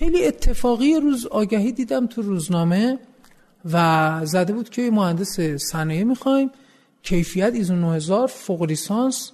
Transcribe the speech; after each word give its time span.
خیلی 0.00 0.26
اتفاقی 0.26 0.94
روز 0.94 1.26
آگهی 1.26 1.72
دیدم 1.72 2.06
تو 2.06 2.22
روزنامه 2.22 2.98
و 3.72 4.20
زده 4.24 4.52
بود 4.52 4.68
که 4.68 4.90
مهندس 4.90 5.40
صنایع 5.40 6.04
می‌خوایم. 6.04 6.50
کیفیت 7.02 7.54
ایزو 7.54 7.74
9000 7.76 8.26
فوق 8.26 8.62
لیسانس 8.62 9.32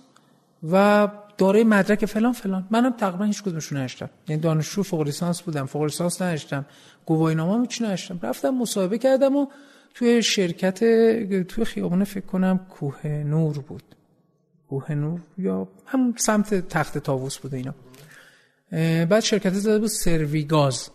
و 0.71 1.09
داره 1.39 1.65
مدرک 1.65 2.07
فلان 2.07 2.33
فلان. 2.33 2.67
منم 2.71 2.93
تقریبا 2.93 3.25
هیچ 3.25 3.43
کدومشون 3.43 3.79
نشدم 3.79 4.11
یعنی 4.29 4.43
دانشجو 4.43 4.83
فوق 4.83 5.03
لیسانس 5.03 5.43
بودم 5.43 5.67
فوق 5.67 5.83
لیسانس 5.83 6.23
نشدم 6.23 6.67
گواهینامه 7.07 7.61
هیچ 7.61 7.83
نشدم 7.83 8.19
رفتم 8.23 8.51
مصاحبه 8.51 8.99
کردم 8.99 9.37
و 9.37 9.47
توی 9.95 10.23
شرکت 10.23 10.79
توی 11.43 11.65
خیابون 11.65 12.05
فکر 12.05 12.27
کنم 12.27 12.61
کوه 12.71 13.07
نور 13.07 13.59
بود. 13.59 13.83
کوه 14.69 14.93
نور 14.93 15.21
یا 15.39 15.69
هم 15.87 16.15
سمت 16.17 16.69
تخت 16.69 16.99
تاووس 16.99 17.39
بود 17.39 17.55
اینا. 17.55 17.75
بعد 18.73 19.21
شرکت 19.21 19.53
زده 19.53 19.79
بود 19.79 19.89
سروی 19.89 20.45
گاز 20.45 20.91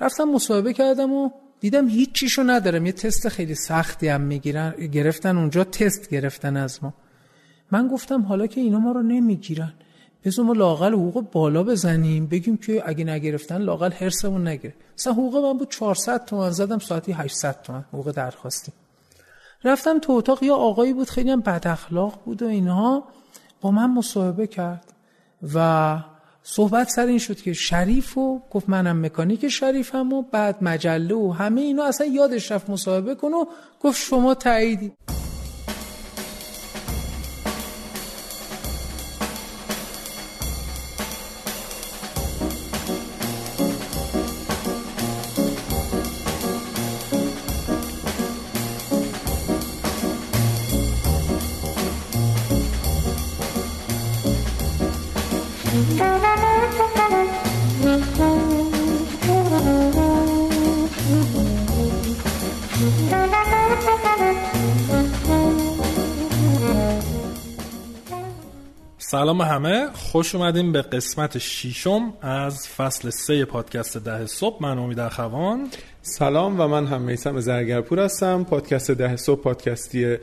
رفتم 0.00 0.24
مصاحبه 0.24 0.72
کردم 0.72 1.12
و 1.12 1.30
دیدم 1.60 1.88
هیچ 1.88 2.12
چیشو 2.12 2.42
ندارم. 2.42 2.86
یه 2.86 2.92
تست 2.92 3.28
خیلی 3.28 3.54
سختی 3.54 4.08
هم 4.08 4.20
می‌گیرن 4.20 4.70
گرفتن 4.70 5.36
اونجا 5.36 5.64
تست 5.64 6.10
گرفتن 6.10 6.56
از 6.56 6.84
ما. 6.84 6.94
من 7.70 7.88
گفتم 7.88 8.22
حالا 8.22 8.46
که 8.46 8.60
اینا 8.60 8.78
ما 8.78 8.92
رو 8.92 9.02
نمی‌گیرن. 9.02 9.72
بذار 10.24 10.44
ما 10.44 10.52
لاقل 10.52 10.92
حقوق 10.92 11.30
بالا 11.30 11.62
بزنیم. 11.62 12.26
بگیم 12.26 12.56
که 12.56 12.82
اگه 12.86 13.04
نگرفتن 13.04 13.58
لاقل 13.62 13.92
هرسمون 13.92 14.48
نگیره. 14.48 14.74
مثلا 14.98 15.12
حقوق 15.12 15.36
من 15.36 15.58
بود 15.58 15.70
400 15.70 16.24
تومن 16.24 16.50
زدم 16.50 16.78
ساعتی 16.78 17.12
800 17.12 17.62
تومن 17.62 17.84
حقوق 17.88 18.10
درخواستی. 18.10 18.72
رفتم 19.64 19.98
تو 19.98 20.12
اتاق 20.12 20.42
یا 20.42 20.56
آقایی 20.56 20.92
بود 20.92 21.10
خیلی 21.10 21.30
هم 21.30 21.40
بد 21.40 21.66
اخلاق 21.66 22.20
بود 22.24 22.42
و 22.42 22.46
اینها 22.46 23.04
با 23.60 23.70
من 23.70 23.90
مصاحبه 23.94 24.46
کرد 24.46 24.92
و 25.54 25.98
صحبت 26.52 26.88
سر 26.88 27.06
این 27.06 27.18
شد 27.18 27.36
که 27.36 27.52
شریف 27.52 28.18
و 28.18 28.42
گفت 28.50 28.68
منم 28.68 29.06
مکانیک 29.06 29.48
شریفم 29.48 30.12
و 30.12 30.22
بعد 30.22 30.56
مجله 30.62 31.14
و 31.14 31.30
همه 31.30 31.60
اینا. 31.60 31.84
اصلا 31.84 32.06
یادش 32.06 32.52
رفت 32.52 32.70
مصاحبه 32.70 33.14
کن 33.14 33.32
و 33.32 33.44
گفت 33.80 33.98
شما 33.98 34.34
تاییدی. 34.34 34.92
سلام 69.02 69.40
همه. 69.40 69.88
خوش 69.92 70.34
اومدیم 70.34 70.72
به 70.72 70.82
قسمت 70.82 71.38
شیشم 71.38 72.12
از 72.22 72.68
فصل 72.68 73.10
سه 73.10 73.44
پادکست 73.44 73.96
ده 73.96 74.26
صبح. 74.26 74.62
من 74.62 74.78
امید 74.78 75.00
اخوان. 75.00 75.68
سلام 76.02 76.60
و 76.60 76.68
من 76.68 76.86
هم 76.86 77.02
میسم 77.02 77.40
زرگرپور 77.40 78.00
هستم. 78.00 78.44
پادکست 78.44 78.90
ده 78.90 79.16
صبح 79.16 79.42
پادکستی 79.42 80.16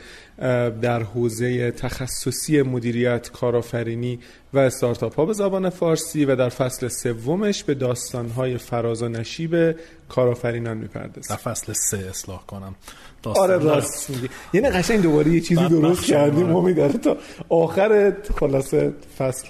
در 0.81 1.03
حوزه 1.03 1.71
تخصصی 1.71 2.61
مدیریت 2.61 3.31
کارآفرینی 3.31 4.19
و 4.53 4.59
استارتاپ 4.59 5.15
ها 5.15 5.25
به 5.25 5.33
زبان 5.33 5.69
فارسی 5.69 6.25
و 6.25 6.35
در 6.35 6.49
فصل 6.49 6.87
سومش 6.87 7.63
به 7.63 7.73
داستان 7.73 8.29
های 8.29 8.57
فراز 8.57 9.03
و 9.03 9.07
نشیب 9.07 9.75
کارآفرینان 10.09 10.77
می‌پردازیم. 10.77 11.35
در 11.35 11.51
فصل 11.51 11.73
سه 11.73 11.97
اصلاح 11.97 12.45
کنم. 12.45 12.75
آره 13.23 13.57
راست 13.57 14.09
میگی. 14.09 14.29
یعنی 14.53 14.69
قشنگ 14.69 15.01
دوباره 15.01 15.31
یه 15.31 15.41
چیزی 15.41 15.67
درست 15.67 16.03
کردیم. 16.03 16.55
امید 16.55 17.01
تا 17.01 17.17
آخر 17.49 18.13
خلاصه 18.39 18.93
فصل. 19.17 19.47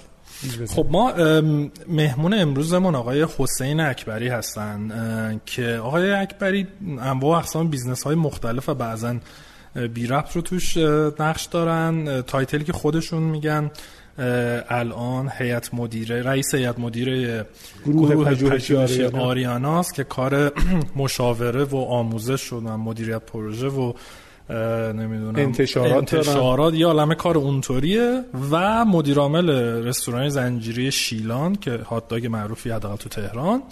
خب 0.68 0.86
ما 0.90 1.12
مهمون 1.88 2.34
امروزمون 2.34 2.94
آقای 2.94 3.26
حسین 3.38 3.80
اکبری 3.80 4.28
هستن 4.28 5.40
که 5.46 5.80
آقای 5.82 6.12
اکبری 6.12 6.66
انواع 7.00 7.38
اقسام 7.38 7.68
business 7.68 8.02
های 8.02 8.14
مختلف 8.14 8.68
و 8.68 8.74
بعضا 8.74 9.16
بی 9.94 10.06
ربط 10.06 10.36
رو 10.36 10.42
توش 10.42 10.76
نقش 11.20 11.44
دارن. 11.44 12.22
title 12.22 12.57
ی 12.57 12.64
که 12.64 12.72
خودشون 12.72 13.22
میگن 13.22 13.70
الان 14.68 15.30
هیئت 15.38 15.74
مدیره 15.74 16.22
رئیس 16.22 16.54
هیئت 16.54 16.78
مدیره 16.78 17.46
گروه, 17.84 18.08
گروه 18.08 18.24
پژوهشی 18.24 19.04
آریاناست 19.04 19.94
که 19.94 20.04
کار 20.04 20.52
مشاوره 20.96 21.64
و 21.64 21.76
آموزش 21.76 22.52
و 22.52 22.60
مدیریت 22.60 23.22
پروژه 23.22 23.68
و 23.68 23.92
نمی‌دونم. 24.50 25.36
انتشارات, 25.36 25.92
انتشارات 25.92 26.74
یا 26.74 26.88
عالمه 26.88 27.14
کار 27.14 27.38
اونطوریه 27.38 28.24
و 28.50 28.84
مدیر 28.84 29.18
عامل 29.18 29.50
رستوران 29.86 30.28
زنجیره 30.28 30.90
شیلان 30.90 31.56
که 31.56 31.70
هات 31.70 32.08
داگ 32.08 32.26
معروفی 32.26 32.70
حداقل 32.70 32.96
تو 32.96 33.08
تهران 33.08 33.62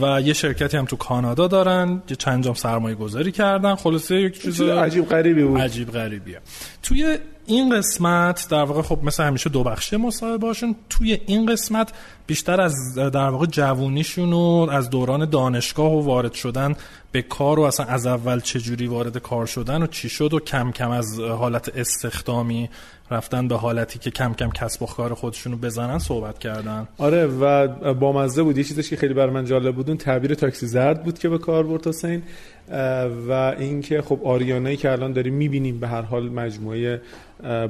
و 0.00 0.20
یه 0.20 0.32
شرکتی 0.32 0.76
هم 0.76 0.84
تو 0.84 0.96
کانادا 0.96 1.46
دارن 1.48 2.02
یه 2.10 2.16
چند 2.16 2.44
جام 2.44 2.54
سرمایه 2.54 2.94
گذاری 2.94 3.32
کردن. 3.32 3.74
خلاصه 3.74 4.14
یک 4.14 4.42
چیز 4.42 4.60
عجیب 4.60 5.08
غریبی 5.08 5.44
بود. 5.44 5.60
عجیب 5.60 5.90
غریبیه. 5.90 6.40
توی 6.82 7.18
این 7.46 7.76
قسمت 7.76 8.46
در 8.50 8.62
واقع 8.62 8.82
خب 8.82 8.98
مثل 9.02 9.22
همیشه 9.22 9.50
دو 9.50 9.64
بخشه 9.64 9.96
مصاحبه 9.96 10.38
باشون 10.38 10.76
توی 10.90 11.20
این 11.26 11.46
قسمت 11.46 11.92
بیشتر 12.26 12.60
از 12.60 12.74
در 12.94 13.28
واقع 13.28 13.46
جوونیشون 13.46 14.32
و 14.32 14.66
از 14.70 14.90
دوران 14.90 15.30
دانشگاه 15.30 15.92
و 15.92 16.00
وارد 16.00 16.32
شدن 16.32 16.74
به 17.12 17.22
کار 17.22 17.60
و 17.60 17.62
اصلا 17.62 17.86
از 17.86 18.06
اول 18.06 18.40
چجوری 18.40 18.86
وارد 18.86 19.18
کار 19.18 19.46
شدن 19.46 19.82
و 19.82 19.86
چی 19.86 20.08
شد 20.08 20.34
و 20.34 20.40
کم 20.40 20.72
کم 20.72 20.90
از 20.90 21.20
حالت 21.20 21.76
استخدامی 21.76 22.70
رفتن 23.10 23.48
به 23.48 23.56
حالتی 23.56 23.98
که 23.98 24.10
کم 24.10 24.34
کم 24.34 24.50
کسب 24.50 24.82
و 24.82 24.86
کار 24.86 25.14
خودشونو 25.14 25.56
بزنن 25.56 25.98
صحبت 25.98 26.38
کردن. 26.38 26.88
آره 26.98 27.26
و 27.26 27.68
با 27.94 28.12
مزه 28.12 28.42
بود. 28.42 28.58
یه 28.58 28.64
چیزش 28.64 28.90
که 28.90 28.96
خیلی 28.96 29.14
بر 29.14 29.30
من 29.30 29.44
جالب 29.44 29.74
بود 29.74 29.88
اون 29.88 29.98
تعبیر 29.98 30.34
تاکسی 30.34 30.66
زرد 30.66 31.04
بود 31.04 31.18
که 31.18 31.28
به 31.28 31.38
کار 31.38 31.62
برد 31.62 31.86
حسین 31.86 32.22
و 33.28 33.54
اینکه 33.58 34.02
خب 34.02 34.20
آریانایی 34.24 34.76
که 34.76 34.92
الان 34.92 35.12
داریم 35.12 35.34
می‌بینیم 35.34 35.80
به 35.80 35.88
هر 35.88 36.02
حال 36.02 36.28
مجموعه 36.28 37.00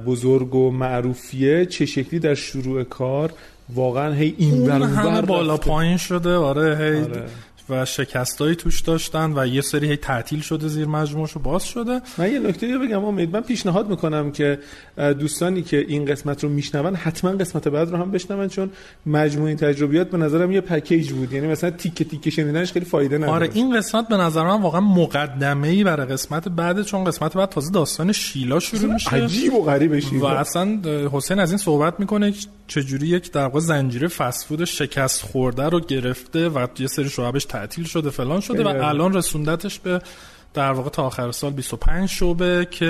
بزرگ 0.07 0.55
و 0.55 0.71
معروفیه 0.71 1.67
چه 1.67 1.87
شکلی 1.87 2.21
در 2.21 2.35
شروع 2.35 2.85
کار 2.85 3.33
واقعا 3.75 4.15
هی 4.15 4.35
این 4.39 4.67
ور 4.67 5.21
بالا 5.21 5.57
پایین 5.57 5.97
شده. 5.97 6.35
آره 6.35 6.77
هی 6.77 7.03
آره. 7.03 7.27
و 7.71 7.85
شکستایی 7.85 8.55
توش 8.55 8.81
داشتن 8.81 9.33
و 9.39 9.47
یه 9.47 9.61
سری 9.61 9.89
هی 9.89 9.97
تعطیل 9.97 10.41
شده 10.41 10.69
زیر 10.69 10.87
مجموعش 10.87 11.37
باز 11.37 11.65
شده. 11.65 12.01
من 12.19 12.33
یه 12.33 12.39
نکته 12.39 12.79
بگم 12.79 13.05
امید 13.05 13.37
من 13.37 13.41
پیشنهاد 13.41 13.91
می‌کنم 13.91 14.33
که 14.33 14.59
دوستانی 14.97 15.63
که 15.63 15.85
این 15.89 16.05
قسمت 16.05 16.45
رو 16.45 16.51
میشنون 16.51 16.95
حتما 16.95 17.31
قسمت 17.31 17.69
بعد 17.69 17.91
رو 17.91 17.97
هم 17.97 18.11
بشنون 18.11 18.49
چون 18.49 18.71
مجموعه 19.07 19.55
تجربیات 19.55 20.11
به 20.11 20.19
نظرم 20.19 20.53
یه 20.53 20.61
پکیج 20.61 21.13
بود. 21.13 21.33
یعنی 21.33 21.47
مثلا 21.47 21.71
تیکه 21.71 22.05
تیکه 22.05 22.31
شنیدنش 22.31 22.73
خیلی 22.73 22.85
فایده 22.85 23.19
نداره 23.19 23.33
آره 23.33 23.51
این 23.55 23.77
قسمت 23.77 24.09
به 24.09 24.17
نظر 24.17 24.43
من 24.43 24.63
واقعا 24.63 24.81
مقدمه 24.81 25.69
ای 25.69 25.85
برای 25.85 26.07
قسمت 26.07 26.49
بعد 26.49 26.83
چون 26.83 27.05
قسمت 27.05 27.37
بعد 27.37 27.49
تازه 27.49 27.73
داستان 27.73 28.13
شیلا 28.13 28.61
شروع 28.61 28.93
میشه. 28.93 29.11
عجیب 29.11 29.55
و 29.55 29.63
غریبه 29.63 30.03
و 30.21 30.25
اصلا 30.25 30.81
حسین 31.13 31.39
از 31.39 31.51
این 31.51 31.59
صحبت 31.59 32.01
می‌کنه 32.01 32.33
چجوری 32.71 33.07
یک 33.07 33.33
در 33.33 33.43
واقع 33.43 33.61
زنجیره 33.61 34.09
فست 34.09 34.65
شکست 34.65 35.23
خورده 35.23 35.69
رو 35.69 35.81
گرفته 35.81 36.49
و 36.49 36.67
یه 36.79 36.87
سری 36.87 37.09
شعبش 37.09 37.45
تعطیل 37.45 37.85
شده 37.85 38.11
فلان 38.11 38.41
شده 38.41 38.65
و 38.65 38.69
الان 38.69 39.13
رسوندتش 39.13 39.79
به 39.79 40.03
در 40.55 40.73
واقع 40.73 40.91
تا 40.91 41.03
آخر 41.03 41.33
سال 41.33 41.53
25 41.53 42.09
شعبه 42.09 42.69
که 42.71 42.87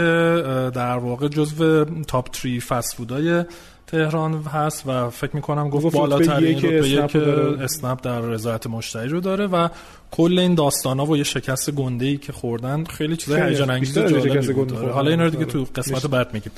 در 0.75 0.97
واقع 0.97 1.29
جزو 1.29 1.85
تاپ 1.85 2.37
3 2.37 2.61
فست 2.61 2.95
فودای 2.95 3.45
تهران 3.87 4.43
هست 4.43 4.83
و 4.87 5.11
فکر 5.11 5.37
می 5.37 5.43
کنم 5.43 5.69
گفت 5.71 5.97
بالاترین 5.97 6.59
رتبه 6.59 6.89
یک 6.89 7.17
اسنپ 7.61 8.03
در 8.03 8.21
رضایت 8.21 8.67
مشتری 8.67 9.09
رو 9.09 9.21
داره 9.21 9.47
و 9.47 9.69
کل 10.11 10.39
این 10.39 10.55
داستانا 10.55 11.07
و 11.07 11.17
یه 11.17 11.25
شکست 11.25 11.71
گنده 11.71 12.07
ای 12.07 12.17
که 12.17 12.33
خوردن 12.33 12.85
خیلی 12.85 13.17
چیزای 13.17 13.43
هیجان 13.43 13.71
انگیز 13.71 13.99
جالبی 13.99 14.53
بود. 14.53 14.73
حالا 14.73 15.11
اینا 15.11 15.25
رو 15.25 15.31
دیگه 15.31 15.45
تو 15.45 15.67
قسمت 15.77 16.07
بعد 16.07 16.35
میگیم. 16.35 16.53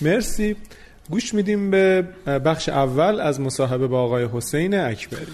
مرسی. 0.00 0.56
گوش 1.10 1.34
میدیم 1.34 1.70
به 1.70 2.02
بخش 2.44 2.68
اول 2.68 3.20
از 3.20 3.40
مصاحبه 3.40 3.86
با 3.86 4.02
آقای 4.02 4.28
حسین 4.32 4.78
اکبری. 4.78 5.32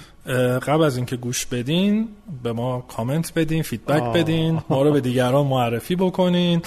قبل 0.59 0.83
از 0.83 0.97
اینکه 0.97 1.17
گوش 1.17 1.47
بدین 1.47 2.09
به 2.43 2.53
ما 2.53 2.81
کامنت 2.81 3.33
بدین 3.35 3.63
feedback 3.63 4.03
بدین 4.03 4.63
ما 4.69 4.83
رو 4.83 4.93
به 4.93 5.01
دیگران 5.01 5.47
معرفی 5.47 5.97
بکنین 5.97 6.63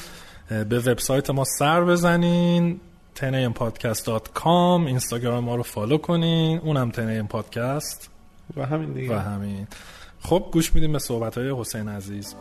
به 0.49 0.79
وبسایت 0.79 1.29
ما 1.29 1.43
سر 1.43 1.85
بزنین 1.85 2.79
tenampodcast.com 3.15 4.47
اینستاگرام 4.87 5.43
ما 5.43 5.55
رو 5.55 5.63
follow 5.63 5.97
کنین 5.97 6.59
اونم 6.59 6.91
tenampodcast 6.91 8.09
و 8.57 8.65
همین 8.65 8.93
دیگه. 8.93 9.15
و 9.15 9.19
همین. 9.19 9.67
خب 10.19 10.45
گوش 10.51 10.75
میدیم 10.75 10.91
به 10.91 10.99
صحبت 10.99 11.37
های 11.37 11.59
حسین 11.59 11.89
عزیز. 11.89 12.35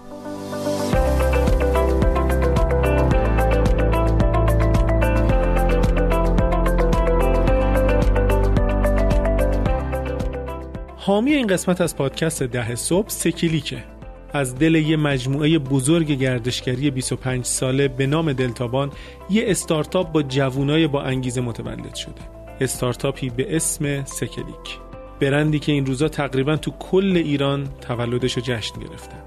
حامی 11.06 11.32
این 11.32 11.46
قسمت 11.46 11.80
از 11.80 11.96
پادکست 11.96 12.42
ده 12.42 12.74
صبح 12.74 13.08
سه‌کلیکه. 13.08 13.84
از 14.32 14.58
دل 14.58 14.74
یه 14.74 14.96
مجموعه 14.96 15.58
بزرگ 15.58 16.10
گردشگری 16.10 16.90
25 16.90 17.44
ساله 17.44 17.88
به 17.88 18.06
نام 18.06 18.32
دلتابان 18.32 18.92
یه 19.30 19.44
استارتاپ 19.46 20.12
با 20.12 20.22
جوونای 20.22 20.86
با 20.86 21.02
انگیزه 21.02 21.40
متولد 21.40 21.94
شده. 21.94 22.20
استارتاپی 22.60 23.30
به 23.30 23.56
اسم 23.56 24.04
سه‌کلیک 24.04 24.78
برندی 25.20 25.58
که 25.58 25.72
این 25.72 25.86
روزا 25.86 26.08
تقریبا 26.08 26.56
تو 26.56 26.70
کل 26.70 27.16
ایران 27.16 27.68
تولدش 27.80 28.32
رو 28.32 28.42
جشن 28.42 28.80
گرفتن 28.80 29.22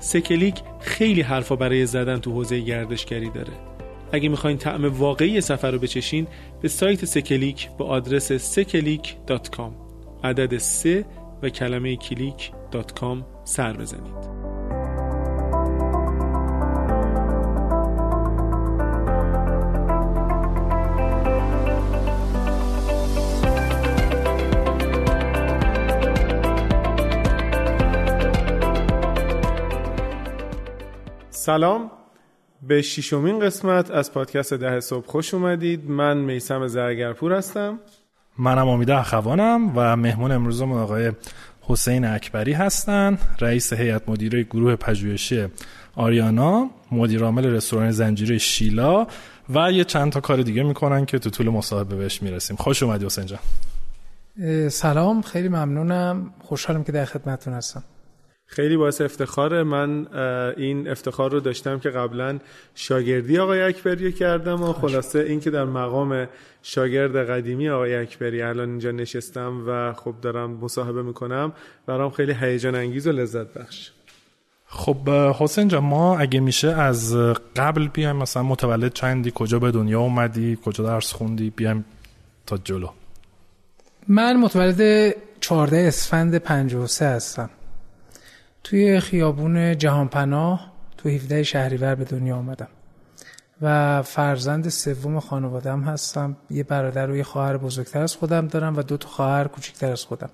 سه‌کلیک 0.00 0.54
خیلی 0.80 1.20
حرفا 1.20 1.56
برای 1.56 1.86
زدن 1.86 2.18
تو 2.18 2.32
حوزه 2.32 2.60
گردشگری 2.60 3.30
داره. 3.30 3.52
اگه 4.12 4.28
می‌خواین 4.28 4.58
طعم 4.58 4.84
واقعی 4.84 5.40
سفر 5.40 5.70
رو 5.70 5.78
بچشین 5.78 6.26
به 6.62 6.68
سایت 6.68 7.04
سه‌کلیک 7.04 7.68
به 7.78 7.84
آدرس 7.84 8.32
3click.com 8.32 9.89
عدد 10.24 10.58
سه 10.58 11.06
و 11.42 11.48
کلمه 11.48 11.96
کلیک 11.96 12.52
سر 13.44 13.72
بزنید. 13.72 14.40
سلام. 31.30 31.90
به 32.62 32.82
ششمین 32.82 33.38
قسمت 33.38 33.90
از 33.90 34.12
پادکست 34.12 34.54
ده 34.54 34.80
صبح 34.80 35.06
خوش 35.06 35.34
اومدید. 35.34 35.90
من 35.90 36.16
میسم 36.16 36.66
زرگرپور 36.66 37.32
هستم. 37.32 37.78
منم 38.38 38.68
امید 38.68 38.90
اخوانم 38.90 39.72
و 39.76 39.96
مهمون 39.96 40.32
امروزمون 40.32 40.78
آقای 40.78 41.12
حسین 41.62 42.04
اکبری 42.04 42.52
هستن 42.52 43.18
رئیس 43.40 43.72
هیئت 43.72 44.08
مدیره 44.08 44.42
گروه 44.42 44.76
پژوهشی 44.76 45.46
آریانا 45.94 46.70
مدیر 46.92 47.24
عامل 47.24 47.46
رستوران 47.46 47.90
زنجیره 47.90 48.38
شیلا 48.38 49.06
و 49.54 49.72
یه 49.72 49.84
چند 49.84 50.12
تا 50.12 50.20
کار 50.20 50.42
دیگه 50.42 50.62
می‌کنن 50.62 51.04
که 51.04 51.18
تو 51.18 51.30
طول 51.30 51.48
مصاحبه 51.48 51.96
بهش 51.96 52.22
می‌رسیم. 52.22 52.56
خوش 52.56 52.82
اومدی 52.82 53.06
حسین 53.06 53.26
جان. 53.26 53.38
سلام 54.68 55.22
خیلی 55.22 55.48
ممنونم. 55.48 56.32
خوشحالم 56.42 56.84
که 56.84 56.92
در 56.92 57.04
خدمتتون 57.04 57.54
هستم. 57.54 57.84
خیلی 58.52 58.76
باعث 58.76 59.00
افتخاره. 59.00 59.62
من 59.62 60.06
این 60.56 60.88
افتخار 60.88 61.32
رو 61.32 61.40
داشتم 61.40 61.78
که 61.78 61.90
قبلا 61.90 62.38
شاگردی 62.74 63.38
آقای 63.38 63.62
اکبری 63.62 64.12
کردم 64.12 64.62
و 64.62 64.72
خلاصه 64.72 65.18
این 65.18 65.40
که 65.40 65.50
در 65.50 65.64
مقام 65.64 66.28
شاگرد 66.62 67.16
قدیمی 67.16 67.68
آقای 67.68 67.96
اکبری 67.96 68.42
الان 68.42 68.68
اینجا 68.68 68.90
نشستم 68.90 69.64
و 69.66 69.92
خب 69.92 70.14
دارم 70.22 70.50
مصاحبه 70.50 71.02
می‌کنم. 71.02 71.52
برام 71.86 72.10
خیلی 72.10 72.32
هیجان 72.40 72.74
انگیز 72.74 73.06
و 73.06 73.12
لذت 73.12 73.58
بخش. 73.58 73.90
خب 74.66 75.08
حسین 75.10 75.68
جان 75.68 75.84
ما 75.84 76.18
اگه 76.18 76.40
میشه 76.40 76.68
از 76.68 77.16
قبل 77.56 77.88
بیایم 77.88 78.16
مثلا 78.16 78.42
متولد 78.42 78.92
چندی 78.92 79.32
کجا 79.34 79.58
به 79.58 79.70
دنیا 79.70 80.00
اومدی 80.00 80.58
کجا 80.64 80.84
درس 80.84 81.12
خوندی 81.12 81.50
بیایم 81.50 81.84
تا 82.46 82.56
جلو. 82.56 82.88
من 84.08 84.36
متولد 84.36 85.14
14 85.40 85.76
اسفند 85.76 86.36
53 86.36 87.04
هستم. 87.04 87.50
توی 88.64 89.00
خیابون 89.00 89.78
جهانپناه 89.78 90.72
تو 90.96 91.08
17 91.08 91.42
شهریور 91.42 91.94
به 91.94 92.04
دنیا 92.04 92.36
آمدم. 92.36 92.68
و 93.62 94.02
فرزند 94.02 94.68
سوم 94.68 95.20
خانوادم 95.20 95.80
هستم. 95.80 96.36
یه 96.50 96.62
برادر 96.62 97.10
و 97.10 97.16
یه 97.16 97.22
خواهر 97.22 97.56
بزرگتر 97.56 98.02
از 98.02 98.16
خودم 98.16 98.46
دارم 98.46 98.76
و 98.76 98.82
دو 98.82 98.96
تا 98.96 99.08
خواهر 99.08 99.48
کوچکتر 99.48 99.92
از 99.92 100.04
خودم. 100.04 100.30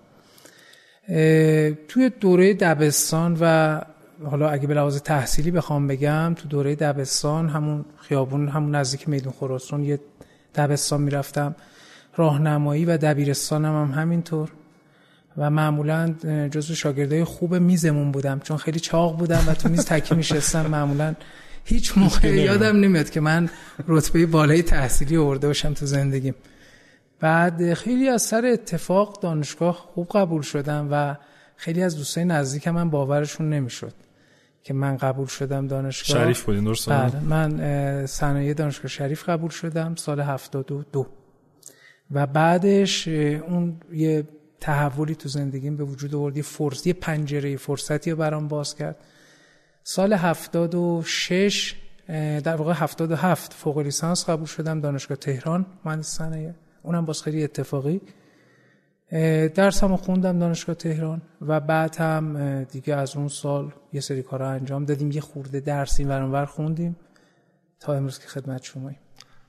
توی 1.89 2.11
دوره 2.21 2.55
دبستان 2.55 3.37
و 3.41 3.81
حالا 4.25 4.49
اگه 4.49 4.67
به 4.67 4.75
لحاظ 4.75 5.01
تحصیلی 5.01 5.51
بخوام 5.51 5.87
بگم 5.87 6.35
تو 6.35 6.49
دوره 6.49 6.75
دبستان 6.75 7.49
همون 7.49 7.85
خیابون 8.01 8.49
همون 8.49 8.75
نزدیک 8.75 9.09
میدون 9.09 9.33
خراسان 9.41 9.85
یه 9.85 10.01
دبستان 10.55 11.03
می‌رفتم. 11.03 11.55
راهنمایی 12.17 12.85
و 12.85 12.97
دبیرستانم 12.97 13.83
هم 13.83 14.01
همینطور. 14.01 14.53
و 15.39 15.51
معمولا 15.51 16.15
جزو 16.51 16.75
شاگردای 16.75 17.25
خوب 17.25 17.55
میزمون 17.55 18.13
بودم. 18.13 18.41
چون 18.41 18.57
خیلی 18.57 18.81
چاق 18.81 19.19
بودم 19.19 19.45
و 19.49 19.55
تو 19.55 19.69
میز 19.69 19.85
تکی 19.85 20.15
میشستم 20.15 20.67
معمولا 20.67 21.15
هیچ 21.65 21.99
موقع 21.99 22.29
یادم 22.29 22.77
نمیاد 22.81 23.11
که 23.11 23.21
من 23.21 23.49
رتبه 23.89 24.27
بالای 24.27 24.63
تحصیلی 24.63 25.17
آورده 25.17 25.47
باشم 25.47 25.75
تو 25.75 25.87
زندگیم. 25.87 26.35
بعد 27.21 27.75
خیلی 27.75 28.09
از 28.09 28.23
سر 28.23 28.47
اتفاق 28.47 29.21
دانشگاه 29.21 29.75
خوب 29.75 30.09
قبول 30.09 30.43
شدم 30.43 30.89
و 30.91 31.17
خیلی 31.57 31.83
از 31.83 31.97
دوستای 31.97 32.25
نزدیکم 32.25 32.71
من 32.71 32.91
باورشون 32.91 33.51
نمی‌شد 33.51 33.93
که 34.63 34.75
من 34.75 34.97
قبول 34.97 35.27
شدم 35.27 35.67
دانشگاه. 35.67 36.25
شریف 36.25 36.45
بودین 36.45 36.65
درسته 36.65 36.91
بله. 36.91 37.21
من 37.21 38.07
صنایع 38.07 38.55
دانشگاه 38.55 38.89
شریف 38.89 39.29
قبول 39.29 39.51
شدم 39.51 39.95
سال 39.95 40.21
72 40.21 41.07
و 42.11 42.27
بعدش 42.27 43.09
اون 43.09 43.77
یه 43.93 44.25
تحولی 44.61 45.15
تو 45.15 45.29
زندگیم 45.29 45.77
به 45.77 45.85
وجود 45.85 46.15
آورد. 46.15 46.37
یه 46.37 46.43
فرصت 46.43 46.87
یه 46.87 46.93
پنجره 46.93 47.57
فرصتی 47.57 48.11
رو 48.11 48.17
برام 48.17 48.49
باز 48.49 48.75
کرد. 48.75 48.97
سال 49.83 50.13
76 50.13 51.75
در 52.45 52.57
واقع 52.57 52.73
77 52.73 53.53
فوق 53.53 53.79
لیسانس 53.79 54.31
قبول 54.31 54.47
شدم 54.47 54.81
دانشگاه 54.81 55.17
تهران 55.17 55.67
مهندس 55.85 56.07
صنایع. 56.07 56.53
اونم 56.83 57.05
باز 57.05 57.23
خیلی 57.23 57.45
اتفاقی. 57.45 58.01
درسمو 59.55 59.97
خوندم 59.97 60.39
دانشگاه 60.39 60.75
تهران 60.75 61.23
و 61.41 61.61
بعد 61.61 61.97
هم 61.97 62.65
دیگه 62.65 62.95
از 62.95 63.17
اون 63.17 63.29
سال 63.29 63.73
یه 63.93 64.01
سری 64.01 64.23
کارا 64.23 64.51
انجام 64.51 64.85
دادیم. 64.85 65.11
یه 65.11 65.21
خورده 65.21 65.61
درسی 65.61 66.05
ورانور 66.05 66.45
خوندیم 66.45 66.97
تا 67.81 67.95
امروز 67.95 68.19
که 68.19 68.29
خدمت 68.29 68.63
شماییم. 68.63 68.99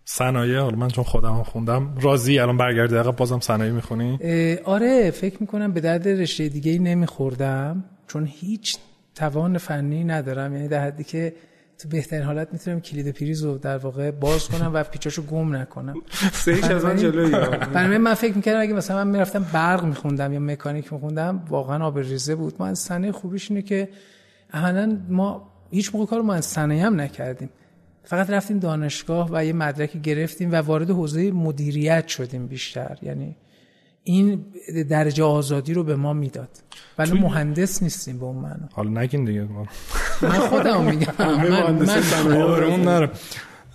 صنایع 0.10 0.60
حالا 0.60 0.76
من 0.76 0.88
چون 0.88 1.04
خودم 1.04 1.44
خوندم 1.44 1.96
راضی 2.02 2.40
الان 2.40 2.58
برگردی 2.58 2.96
عقب 2.96 3.16
بازم 3.16 3.40
صنایع 3.40 3.72
می‌خونی؟ 3.72 4.20
آره 4.66 5.12
فکر 5.12 5.38
می‌کنم 5.40 5.72
به 5.72 5.82
درد 5.82 6.08
رشته 6.08 6.50
دیگه 6.50 6.72
ای 6.72 6.80
نمیخوردم 6.80 7.84
چون 8.08 8.26
هیچ 8.26 8.78
توان 9.16 9.58
فنی 9.58 10.04
ندارم. 10.04 10.56
یعنی 10.56 10.68
در 10.68 10.84
حدی 10.84 11.04
که 11.04 11.34
تو 11.80 11.90
بهترین 11.90 12.24
حالت 12.24 12.48
می‌تونم 12.52 12.80
کلید 12.80 13.12
پریز 13.12 13.44
رو 13.44 13.58
در 13.58 13.78
واقع 13.78 14.12
باز 14.12 14.48
کنم 14.48 14.72
و 14.74 14.84
پیچاشو 14.84 15.22
گم 15.22 15.56
نکنم. 15.56 15.96
سهیش 16.34 16.64
از 16.64 16.86
من 16.86 16.98
جلوی 16.98 17.32
برای 17.74 17.98
من 17.98 18.14
فکر 18.14 18.36
می‌کردم 18.36 18.62
اگه 18.62 18.74
مثلا 18.74 19.06
من 19.06 19.12
می‌رفتم 19.12 19.46
برق 19.54 19.84
میخوندم 19.84 20.34
یا 20.34 20.40
مکانیک 20.40 20.94
میخوندم 20.94 21.44
واقعا 21.50 21.86
آبریزه 21.86 22.36
بود. 22.36 22.62
از 22.62 22.80
صنایع 22.80 23.12
خوبیش 23.12 23.52
اینه 23.52 23.62
که 23.62 23.90
احیانا 24.54 24.98
ما 25.10 25.52
هیچ 25.72 25.96
موقع 25.96 26.06
کار 26.06 26.22
ما 26.22 26.34
از 26.34 26.46
صنایع 26.46 26.86
هم 26.86 27.02
نکردیم. 27.02 27.50
فقط 28.08 28.30
رفتیم 28.30 28.60
دانشگاه 28.60 29.30
و 29.32 29.46
یه 29.46 29.54
مدرکی 29.54 30.00
گرفتیم 30.00 30.52
و 30.52 30.56
وارد 30.56 30.90
حوزه 30.90 31.32
مدیریت 31.32 32.08
شدیم 32.08 32.48
بیشتر. 32.48 32.98
یعنی 33.02 33.36
این 34.04 34.46
درجه 34.90 35.24
آزادی 35.24 35.74
رو 35.74 35.84
به 35.84 35.96
ما 35.96 36.14
می‌داد. 36.14 36.50
ولی 36.98 37.20
مهندس 37.20 37.84
نیستیم 37.84 38.20
به 38.20 38.26
اون 38.26 38.36
معنا. 38.36 38.70
حالا 38.74 39.02
نگین 39.02 39.26
دیگه. 39.26 39.48
من 40.22 40.30
خودم 40.30 40.84
میگم. 40.84 41.14
من, 41.20 41.72
من 42.86 43.10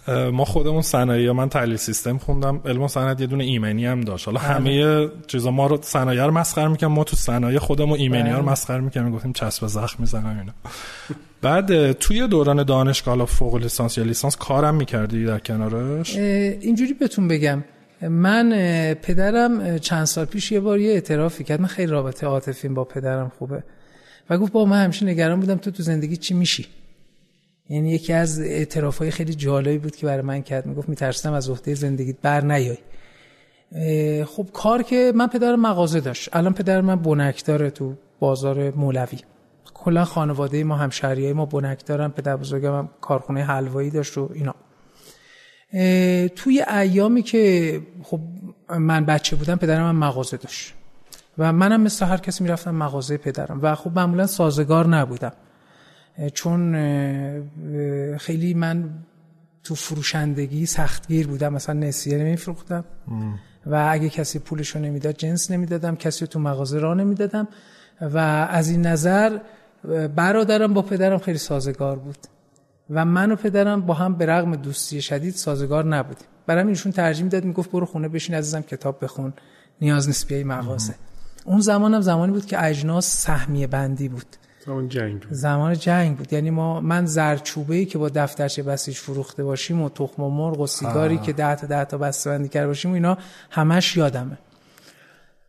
ما 0.09 0.44
خودمون 0.44 0.82
صنایع 0.82 1.32
من 1.32 1.49
تحلیل 1.49 1.76
سیستم 1.76 2.18
خوندم. 2.18 2.61
علم 2.64 2.88
صنعت 2.88 3.21
یه 3.21 3.26
دونه 3.26 3.44
ایمنی 3.44 3.87
هم 3.87 4.00
داشت. 4.00 4.26
حالا 4.26 4.40
همه 4.40 5.09
چیزا 5.26 5.50
ما 5.50 5.66
رو 5.66 5.78
صنایع 5.82 6.25
رو 6.26 6.30
مسخره 6.30 6.68
می‌کنم 6.68 6.92
ما 6.92 7.04
تو 7.04 7.16
صنایع 7.16 7.59
خودمون 7.59 7.99
ایمنی 7.99 8.30
ها 8.30 8.38
رو 8.38 8.49
مسخره 8.49 8.80
می‌کنیم. 8.80 9.12
گفتیم 9.12 9.32
چسب 9.32 9.66
زخم 9.66 9.97
می‌زنم 9.99 10.38
اینا. 10.38 10.52
بعد 11.42 11.92
توی 11.92 12.28
دوران 12.28 12.62
دانشگاه 12.62 13.25
فوق 13.25 13.56
لیسانس 13.56 13.99
یا 13.99 14.04
لیسانس 14.04 14.37
کارم 14.37 14.75
می‌کردی 14.75 15.25
در 15.25 15.38
کنارش؟ 15.38 16.16
اینجوری 16.16 16.92
بهتون 16.92 17.28
بگم. 17.28 17.64
من 18.02 18.50
پدرم 18.94 19.78
چند 19.78 20.04
سال 20.04 20.25
پیش 20.25 20.52
یه 20.52 20.61
بار 20.61 20.78
یه 20.78 20.92
اعترافی 20.92 21.44
کرد. 21.44 21.61
من 21.61 21.66
خیلی 21.66 21.92
رابطه 21.92 22.26
عاطفیم 22.26 22.75
با 22.75 22.85
پدرم 22.85 23.32
خوبه. 23.38 23.62
و 24.30 24.38
گفت 24.38 24.52
با 24.52 24.64
من 24.64 24.85
همیشه 24.85 25.06
نگران 25.06 25.40
بودم 25.40 25.56
تو 25.56 25.71
تو 25.71 25.82
زندگی 25.82 26.16
چی 26.16 26.35
میشی؟ 26.35 26.66
یعنی 27.72 27.90
یکی 27.90 28.12
از 28.12 28.40
اعترافای 28.40 29.10
خیلی 29.10 29.34
جالبی 29.34 29.78
بود 29.78 29.96
که 29.96 30.06
برای 30.06 30.22
من 30.22 30.42
کرد. 30.42 30.66
می‌گفت 30.66 30.88
میترسم 30.88 31.32
از 31.32 31.50
عهده 31.50 31.74
زندگیت 31.74 32.16
بر 32.22 32.40
نیای. 32.40 32.78
خب 34.24 34.46
کار 34.52 34.82
که 34.82 35.12
من 35.16 35.26
پدر 35.26 35.56
مغازه 35.56 36.00
داشت. 36.00 36.28
الان 36.36 36.52
پدر 36.54 36.80
من 36.80 36.96
بنک 36.96 37.44
داره 37.44 37.70
تو 37.70 37.94
بازار 38.20 38.70
مولوی. 38.70 39.18
کلا 39.74 40.04
خانواده 40.04 40.64
ما 40.64 40.76
همشهری 40.76 41.32
ما 41.32 41.46
بنک 41.46 41.86
دارن 41.86 42.08
پدر 42.08 42.36
بزرگم 42.36 42.74
هم 42.74 42.88
کارخونه 43.00 43.44
حلوایی 43.44 43.90
داشت 43.90 44.18
و 44.18 44.30
اینا. 44.34 44.54
توی 46.28 46.62
ایامی 46.62 47.22
که 47.22 47.80
خب 48.02 48.20
من 48.78 49.04
بچه 49.04 49.36
بودم 49.36 49.56
پدرم 49.56 49.88
هم 49.88 49.96
مغازه 49.96 50.36
داشت. 50.36 50.74
و 51.38 51.52
منم 51.52 51.80
مثل 51.80 52.06
هر 52.06 52.16
کسی 52.16 52.44
می‌رفتم 52.44 52.74
مغازه 52.74 53.16
پدرم. 53.16 53.58
و 53.62 53.74
خب 53.74 53.90
معمولا 53.96 54.26
سازگار 54.26 54.86
نبودم. 54.86 55.32
چون 56.35 56.73
خیلی 58.19 58.54
من 58.54 58.90
تو 59.64 59.75
فروشندگی 59.75 60.66
سختگیر 60.66 61.26
بودم 61.26 61.52
مثلا 61.52 61.78
نسیه 61.78 62.19
نمیفروختم. 62.19 62.85
و 63.66 63.88
اگه 63.90 64.09
کسی 64.09 64.38
پولشو 64.38 64.78
نمی‌داد 64.78 65.16
جنس 65.16 65.50
نمی‌دادم. 65.50 65.97
کسی 65.97 66.26
تو 66.26 66.38
مغازه 66.38 66.78
را 66.78 66.95
نمی‌دادم. 66.95 67.49
و 68.00 68.19
از 68.50 68.69
این 68.69 68.87
نظر 68.87 69.38
برادرم 70.16 70.75
با 70.75 70.83
پدرم 70.83 71.19
خیلی 71.19 71.38
سازگار 71.38 71.99
بود. 71.99 72.19
و 72.90 73.04
من 73.04 73.33
و 73.33 73.37
پدرم 73.37 73.81
با 73.81 73.95
هم 73.95 74.14
به 74.14 74.26
رغم 74.26 74.57
دوستی 74.57 75.02
شدید 75.02 75.35
سازگار 75.35 75.85
نبودیم. 75.85 76.26
برام 76.47 76.66
ایشون 76.66 76.92
ترجیح 76.92 77.25
می‌داد 77.25 77.45
می‌گفت 77.45 77.71
برو 77.71 77.87
خونه 77.87 78.09
بشین 78.09 78.35
عزیزم 78.35 78.61
کتاب 78.61 79.04
بخون. 79.04 79.33
نیاز 79.81 80.07
نیست 80.07 80.28
بیای 80.28 80.45
مغازه. 80.45 80.95
اون 81.45 81.61
زمانم 81.61 82.00
زمانی 82.00 82.33
بود 82.33 82.47
که 82.47 82.64
اجناس 82.64 83.07
سهمیه 83.07 83.66
بندی 83.66 84.09
بود. 84.09 84.26
زمان 84.66 84.88
جنگ 84.88 85.21
بود. 85.21 85.33
زمان 85.33 85.75
جنگ 85.75 86.16
بود. 86.16 86.33
یعنی 86.33 86.50
ما 86.50 86.81
من 86.81 87.07
زرچوبه 87.07 87.75
ای 87.75 87.85
که 87.85 87.99
با 87.99 88.09
دفترچه 88.09 88.62
بسیج 88.62 88.97
فروخته 88.97 89.45
باشیم 89.45 89.83
و 89.83 89.88
تخم 89.88 90.23
و 90.23 90.31
مرغ 90.31 90.61
و 90.61 90.66
سیگاری 90.66 91.19
که 91.19 91.33
ده 91.33 91.54
تا 91.54 91.66
ده 91.66 91.85
تا 91.85 91.99
بسته 91.99 92.31
بندی 92.31 92.49
کرده 92.49 92.66
باشیم 92.66 92.90
و 92.90 92.95
اینا 92.95 93.19
همش 93.50 93.97
یادمه. 93.97 94.38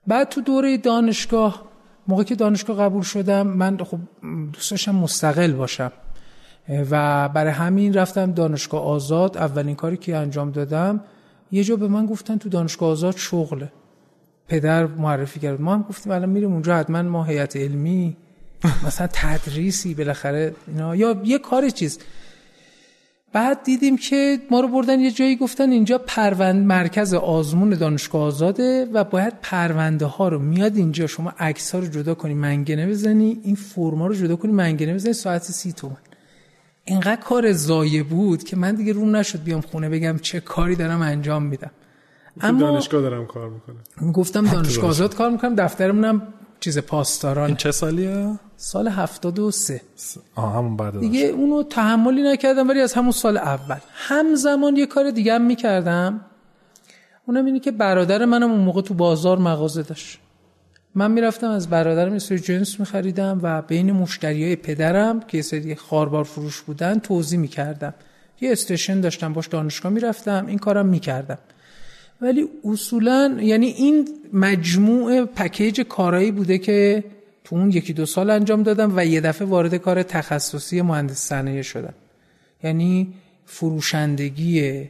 بعد 0.07 0.29
تو 0.29 0.41
دوره 0.41 0.77
دانشگاه 0.77 1.63
موقع 2.07 2.23
که 2.23 2.35
دانشگاه 2.35 2.77
قبول 2.77 3.01
شدم 3.01 3.47
من 3.47 3.77
خب 3.77 3.99
دوست 4.53 4.71
داشتم 4.71 4.95
مستقل 4.95 5.51
باشم. 5.53 5.91
و 6.69 7.29
برای 7.29 7.51
همین 7.51 7.93
رفتم 7.93 8.31
دانشگاه 8.31 8.83
آزاد. 8.83 9.37
اولین 9.37 9.75
کاری 9.75 9.97
که 9.97 10.15
انجام 10.15 10.51
دادم 10.51 11.01
یه 11.51 11.63
جا 11.63 11.75
به 11.75 11.87
من 11.87 12.05
گفتن 12.05 12.37
تو 12.37 12.49
دانشگاه 12.49 12.89
آزاد 12.89 13.17
شغله. 13.17 13.71
پدر 14.47 14.85
معرفی 14.85 15.39
کرد. 15.39 15.61
ما 15.61 15.73
هم 15.73 15.85
گفتیم 15.89 16.11
الان 16.11 16.29
میریم 16.29 16.53
اونجا 16.53 16.75
حتما 16.75 17.01
ما 17.01 17.23
هیئت 17.23 17.55
علمی 17.55 18.17
مثلا 18.87 19.07
تدریسی 19.13 19.93
بالاخره 19.93 20.55
اینا 20.67 20.95
یا 20.95 21.21
یه 21.23 21.39
کار 21.39 21.69
چیز. 21.69 21.99
بعد 23.33 23.63
دیدیم 23.63 23.97
که 23.97 24.39
ما 24.51 24.59
رو 24.59 24.67
بردن 24.67 24.99
یه 24.99 25.11
جایی 25.11 25.35
گفتن 25.35 25.71
اینجا 25.71 25.97
پروند 25.97 26.65
مرکز 26.65 27.13
آزمون 27.13 27.69
دانشگاه 27.69 28.21
آزاده 28.21 28.85
و 28.93 29.03
باید 29.03 29.33
پرونده 29.41 30.05
ها 30.05 30.27
رو 30.27 30.39
میاد 30.39 30.75
اینجا. 30.75 31.07
شما 31.07 31.33
عکس 31.39 31.75
ها 31.75 31.79
رو 31.79 31.87
جدا 31.87 32.13
کنی 32.15 32.33
منگنه 32.33 32.87
بزنی 32.87 33.39
این 33.43 33.55
فرما 33.55 34.07
رو 34.07 34.15
جدا 34.15 34.35
کنی 34.35 34.51
منگنه 34.51 34.93
بزنی 34.93 35.13
ساعت 35.13 35.43
سی 35.43 35.73
تومن. 35.73 35.97
اینقدر 36.85 37.21
کار 37.21 37.51
زایه 37.51 38.03
بود 38.03 38.43
که 38.43 38.55
من 38.55 38.75
دیگه 38.75 38.93
روم 38.93 39.15
نشد 39.15 39.43
بیام 39.43 39.61
خونه 39.61 39.89
بگم 39.89 40.17
چه 40.21 40.39
کاری 40.39 40.75
دارم 40.75 41.01
انجام 41.01 41.43
میدم. 41.43 41.71
اما 42.41 42.59
دانشگاه 42.59 43.01
دارم 43.01 43.25
کار 43.25 43.49
می‌کنم. 43.49 44.11
گفتم 44.11 44.47
دانشگاه 44.53 44.89
آزاد 44.89 45.15
کار 45.15 45.29
می‌کنم 45.29 45.55
دفترمونم 45.55 46.21
چیز 46.63 46.79
پاسداران. 46.79 47.47
این 47.47 47.55
چه 47.55 47.71
سالیه؟ 47.71 48.39
سال 48.57 48.87
73 48.87 49.81
آه 50.35 50.53
همون 50.53 50.77
بعد 50.77 50.99
دیگه 50.99 51.19
اونو 51.19 51.63
تحملی 51.63 52.23
نکردم 52.23 52.69
ولی 52.69 52.79
از 52.79 52.93
همون 52.93 53.11
سال 53.11 53.37
اول. 53.37 53.77
همزمان 53.93 54.77
یه 54.77 54.85
کار 54.85 55.11
دیگه 55.11 55.33
هم 55.33 55.41
می‌کردم. 55.41 56.21
اونم 57.25 57.45
اینه 57.45 57.59
که 57.59 57.71
برادر 57.71 58.25
منم 58.25 58.51
اون 58.51 58.59
موقع 58.59 58.81
تو 58.81 58.93
بازار 58.93 59.37
مغازه 59.37 59.83
داشت. 59.83 60.19
من 60.95 61.11
می‌رفتم 61.11 61.49
از 61.49 61.69
برادرم 61.69 62.13
یه 62.13 62.39
جنس 62.39 62.79
میخریدم 62.79 63.39
و 63.43 63.61
بین 63.61 63.91
مشتری 63.91 64.43
های 64.43 64.55
پدرم 64.55 65.19
که 65.19 65.37
یه 65.37 65.43
سری 65.43 65.75
خاربار 65.75 66.23
فروش 66.23 66.61
بودن 66.61 66.99
توضیح 66.99 67.39
می‌کردم. 67.39 67.93
یه 68.41 68.51
استیشن 68.51 69.01
داشتم 69.01 69.33
باش 69.33 69.47
دانشگاه 69.47 69.91
می‌رفتم 69.91 70.45
این 70.47 70.57
کارم 70.57 70.85
می‌کردم. 70.85 71.37
ولی 72.23 72.47
اصولا 72.65 73.37
یعنی 73.41 73.65
این 73.65 74.07
مجموع 74.33 75.25
پکیج 75.25 75.81
کارایی 75.81 76.31
بوده 76.31 76.57
که 76.57 77.03
تو 77.43 77.55
اون 77.55 77.71
یکی 77.71 77.93
دو 77.93 78.05
سال 78.05 78.29
انجام 78.29 78.63
دادم 78.63 78.93
و 78.95 79.05
یه 79.05 79.21
دفعه 79.21 79.47
وارد 79.47 79.75
کار 79.75 80.03
تخصصی 80.03 80.81
مهندس 80.81 81.17
صنایع 81.17 81.61
شدم. 81.61 81.93
یعنی 82.63 83.13
فروشندگی 83.45 84.83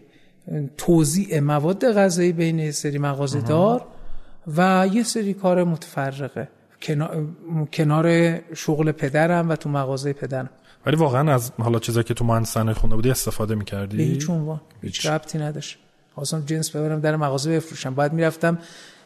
توزیع 0.78 1.40
مواد 1.40 1.94
غذایی 1.94 2.32
بین 2.32 2.72
سری 2.72 2.98
مغازه 2.98 3.42
دار 3.42 3.86
و 4.58 4.88
یه 4.94 5.04
سری 5.04 5.34
کار 5.34 5.64
متفرقه. 5.64 6.48
کنار 7.74 8.38
شغل 8.54 8.92
پدرم 8.92 9.50
و 9.50 9.56
تو 9.56 9.70
مغازه 9.70 10.14
پدرم. 10.14 10.50
ولی 10.86 10.96
واقعا 10.96 11.34
از 11.34 11.52
حالا 11.58 11.80
چیزایی 11.80 12.04
که 12.04 12.14
تو 12.14 12.26
مهندسانه 12.26 12.74
خونده 12.74 12.96
بودی 12.96 13.10
استفاده 13.10 13.56
می‌کردی؟ 13.56 13.98
به 13.98 14.04
هیچ 14.04 14.30
عنوان. 14.30 14.62
هیچ. 14.82 15.06
ربطی 15.06 15.38
نداشت. 15.38 15.80
خواستم 16.16 16.44
جنس 16.46 16.76
ببرم 16.76 17.00
در 17.00 17.16
مغازه 17.16 17.56
بفروشم. 17.56 17.96
بعد 17.96 18.14
می‌رفتم 18.14 18.58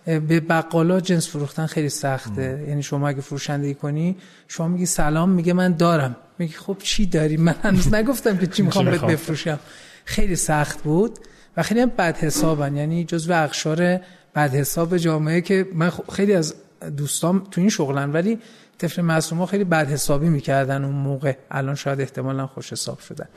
به 0.06 0.40
بقالا 0.40 1.00
جنس 1.00 1.30
فروختن 1.30 1.66
خیلی 1.66 1.90
سخته. 1.90 2.66
یعنی 2.68 2.84
شما 2.84 3.08
اگه 3.08 3.22
فروشندگی 3.22 3.74
کنی 3.74 4.18
شما 4.48 4.68
میگی 4.68 4.86
سلام 4.86 5.30
میگه 5.30 5.54
من 5.54 5.74
دارم. 5.74 6.16
میگی 6.40 6.54
خب 6.54 6.78
چی 6.80 7.06
داری؟ 7.06 7.38
من 7.38 7.56
هنوز 7.64 7.94
نگفتم 7.94 8.38
که 8.38 8.48
چی 8.48 8.62
می‌خوام 8.68 8.86
بهت 8.86 9.02
بفروشم. 9.02 9.60
خیلی 10.06 10.36
سخت 10.36 10.84
بود. 10.84 11.20
و 11.58 11.64
خیلی 11.64 11.80
هم 11.80 11.90
بد 11.98 12.18
حسابن 12.18 12.76
یعنی 12.76 13.06
جزو 13.06 13.44
اقشار 13.44 14.00
بد 14.36 14.56
حساب 14.56 14.98
جامعه 14.98 15.42
که 15.42 15.68
من 15.74 15.92
خیلی 16.12 16.34
از 16.34 16.56
دوستام 16.98 17.48
تو 17.52 17.62
این 17.62 17.70
شغلن 17.70 18.12
ولی 18.12 18.40
طفل 18.78 19.02
معصوم 19.02 19.46
خیلی 19.46 19.64
بد 19.64 19.90
حسابی 19.92 20.30
می‌کردن 20.30 20.84
اون 20.84 20.96
موقع. 20.96 21.34
الان 21.52 21.76
شاید 21.76 22.02
احتمالا 22.02 22.48
خوش 22.48 22.72
حساب 22.72 23.00
شدن. 23.00 23.28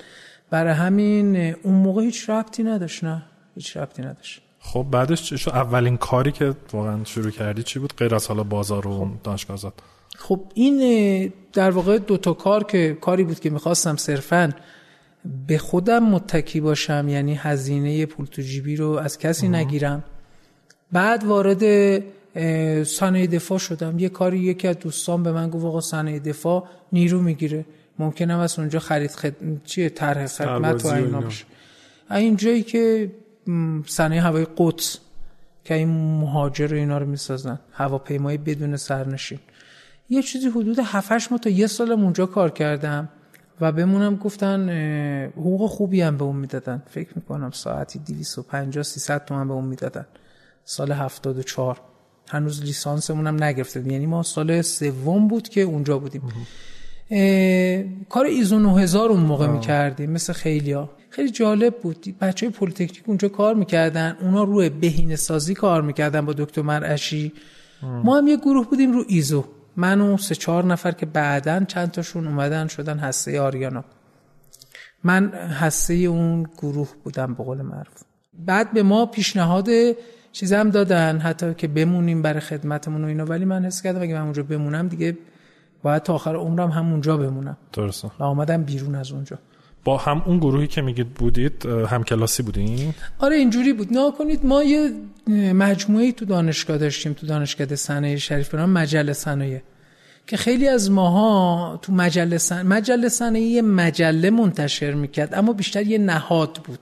برای 0.50 0.72
همین 0.72 1.54
اون 1.62 1.74
موقع 1.74 2.02
هیچ 2.02 2.30
ربطی 2.30 2.62
نداشت 2.62 3.04
نه؟ 3.04 3.22
هیچ 3.54 3.76
ربطی 3.76 4.02
نداشت. 4.02 4.42
خب 4.60 4.86
بعدش 4.90 5.34
شد 5.34 5.50
اولین 5.50 5.96
کاری 5.96 6.32
که 6.32 6.54
واقعا 6.72 7.04
شروع 7.04 7.30
کردی 7.30 7.62
چی 7.62 7.78
بود؟ 7.78 7.92
غیر 7.96 8.14
از 8.14 8.26
حالا 8.26 8.42
بازار 8.42 8.86
و 8.86 8.98
خب. 8.98 9.08
دانشگاه 9.24 9.56
زد 9.56 9.72
خب 10.16 10.40
این 10.54 11.32
در 11.52 11.70
واقع 11.70 11.98
دو 11.98 12.16
تا 12.16 12.32
کار 12.32 12.64
که 12.64 12.98
کاری 13.00 13.24
بود 13.24 13.40
که 13.40 13.50
می‌خواستم 13.50 13.96
صرفا 13.96 14.52
به 15.46 15.58
خودم 15.58 16.04
متکی 16.04 16.60
باشم 16.60 17.06
یعنی 17.08 17.34
هزینه 17.34 18.06
پول 18.06 18.26
تو 18.26 18.42
جیبی 18.42 18.76
رو 18.76 18.88
از 18.90 19.18
کسی 19.18 19.48
نگیرم. 19.48 20.04
بعد 20.92 21.24
وارد 21.24 21.62
صنایع 22.84 23.26
دفاع 23.26 23.58
شدم. 23.58 23.98
یه 23.98 24.08
کاری 24.08 24.38
یکی 24.38 24.68
از 24.68 24.78
دوستان 24.78 25.22
به 25.22 25.32
من 25.32 25.50
گفت 25.50 25.64
آقا 25.64 25.80
صنایع 25.80 26.18
دفاع 26.18 26.66
نیرو 26.92 27.22
می‌گیره. 27.22 27.64
ممکنه 27.98 28.38
از 28.38 28.58
اونجا 28.58 28.78
خرید 28.78 29.10
خد... 29.10 29.64
چیه 29.64 29.88
طرح 29.88 30.26
خدمت 30.26 30.84
و 30.84 30.88
اینا 30.88 31.20
باشه. 31.20 31.44
این 32.10 32.36
جایی 32.36 32.62
که 32.62 33.10
صنایع 33.86 34.22
هوای 34.22 34.46
قدس 34.56 34.98
که 35.64 35.74
این 35.74 35.88
مهاجر 36.20 36.74
اینا 36.74 36.98
رو 36.98 37.06
می‌سازن 37.06 37.58
هواپیمای 37.72 38.38
بدون 38.38 38.76
سرنشین. 38.76 39.38
یه 40.10 40.22
چیزی 40.22 40.48
حدود 40.48 40.78
7 40.84 41.32
ماه 41.32 41.40
تا 41.40 41.50
یه 41.50 41.66
سال 41.66 41.92
اونجا 41.92 42.26
کار 42.26 42.50
کردم 42.50 43.08
و 43.60 43.72
بمونم 43.72 44.16
گفتن 44.16 44.70
حقوق 45.36 45.70
خوبی 45.70 46.00
هم 46.00 46.16
به 46.16 46.24
اون 46.24 46.36
می‌دادن. 46.36 46.82
فکر 46.86 47.10
می‌کنم 47.16 47.50
ساعتی 47.50 47.98
250 47.98 48.82
300 48.82 49.24
تومن 49.24 49.48
به 49.48 49.54
اون 49.54 49.64
می‌دادن. 49.64 50.06
سال 50.64 50.92
74 50.92 51.80
هنوز 52.28 52.62
لیسانسمون 52.62 53.26
هم 53.26 53.44
نگرفته 53.44 53.92
یعنی 53.92 54.06
ما 54.06 54.22
سال 54.22 54.62
سوم 54.62 55.28
بود 55.28 55.48
که 55.48 55.60
اونجا 55.60 55.98
بودیم. 55.98 56.22
کار 58.08 58.24
ایزو 58.26 58.58
9000 58.58 59.08
اون 59.08 59.20
موقع 59.20 59.46
می‌کردیم 59.46 60.10
مثل 60.10 60.32
خیلیا. 60.32 60.90
خیلی 61.10 61.30
جالب 61.30 61.76
بود. 61.76 62.14
بچه 62.20 62.46
های 62.46 62.52
پلیتکنیک 62.52 63.02
اونجا 63.06 63.28
کار 63.28 63.54
می‌کردن 63.54 64.16
اونا 64.20 64.42
روی 64.42 64.68
بهینه 64.68 65.16
سازی 65.16 65.54
کار 65.54 65.82
می‌کردن 65.82 66.26
با 66.26 66.32
دکتر 66.32 66.62
مرعشی. 66.62 67.32
ما 67.82 68.18
هم 68.18 68.26
یه 68.26 68.36
گروه 68.36 68.68
بودیم 68.68 68.92
رو 68.92 69.04
ایزو. 69.08 69.44
من 69.76 70.00
و 70.00 70.16
سه 70.16 70.34
چهار 70.34 70.64
نفر 70.64 70.90
که 70.90 71.06
بعدا 71.06 71.64
چند 71.64 71.90
تاشون 71.90 72.26
اومدن 72.26 72.66
شدن 72.66 72.98
هسته 72.98 73.40
آریانا. 73.40 73.84
من 75.04 75.32
هسته 75.34 75.94
اون 75.94 76.42
گروه 76.42 76.88
بودم 77.04 77.34
به 77.34 77.44
قول 77.44 77.62
معروف. 77.62 78.02
بعد 78.46 78.72
به 78.72 78.82
ما 78.82 79.06
پیشنهاد 79.06 79.68
چیز 80.32 80.52
هم 80.52 80.70
دادن 80.70 81.18
حتی 81.18 81.54
که 81.54 81.68
بمونیم 81.68 82.22
برای 82.22 82.40
خدمتمون 82.40 83.04
و 83.04 83.06
اینا. 83.06 83.24
ولی 83.24 83.44
من 83.44 83.64
حس 83.64 83.82
کردم 83.82 84.02
اگه 84.02 84.14
من 84.14 84.20
اونجا 84.20 84.42
بمونم 84.42 84.88
دیگه 84.88 85.18
باید 85.82 86.02
تا 86.02 86.14
آخر 86.14 86.36
عمرم 86.36 86.70
همونجا 86.70 87.16
بمونم. 87.16 87.56
درسته. 87.72 88.10
و 88.18 88.22
آمدم 88.24 88.62
بیرون 88.62 88.94
از 88.94 89.12
اونجا. 89.12 89.38
با 89.84 89.96
هم 89.96 90.22
اون 90.26 90.38
گروهی 90.38 90.66
که 90.66 90.82
میگید 90.82 91.14
بودید 91.14 91.66
هم 91.66 92.04
کلاسی 92.04 92.42
بودین؟ 92.42 92.94
آره 93.18 93.36
اینجوری 93.36 93.72
بود. 93.72 93.92
نه 93.92 94.12
کنید 94.18 94.46
ما 94.46 94.62
یه 94.62 94.90
مجموعه 95.54 96.12
تو 96.12 96.24
دانشگاه 96.24 96.78
داشتیم 96.78 97.12
تو 97.12 97.26
دانشگاه 97.26 97.74
صنایع 97.74 98.16
شریف 98.16 98.54
مجله 98.54 99.12
صنایع 99.12 99.60
که 100.26 100.36
خیلی 100.36 100.68
از 100.68 100.90
ماها 100.90 101.78
تو 101.82 101.92
مجله 101.92 102.38
سن... 102.38 102.66
مجله 102.66 103.08
صنایع 103.08 103.60
مجله 103.60 104.30
منتشر 104.30 104.94
می‌کرد 104.94 105.34
اما 105.34 105.52
بیشتر 105.52 105.82
یه 105.82 105.98
نهاد 105.98 106.60
بود. 106.64 106.78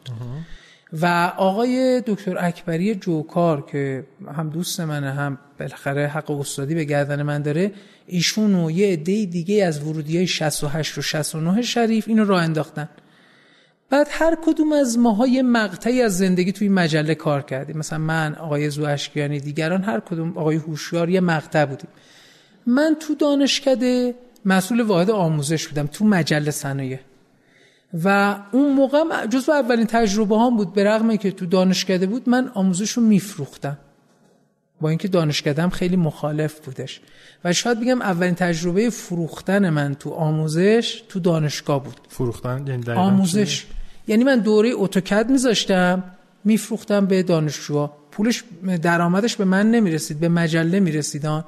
و 0.92 1.32
آقای 1.36 2.02
دکتر 2.06 2.36
اکبری 2.46 2.94
جوکار 2.94 3.66
که 3.66 4.06
هم 4.36 4.50
دوست 4.50 4.80
منه 4.80 5.10
هم 5.12 5.38
بالاخره 5.60 6.06
حق 6.06 6.30
استادی 6.30 6.74
به 6.74 6.84
گردن 6.84 7.22
من 7.22 7.42
داره 7.42 7.72
ایشون 8.08 8.54
و 8.54 8.70
یه 8.70 8.92
عده 8.92 9.24
دیگه 9.24 9.64
از 9.64 9.82
ورودی 9.82 10.16
های 10.16 10.26
68 10.26 10.98
و 10.98 11.02
69 11.02 11.62
شریف 11.62 12.08
اینو 12.08 12.24
راه 12.24 12.42
انداختن. 12.42 12.88
بعد 13.90 14.06
هر 14.10 14.36
کدوم 14.42 14.72
از 14.72 14.98
ماها 14.98 15.26
یه 15.26 15.42
مقطعی 15.42 16.02
از 16.02 16.18
زندگی 16.18 16.52
توی 16.52 16.68
مجله 16.68 17.14
کار 17.14 17.42
کردیم. 17.42 17.78
مثلا 17.78 17.98
من 17.98 18.34
آقای 18.34 18.70
زو 18.70 18.84
اشکیانی 18.84 19.40
دیگران 19.40 19.82
هر 19.82 20.00
کدوم 20.00 20.38
آقای 20.38 20.56
هوشیار 20.56 21.08
یه 21.08 21.20
مقطع 21.20 21.64
بودیم. 21.64 21.90
من 22.66 22.96
تو 23.00 23.14
دانشکده 23.14 24.14
مسئول 24.44 24.80
واحد 24.80 25.10
آموزش 25.10 25.68
بودم 25.68 25.86
تو 25.86 26.04
مجله 26.04 26.50
صنایع. 26.50 26.98
و 28.04 28.36
اون 28.52 28.72
موقع 28.72 29.26
جزو 29.26 29.52
اولین 29.52 29.86
تجربه 29.86 30.38
هم 30.38 30.56
بود 30.56 30.72
به 30.72 30.84
رغم 30.84 31.16
که 31.16 31.30
تو 31.30 31.46
دانشکده 31.46 32.06
بود 32.06 32.28
من 32.28 32.50
آموزش 32.54 32.90
رو 32.90 33.02
میفروختم. 33.02 33.78
با 34.80 34.88
اینکه 34.88 35.08
دانشکدم 35.08 35.68
خیلی 35.68 35.96
مخالف 35.96 36.60
بودش. 36.60 37.00
و 37.44 37.52
شاید 37.52 37.80
بگم 37.80 38.02
اولین 38.02 38.34
تجربه 38.34 38.90
فروختن 38.90 39.70
من 39.70 39.94
تو 39.94 40.10
آموزش 40.10 41.02
تو 41.08 41.20
دانشگاه 41.20 41.84
بود. 41.84 41.96
فروختن؟ 42.08 42.64
یعنی 42.66 42.90
آموزش. 42.90 43.66
یعنی 44.06 44.24
من 44.24 44.38
دوره 44.38 44.70
اتوکد 44.74 45.30
میذاشتم 45.30 46.04
میفروختم 46.44 47.06
به 47.06 47.22
دانشجوها. 47.22 47.96
پولش 48.10 48.44
درآمدش 48.82 49.36
به 49.36 49.44
من 49.44 49.70
نمی‌رسید 49.70 50.20
به 50.20 50.28
مجله 50.28 50.80
می‌رسید 50.80 51.44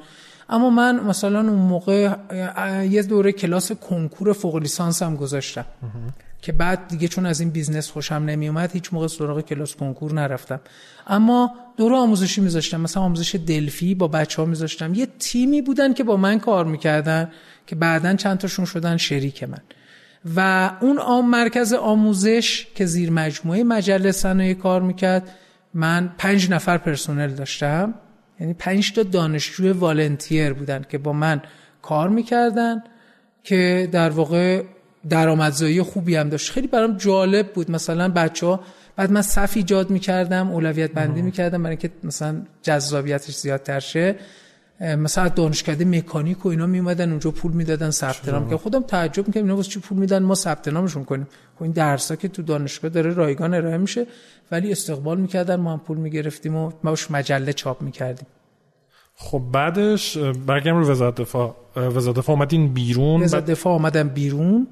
اما 0.49 0.71
من 0.71 1.01
مثلا 1.01 1.39
اون 1.41 1.59
موقع 1.59 2.15
یه 2.91 3.03
دوره 3.03 3.33
کلاس 3.33 3.73
کنکور 3.73 4.33
فوق 4.33 4.57
لیسانس 4.57 5.03
هم 5.03 5.17
گذاشتم. 5.17 5.65
که 6.43 6.53
بعد 6.53 6.89
دیگه 6.89 7.09
چون 7.09 7.27
از 7.27 7.41
این 7.41 7.51
business 7.51 7.91
خوشم 7.91 8.15
نمیومد 8.15 8.73
هیچ 8.73 8.93
موقع 8.93 9.07
سراغ 9.07 9.41
کلاس 9.41 9.75
کنکور 9.75 10.13
نرفتم. 10.15 10.61
اما 11.07 11.55
دوره 11.77 11.97
آموزشی 11.97 12.41
میذاشتم. 12.41 12.81
مثلا 12.81 13.03
آموزش 13.03 13.35
دلفی 13.35 13.95
با 13.95 14.09
بچه 14.09 14.43
ها 14.43 14.49
میذاشتم. 14.49 14.95
یه 14.95 15.09
تیمی 15.19 15.63
بودن 15.63 15.93
که 15.93 16.05
با 16.05 16.17
من 16.17 16.39
کار 16.39 16.65
می‌کردن 16.65 17.31
که 17.67 17.77
بعدا 17.77 18.15
چند 18.15 18.39
تاشون 18.39 18.65
شدن 18.65 18.97
شریک 18.97 19.43
من. 19.43 19.61
و 20.37 20.71
اون 20.81 20.99
آم 20.99 21.31
مرکز 21.31 21.73
آموزش 21.73 22.67
که 22.75 22.87
زیر 22.87 23.11
مجموعه 23.11 23.65
مجله 23.65 24.13
صنایع 24.13 24.55
کار 24.55 24.83
می‌کرد 24.83 25.31
من 25.75 26.15
پنج 26.19 26.51
نفر 26.51 26.79
پرسنل 26.79 27.35
داشتم. 27.35 27.95
یعنی 28.41 28.55
پنج 28.55 28.93
تا 28.93 29.03
دانشجو 29.03 29.73
والنتیر 29.73 30.53
بودن 30.53 30.85
که 30.89 30.99
با 30.99 31.13
من 31.13 31.43
کار 31.83 32.09
می‌کردن 32.09 32.83
که 33.45 33.89
در 33.93 34.11
واقع 34.11 34.63
درآمدزایی 35.09 35.83
خوبی 35.83 36.17
هم 36.17 36.29
داشت. 36.29 36.53
خیلی 36.53 36.67
برام 36.67 36.97
جالب 36.97 37.53
بود. 37.53 37.71
مثلا 37.71 38.09
بچه 38.09 38.47
ها 38.47 38.61
بعد 38.97 39.13
من 39.13 39.23
صف 39.23 39.53
ایجاد 39.57 39.91
می‌کردم 39.91 40.51
اولویت 40.51 40.93
بندی 40.93 41.23
می‌کردم 41.23 41.63
برای 41.63 41.77
اینکه 41.77 41.91
مثلا 42.05 42.43
جذابیتش 42.63 43.35
زیادتر 43.35 43.81
شه. 43.81 44.17
مثلا 44.81 45.29
دانشکده 45.29 45.85
مکانیک 45.85 46.47
و 46.47 46.49
اینا 46.49 46.67
میومدن 46.67 47.11
اونجا 47.11 47.31
پول 47.31 47.53
می‌دادن 47.53 47.91
ثبت 47.91 48.29
نام 48.29 48.51
که 48.51 48.57
خودم 48.57 48.83
تعجب 48.83 49.27
می‌کردم 49.27 49.47
اینا 49.47 49.57
واسه 49.57 49.71
چی 49.71 49.81
پول 49.81 49.99
میدن؟ 49.99 50.23
ما 50.23 50.35
ثبت 50.35 50.69
نامشون 50.69 51.05
کنیم. 51.05 51.29
خب 51.57 51.63
این 51.63 51.73
درسا 51.73 52.17
که 52.17 52.29
تو 52.29 52.43
دانشگاه 52.43 52.91
داره 52.91 53.13
رایگان 53.13 53.55
ارائه 53.55 53.77
میشه 53.77 54.07
ولی 54.51 54.73
استقبال 54.73 55.21
می‌کردن 55.21 55.57
ما 55.57 55.73
هم 55.73 55.79
پول 55.79 55.99
می‌گرفتیم 55.99 56.57
و 56.57 56.73
ما 56.85 56.95
مجله 57.11 57.53
چاپ 57.53 57.83
می‌کردیم. 57.83 58.27
خب 59.15 59.43
بعدش 59.53 60.19
برگم 60.47 60.77
رو 60.77 60.91
وزارت 60.91 61.15
دفاع. 61.15 61.57
وزارت 61.77 62.17
دفاع 62.17 62.37
اومدین 62.37 62.73
بیرون 62.73 63.23
وزارت 63.23 63.47
دفاع 63.47 63.73
اومدم 63.73 64.09
بیرون. 64.09 64.67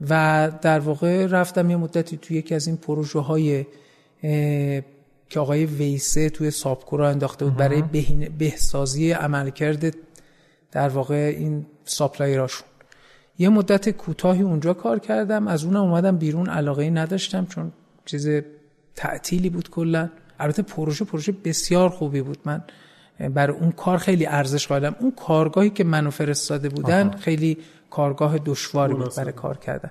و 0.00 0.52
در 0.62 0.78
واقع 0.78 1.26
رفتم 1.26 1.70
یه 1.70 1.76
مدتی 1.76 2.16
توی 2.16 2.36
یکی 2.36 2.54
از 2.54 2.66
این 2.66 2.76
پروژه 2.76 3.18
های 3.18 3.66
که 5.28 5.40
آقای 5.40 5.66
ویسه 5.66 6.30
توی 6.30 6.50
سابکو 6.50 6.96
را 6.96 7.08
انداخته 7.08 7.44
بود 7.44 7.56
برای 7.56 7.82
بهسازی 8.38 9.12
عملکرد 9.12 9.94
در 10.72 10.88
واقع 10.88 11.34
این 11.38 11.66
ساپلایراشون. 11.84 12.68
یه 13.38 13.48
مدت 13.48 13.90
کوتاهی 13.90 14.42
اونجا 14.42 14.74
کار 14.74 14.98
کردم 14.98 15.48
از 15.48 15.64
اونم 15.64 15.80
اومدم 15.80 16.16
بیرون 16.16 16.48
علاقه 16.48 16.90
نداشتم 16.90 17.46
چون 17.46 17.72
چیز 18.04 18.28
تعطیلی 18.96 19.50
بود 19.50 19.70
کلا. 19.70 20.10
البته 20.40 20.62
پروژه 20.62 21.04
پروژه 21.04 21.32
بسیار 21.32 21.88
خوبی 21.88 22.22
بود. 22.22 22.38
من 22.44 22.62
برای 23.34 23.56
اون 23.56 23.72
کار 23.72 23.98
خیلی 23.98 24.26
ارزش 24.26 24.66
قائلم. 24.66 24.96
اون 25.00 25.10
کارگاهی 25.10 25.70
که 25.70 25.84
منو 25.84 26.10
فرستاده 26.10 26.68
بودن 26.68 27.10
خیلی 27.10 27.58
کارگاه 27.90 28.38
دشواری 28.38 28.94
بود 28.94 29.16
برای 29.16 29.32
کار 29.32 29.56
کردن. 29.56 29.90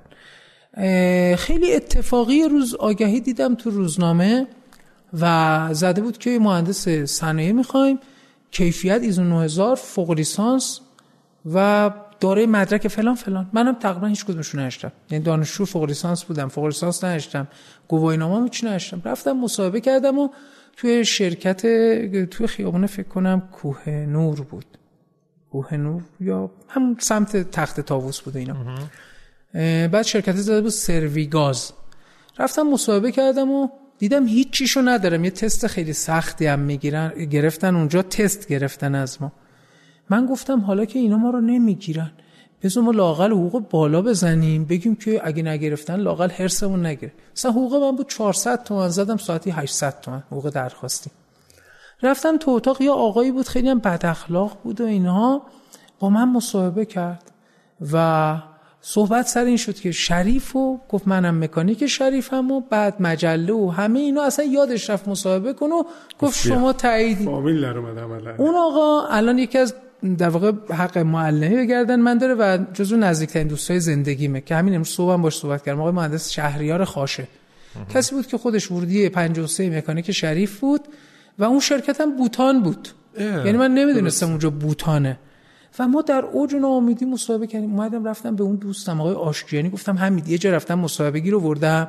خیلی 1.36 1.74
اتفاقی 1.74 2.44
روز 2.44 2.76
آگهی 2.76 3.20
دیدم 3.20 3.56
تو 3.56 3.70
روزنامه 3.70 4.48
و 5.22 5.70
زده 5.72 6.02
بود 6.02 6.18
که 6.18 6.40
مهندس 6.40 6.90
صنایع 6.90 7.52
می‌خوایم. 7.52 8.00
کیفیت 8.52 9.02
ایزو 9.02 9.24
9000 9.24 9.76
فوق 9.76 10.12
لیسانس 10.12 10.80
و 11.54 11.92
داره 12.20 12.46
مدرک 12.46 12.88
فلان 12.88 13.16
فلان. 13.16 13.50
منم 13.54 13.76
تقریبا 13.76 14.08
هیچ 14.08 14.26
کدومشون 14.26 14.62
نشتم. 14.62 14.92
یعنی 15.12 15.24
دانشجو 15.24 15.66
فوق 15.66 15.84
لیسانس 15.84 16.24
بودم 16.24 16.48
فوق 16.48 16.66
لیسانس 16.66 17.04
نشتم. 17.04 17.48
گواهی 17.88 18.18
نامه 18.18 18.44
هیچ 18.44 18.64
نشتم. 18.64 19.02
رفتم 19.06 19.32
مصاحبه 19.32 19.82
کردم 19.82 20.20
و 20.20 20.30
توی 20.78 21.06
شرکت 21.06 21.62
توی 22.26 22.48
خیابون 22.48 22.86
فکر 22.86 23.08
کنم 23.08 23.50
کوه 23.52 23.90
نور 23.90 24.42
بود. 24.42 24.66
کوه 25.52 25.74
نور 25.74 26.04
یا 26.20 26.52
همون 26.68 26.98
سمت 27.00 27.52
تخت 27.52 27.80
تاووس 27.80 28.22
بود 28.22 28.38
اینا. 28.38 28.56
بعد 29.88 30.02
شرکت 30.02 30.36
زده 30.36 30.62
بود 30.62 30.72
سرویگاز. 30.72 31.72
رفتم 32.40 32.64
مصاحبه 32.64 33.12
کردم 33.12 33.52
و 33.52 33.68
دیدم 33.98 34.28
هیچ 34.28 34.50
چیشو 34.50 34.82
ندارم. 34.82 35.26
یه 35.26 35.32
تست 35.32 35.68
خیلی 35.68 35.94
سختی 35.94 36.46
هم 36.46 36.60
می‌گیرن 36.60 37.10
گرفتن 37.10 37.76
اونجا 37.76 38.02
تست 38.02 38.48
گرفتن 38.48 38.96
از 38.96 39.22
ما. 39.22 39.32
من 40.10 40.26
گفتم 40.26 40.62
حالا 40.62 40.86
که 40.86 41.00
اینا 41.00 41.18
ما 41.18 41.30
رو 41.30 41.42
نمی‌گیرن. 41.42 42.12
بذار 42.64 42.84
ما 42.84 42.92
لاقل 42.92 43.32
حقوق 43.32 43.70
بالا 43.70 44.02
بزنیم 44.02 44.66
بگیم 44.66 44.96
که 44.96 45.22
اگه 45.24 45.44
نگرفتن 45.44 45.96
لاقل 45.96 46.30
حرسمون 46.30 46.86
نگیره. 46.86 47.12
مثلا 47.36 47.52
حقوق 47.52 47.74
من 47.74 47.96
بود 47.96 48.10
400 48.10 48.64
تومن 48.64 48.90
زدم 48.90 49.18
ساعتی 49.18 49.52
800 49.52 50.02
تومن 50.02 50.24
حقوق 50.32 50.50
درخواستی. 50.50 51.12
رفتم 52.04 52.38
تو 52.38 52.52
اتاق 52.52 52.82
یه 52.82 52.92
آقایی 52.92 53.32
بود 53.32 53.48
خیلی 53.48 53.70
هم 53.70 53.80
بد 53.80 54.06
اخلاق 54.06 54.58
بود 54.64 54.82
و 54.82 54.86
اینها 54.86 55.42
با 56.00 56.10
من 56.10 56.30
مصاحبه 56.30 56.86
کرد 56.86 57.32
و 57.94 58.38
صحبت 58.82 59.28
سر 59.28 59.44
این 59.44 59.58
شد 59.58 59.76
که 59.76 59.92
شریف 59.92 60.56
و 60.56 60.80
گفت 60.90 61.08
منم 61.08 61.44
مکانیک 61.44 61.88
شریفم 61.88 62.52
و 62.52 62.62
بعد 62.62 62.96
مجله 63.00 63.54
و 63.54 63.70
همه 63.70 64.00
اینا. 64.00 64.24
اصلا 64.24 64.46
یادش 64.46 64.90
رفت 64.90 65.08
مصاحبه 65.08 65.54
کن 65.54 65.72
و 65.72 65.84
گفت 66.20 66.48
شما 66.48 66.74
تاییدی 66.74 67.26
فامیل 67.26 67.66
اون 68.38 68.56
آقا 68.56 69.08
الان 69.08 69.38
یکی 69.40 69.58
از 69.58 69.74
در 70.18 70.30
واقع 70.30 70.52
حق 70.70 70.98
معلمی 70.98 71.56
بگردن 71.56 72.00
من 72.00 72.18
داره 72.18 72.36
و 72.36 72.58
جزو 72.74 72.98
نزدیکترین 72.98 73.48
دوستای 73.48 73.80
زندگیمه 73.80 74.42
که 74.42 74.56
همین 74.56 74.74
امروز 74.74 74.90
صبحم 74.90 75.22
باش 75.22 75.38
صحبت 75.38 75.66
کردم. 75.66 75.80
آقای 75.80 75.94
مهندس 75.94 76.32
شهریار 76.32 76.86
خاشه 76.86 77.28
کسی 77.94 78.16
بود 78.16 78.28
که 78.28 78.38
خودش 78.38 78.72
ورودی 78.72 79.10
53 79.10 79.70
مکانیک 79.70 80.12
شریف 80.12 80.60
بود. 80.60 80.82
و 81.40 81.44
اون 81.44 81.60
شرکت 81.60 82.02
هم 82.02 82.16
بوتان 82.18 82.64
بود. 82.64 82.88
یعنی 83.20 83.52
من 83.52 83.74
نمی‌دونستم 83.74 84.30
اونجا 84.30 84.50
بوتانه. 84.50 85.20
و 85.80 85.88
ما 85.88 86.02
در 86.02 86.26
اوج 86.26 86.56
ناامیدی 86.56 87.06
مصاحبه 87.06 87.48
کردیم. 87.48 87.72
اومدم 87.74 88.08
رفتم 88.08 88.36
به 88.36 88.44
اون 88.44 88.56
دوستم 88.56 89.02
آقای 89.02 89.14
آشکیانی 89.14 89.70
گفتم 89.70 89.98
همین 89.98 90.24
یه 90.28 90.38
جا 90.38 90.52
رفتم 90.52 90.80
مصاحبه 90.80 91.20
گیر 91.20 91.36
وردم 91.36 91.88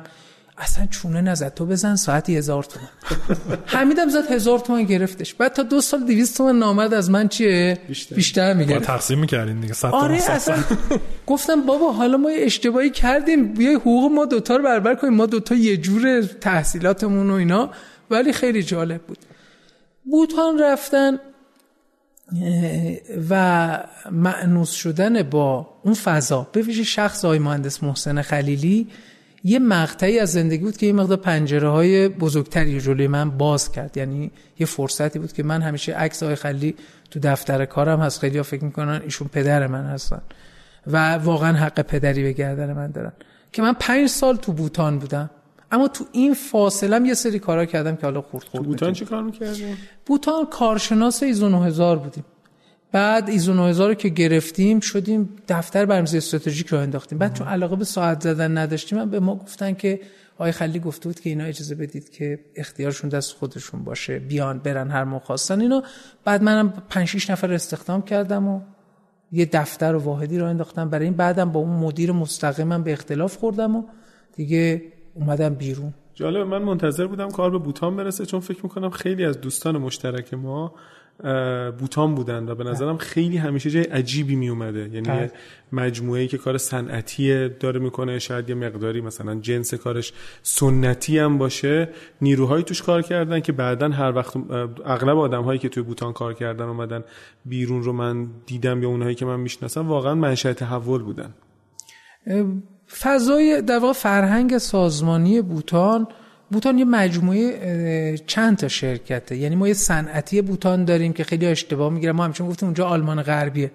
اصلا 0.57 0.85
چونه 0.85 1.21
نزد 1.21 1.53
تو 1.53 1.65
بزن 1.65 1.95
ساعتی 1.95 2.37
هزار 2.37 2.63
تومن 2.63 2.87
حمیدم 3.65 4.09
زد 4.09 4.31
هزار 4.31 4.59
تومن 4.59 4.83
گرفتش. 4.83 5.33
بعد 5.33 5.53
تا 5.53 5.63
دو 5.63 5.81
سال 5.81 6.05
دیویست 6.05 6.37
تومن 6.37 6.59
نامد 6.59 6.93
از 6.93 7.09
من 7.09 7.27
چیه؟ 7.27 7.77
بیشتر, 7.87 8.15
بیشتر 8.15 8.53
میگه 8.53 8.79
تقسیم 8.79 9.19
می‌کردین 9.19 9.59
دیگه. 9.59 9.73
آره 9.91 10.31
اصلا 10.31 10.57
گفتم 11.27 11.61
بابا 11.61 11.91
حالا 11.91 12.17
ما 12.17 12.31
یه 12.31 12.45
اشتباهی 12.45 12.89
کردیم. 12.89 13.53
بیای 13.53 13.75
حقوق 13.75 14.11
ما 14.11 14.25
دوتا 14.25 14.55
رو 14.55 14.63
برابر 14.63 14.95
کنیم. 14.95 15.13
ما 15.13 15.25
دوتا 15.25 15.55
یه 15.55 15.77
جور 15.77 16.21
تحصیلاتمون 16.21 17.29
و 17.29 17.33
اینا. 17.33 17.69
ولی 18.11 18.33
خیلی 18.33 18.63
جالب 18.63 19.01
بود. 19.01 19.17
بوتان 20.11 20.59
رفتن 20.59 21.19
و 23.29 23.83
معنوس 24.11 24.71
شدن 24.71 25.23
با 25.23 25.69
اون 25.83 25.93
فضا. 25.93 26.47
به 26.51 26.61
ویژه 26.61 26.83
شخص 26.83 27.25
آقای 27.25 27.39
مهندس 27.39 27.83
محسن 27.83 28.21
خلیلی 28.21 28.87
یه 29.43 29.59
مقطعی 29.59 30.19
از 30.19 30.31
زندگی 30.31 30.63
بود 30.63 30.77
که 30.77 30.85
یه 30.85 30.93
مقدار 30.93 31.17
پنجره 31.17 31.69
های 31.69 32.07
بزرگتری 32.07 32.81
جلوی 32.81 33.07
من 33.07 33.29
باز 33.29 33.71
کرد. 33.71 33.97
یعنی 33.97 34.31
یه 34.59 34.65
فرصتی 34.65 35.19
بود 35.19 35.33
که 35.33 35.43
من 35.43 35.61
همیشه 35.61 35.93
عکس 35.93 36.23
آقای 36.23 36.35
خلیلی 36.35 36.75
تو 37.11 37.19
دفتر 37.19 37.65
کارم 37.65 37.99
هست. 37.99 38.19
خیلی 38.19 38.41
فکر 38.41 38.63
می‌کنن 38.63 39.01
ایشون 39.03 39.27
پدر 39.27 39.67
من 39.67 39.85
هستن 39.85 40.21
و 40.87 41.13
واقعا 41.13 41.53
حق 41.53 41.81
پدری 41.81 42.23
به 42.23 42.33
گردن 42.33 42.73
من 42.73 42.91
دارن. 42.91 43.11
که 43.51 43.61
من 43.61 43.73
پنج 43.73 44.07
سال 44.07 44.35
تو 44.35 44.53
بوتان 44.53 44.99
بودم. 44.99 45.29
اما 45.71 45.87
تو 45.87 46.05
این 46.11 46.33
فاصله 46.33 47.07
یه 47.07 47.13
سری 47.13 47.39
کارا 47.39 47.65
کردم 47.65 47.95
که 47.95 48.01
حالا 48.01 48.21
خورد 48.21 48.43
خورد 48.43 48.63
بوتان 48.63 48.93
چه 48.93 49.05
کار 49.05 49.23
می‌کردیم؟ 49.23 49.77
بوتان 50.05 50.45
کارشناس 50.45 51.23
ایزو 51.23 51.49
9000 51.49 51.97
بودیم. 51.97 52.25
بعد 52.91 53.29
ایزو 53.29 53.53
9000 53.53 53.87
رو 53.87 53.93
که 53.93 54.09
گرفتیم 54.09 54.79
شدیم 54.79 55.29
دفتر 55.47 55.85
برنامه‌ریزی 55.85 56.17
استراتژیک 56.17 56.67
رو 56.67 56.77
انداختیم. 56.77 57.17
بعد 57.17 57.33
چون 57.33 57.47
علاقه 57.47 57.75
به 57.75 57.85
ساعت 57.85 58.21
زدن 58.21 58.57
نداشتیم 58.57 59.09
به 59.09 59.19
ما 59.19 59.35
گفتن 59.35 59.73
که 59.73 59.99
آقای 60.35 60.51
خلی 60.51 60.79
گفته 60.79 61.09
بود 61.09 61.19
که 61.19 61.29
اینا 61.29 61.43
اجازه 61.43 61.75
بدید 61.75 62.09
که 62.09 62.39
اختیارشون 62.55 63.09
دست 63.09 63.35
خودشون 63.35 63.83
باشه 63.83 64.19
بیان 64.19 64.59
برن 64.59 64.89
هر 64.91 65.03
موقع 65.03 65.25
خواستن. 65.25 65.61
اینا 65.61 65.83
بعد 66.25 66.43
منم 66.43 66.73
5 66.89 67.07
6 67.07 67.29
نفر 67.29 67.53
استخدام 67.53 68.01
کردم 68.01 68.47
و 68.47 68.61
یه 69.31 69.45
دفتر 69.45 69.95
و 69.95 69.99
واحدی 69.99 70.39
رو 70.39 70.45
انداختم. 70.45 70.89
برای 70.89 71.05
این 71.05 71.15
بعدم 71.15 71.51
با 71.51 71.59
اون 71.59 71.69
مدیر 71.69 72.11
مستقیمم 72.11 72.83
به 72.83 72.93
اختلاف 72.93 73.37
خوردم 73.37 73.75
و 73.75 73.83
دیگه 74.35 74.81
اومدم 75.19 75.53
بیرون. 75.55 75.93
جالب 76.15 76.47
من 76.47 76.61
منتظر 76.61 77.07
بودم 77.07 77.29
کار 77.29 77.49
به 77.49 77.57
بوتان 77.57 77.95
برسه 77.95 78.25
چون 78.25 78.39
فکر 78.39 78.59
می‌کنم 78.63 78.89
خیلی 78.89 79.25
از 79.25 79.41
دوستان 79.41 79.77
مشترک 79.77 80.33
ما 80.33 80.73
بوتان 81.79 82.15
بودن 82.15 82.49
و 82.49 82.55
به 82.55 82.63
نظرم 82.63 82.97
خیلی 82.97 83.37
همیشه 83.37 83.69
جای 83.69 83.83
عجیبی 83.83 84.35
می 84.35 84.49
اومده 84.49 84.79
یعنی 84.79 85.01
بله. 85.01 85.31
مجموعه 85.71 86.21
ای 86.21 86.27
که 86.27 86.37
کار 86.37 86.57
صنعتی 86.57 87.49
داره 87.49 87.79
می‌کنه 87.79 88.19
شاید 88.19 88.49
یه 88.49 88.55
مقداری 88.55 89.01
مثلا 89.01 89.35
جنس 89.35 89.73
کارش 89.73 90.13
سنتی 90.43 91.19
هم 91.19 91.37
باشه. 91.37 91.89
نیروهایی 92.21 92.63
توش 92.63 92.81
کار 92.81 93.01
کردن 93.01 93.39
که 93.39 93.51
بعدا 93.51 93.89
هر 93.89 94.15
وقت 94.15 94.37
اغلب 94.85 95.17
آدم 95.17 95.43
هایی 95.43 95.59
که 95.59 95.69
توی 95.69 95.83
بوتان 95.83 96.13
کار 96.13 96.33
کردن 96.33 96.65
اومدن 96.65 97.03
بیرون 97.45 97.83
رو 97.83 97.93
من 97.93 98.27
دیدم 98.45 98.83
یا 98.83 98.89
اونهایی 98.89 99.15
که 99.15 99.25
من 99.25 99.39
می‌شناسم 99.39 99.87
واقعا 99.87 100.15
منشأ 100.15 100.53
تحول 100.53 101.03
بودن. 101.03 101.33
فضای 102.97 103.61
در 103.61 103.79
واقع 103.79 103.93
فرهنگ 103.93 104.57
سازمانی 104.57 105.41
بوتان 105.41 106.07
بوتان 106.51 106.77
یه 106.77 106.85
مجموعه 106.85 108.17
چند 108.27 108.57
تا 108.57 108.67
شرکته. 108.67 109.37
یعنی 109.37 109.55
ما 109.55 109.67
یه 109.67 109.73
صنعتی 109.73 110.41
بوتان 110.41 110.85
داریم 110.85 111.13
که 111.13 111.23
خیلی 111.23 111.45
اشتباه 111.45 111.93
می‌گیرن. 111.93 112.11
ما 112.11 112.23
همچون 112.23 112.47
گفتیم 112.47 112.67
اونجا 112.67 112.87
آلمان 112.87 113.21
غربیه. 113.21 113.71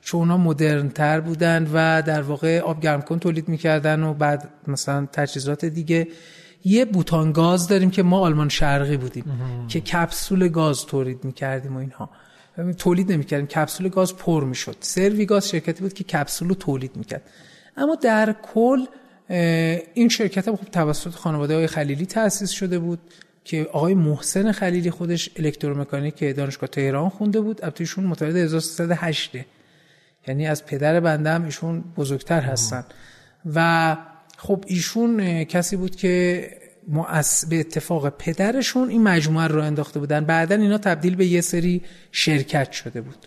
چون 0.00 0.20
اونا 0.20 0.36
مدرن 0.36 0.88
تر 0.88 1.20
بودن 1.20 1.70
و 1.72 2.02
در 2.02 2.22
واقع 2.22 2.60
آب 2.60 2.80
گرم 2.80 3.02
کن 3.02 3.18
تولید 3.18 3.48
می‌کردن 3.48 4.02
و 4.02 4.14
بعد 4.14 4.48
مثلا 4.66 5.08
تجهیزات 5.12 5.64
دیگه. 5.64 6.08
یه 6.64 6.84
بوتان 6.84 7.32
گاز 7.32 7.68
داریم 7.68 7.90
که 7.90 8.02
ما 8.02 8.20
آلمان 8.20 8.48
شرقی 8.48 8.96
بودیم 8.96 9.24
که 9.68 9.80
کپسول 9.80 10.48
گاز 10.48 10.86
تولید 10.86 11.24
می‌کردیم 11.24 11.76
و 11.76 11.78
اینها. 11.78 12.10
تولید 12.78 13.12
نمی‌کردیم. 13.12 13.46
کپسول 13.46 13.88
گاز 13.88 14.16
پر 14.16 14.44
می‌شد. 14.44 14.76
سروی 14.80 15.26
گاز 15.26 15.48
شرکتی 15.48 15.82
بود 15.82 15.92
که 15.92 16.04
کپسول 16.04 16.48
رو 16.48 16.54
تولید 16.54 16.96
می‌کرد. 16.96 17.22
اما 17.76 17.94
در 17.94 18.34
کل 18.42 18.86
این 19.94 20.08
شرکت 20.08 20.48
هم 20.48 20.56
خب 20.56 20.64
توسط 20.64 21.10
خانواده 21.10 21.54
های 21.54 21.66
خلیلی 21.66 22.06
تأسیس 22.06 22.50
شده 22.50 22.78
بود 22.78 22.98
که 23.44 23.68
آقای 23.72 23.94
محسن 23.94 24.52
خلیلی 24.52 24.90
خودش 24.90 25.30
الکترومکانیک 25.36 26.36
دانشگاه 26.36 26.68
تهران 26.68 27.08
خونده 27.08 27.40
بود. 27.40 27.64
البته 27.64 27.80
ایشون 27.80 28.04
متولد 28.04 28.36
1308 28.36 29.30
یعنی 30.28 30.46
از 30.46 30.66
پدر 30.66 31.00
بنده 31.00 31.30
هم 31.30 31.44
ایشون 31.44 31.84
بزرگتر 31.96 32.40
هستن. 32.40 32.84
و 33.54 33.96
خب 34.36 34.64
ایشون 34.66 35.44
کسی 35.44 35.76
بود 35.76 35.96
که 35.96 36.50
مؤس 36.88 37.46
به 37.46 37.60
اتفاق 37.60 38.08
پدرشون 38.08 38.88
این 38.88 39.02
مجموعه 39.02 39.46
رو 39.46 39.62
انداخته 39.62 40.00
بودن. 40.00 40.24
بعدا 40.24 40.54
اینا 40.54 40.78
تبدیل 40.78 41.16
به 41.16 41.26
یه 41.26 41.40
سری 41.40 41.82
شرکت 42.12 42.72
شده 42.72 43.00
بود. 43.00 43.26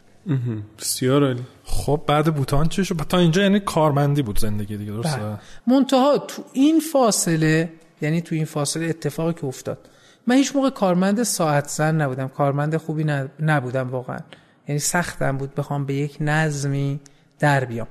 بسیار 0.80 1.24
عالی. 1.24 1.44
خب 1.65 2.01
بعد 2.08 2.36
بوتان 2.36 2.67
چی 2.67 2.86
شد؟ 2.86 2.95
تا 2.95 3.17
اینجا 3.17 3.41
یعنی 3.41 3.60
کارمندی 3.60 4.21
بود 4.21 4.39
زندگی 4.39 4.78
دیگه 4.78 4.91
درسته؟ 4.91 5.17
بله. 5.17 5.38
منتها 5.67 6.17
تو 6.17 6.43
این 6.54 6.80
فاصله 6.80 7.73
یعنی 8.01 8.21
تو 8.21 8.36
این 8.36 8.45
فاصله 8.45 8.86
اتفاقی 8.86 9.34
که 9.34 9.45
افتاد 9.45 9.89
من 10.28 10.36
هیچ 10.36 10.56
موقع 10.56 10.69
کارمند 10.69 11.23
ساعت 11.23 11.67
زن 11.67 12.01
نبودم 12.01 12.28
کارمند 12.28 12.78
خوبی 12.78 13.06
نبودم 13.39 13.89
واقعا. 13.89 14.19
یعنی 14.67 14.80
سختم 14.80 15.38
بود 15.38 15.56
بخوام 15.56 15.86
به 15.86 15.93
یک 15.93 16.17
نظمی 16.21 16.99
در 17.39 17.65
بیام. 17.65 17.88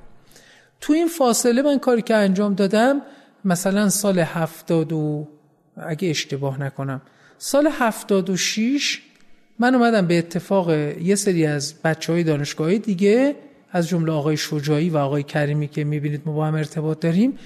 تو 0.81 0.93
این 0.93 1.07
فاصله 1.07 1.61
من 1.61 1.79
کاری 1.79 2.01
که 2.01 2.15
انجام 2.15 2.53
دادم 2.53 3.01
مثلا 3.45 3.89
سال 3.89 4.19
هفتاد 4.19 4.93
و 4.93 5.27
اگه 5.77 6.09
اشتباه 6.09 6.61
نکنم 6.61 7.01
سال 7.37 7.69
هفتاد 7.71 8.29
و 8.29 8.37
شیش 8.37 9.01
من 9.59 9.75
اومدم 9.75 10.07
به 10.07 10.17
اتفاق 10.17 10.69
یه 11.01 11.15
سری 11.15 11.45
از 11.45 11.81
بچه 11.83 12.13
های 12.13 12.23
دانشگاهی 12.23 12.79
دیگه 12.79 13.35
از 13.75 13.87
جمله 13.87 14.11
آقای 14.11 14.37
شجاعی 14.37 14.89
و 14.89 14.97
آقای 14.97 15.23
کریمی 15.23 15.67
که 15.67 15.83
می‌بینید 15.83 16.21
ما 16.25 16.33
با 16.33 16.45
هم 16.45 16.55
ارتباط 16.55 16.99
داریم 16.99 17.37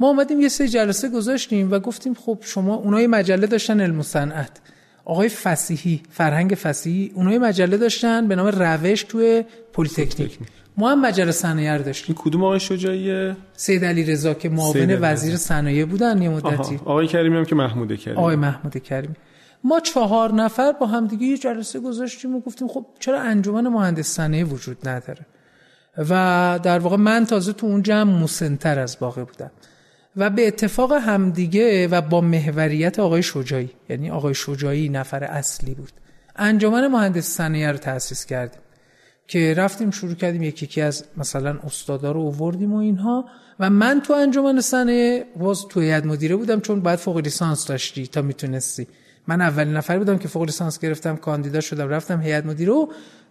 ما 0.00 0.08
اومدیم 0.08 0.40
یه 0.40 0.48
سری 0.48 0.68
جلسه 0.68 1.08
گذاشتیم 1.08 1.72
و 1.72 1.78
گفتیم 1.78 2.14
خب 2.14 2.38
شما 2.40 2.74
اونای 2.74 3.06
مجله 3.06 3.46
داشتن 3.46 3.80
علم 3.80 3.98
و 3.98 4.02
صنعت. 4.02 4.60
آقای 5.04 5.28
فسیحی 5.28 6.02
فرهنگ 6.10 6.50
فسیحی 6.50 7.12
اونای 7.14 7.38
مجله 7.38 7.76
داشتن 7.76 8.28
به 8.28 8.36
نام 8.36 8.46
روش 8.46 9.02
توی 9.02 9.44
پلیتکنیک. 9.72 10.38
ما 10.76 10.90
هم 10.90 11.06
مجله 11.06 11.32
صنایع 11.32 11.78
داشتیم. 11.78 12.16
کدوم 12.18 12.44
آقای 12.44 12.60
شجاعی؟ 12.60 13.34
سید 13.56 13.84
علی 13.84 14.04
رضا 14.04 14.34
که 14.34 14.48
معاون 14.48 14.98
وزیر 15.00 15.36
صنایع 15.36 15.84
بودن 15.84 16.22
یه 16.22 16.28
مدتی. 16.28 16.76
آقای 16.84 17.06
کریمی 17.06 17.36
هم 17.36 17.44
که 17.44 17.54
محمود 17.54 17.96
کریمی. 17.96 18.20
آقای 18.20 18.36
محمود 18.36 18.76
کریمی. 18.76 19.14
ما 19.64 19.80
چهار 19.80 20.32
نفر 20.32 20.72
با 20.72 20.86
هم 20.86 21.06
دیگه 21.06 21.26
یه 21.26 21.38
جلسه 21.38 21.80
گذاشتیم 21.80 22.36
و 22.36 22.40
گفتیم 22.40 22.68
خب 22.68 22.86
چرا 22.98 23.20
انجمن 23.20 23.68
مهندس 23.68 24.06
صنایع 24.06 24.44
وجود 24.44 24.88
نداره؟ 24.88 25.26
و 25.98 26.60
در 26.62 26.78
واقع 26.78 26.96
من 26.96 27.26
تازه 27.26 27.52
تو 27.52 27.66
اون 27.66 27.82
جمع 27.82 28.12
مسنتر 28.22 28.78
از 28.78 28.98
باقی 28.98 29.24
بودم. 29.24 29.50
و 30.16 30.30
به 30.30 30.46
اتفاق 30.46 30.92
همدیگه 30.92 31.88
و 31.88 32.00
با 32.00 32.20
محوریت 32.20 32.98
آقای 32.98 33.22
شجاعی 33.22 33.70
یعنی 33.88 34.10
آقای 34.10 34.34
شجاعی 34.34 34.88
نفر 34.88 35.24
اصلی 35.24 35.74
بود. 35.74 35.92
انجمن 36.36 36.86
مهندس 36.86 37.26
صنایع 37.26 37.70
رو 37.70 37.78
تأسیس 37.78 38.26
کردیم 38.26 38.60
که 39.28 39.54
رفتیم 39.54 39.90
شروع 39.90 40.14
کردیم 40.14 40.42
یکی 40.42 40.66
یکی 40.66 40.80
از 40.80 41.04
مثلا 41.16 41.58
استادا 41.66 42.12
رو 42.12 42.20
اووردیم 42.20 42.72
و 42.74 42.76
اینها. 42.76 43.24
و 43.60 43.70
من 43.70 44.00
تو 44.00 44.12
انجمن 44.12 44.60
صنایع 44.60 45.24
باز 45.36 45.66
تو 45.68 45.80
هیئت 45.80 46.06
مدیره 46.06 46.36
بودم 46.36 46.60
چون 46.60 46.80
باید 46.80 46.98
فوق 46.98 47.16
لیسانس 47.16 47.66
داشتی 47.66 48.06
تا 48.06 48.22
می‌تونستی. 48.22 48.86
من 49.26 49.40
اولین 49.40 49.74
نفر 49.74 49.98
بودم 49.98 50.18
که 50.18 50.28
فوق 50.28 50.42
لیسانس 50.42 50.78
گرفتم 50.78 51.16
کاندیدا 51.16 51.60
شدم 51.60 51.88
رفتم 51.88 52.20
هیئت 52.20 52.46
مدیره 52.46 52.72
و 52.72 52.86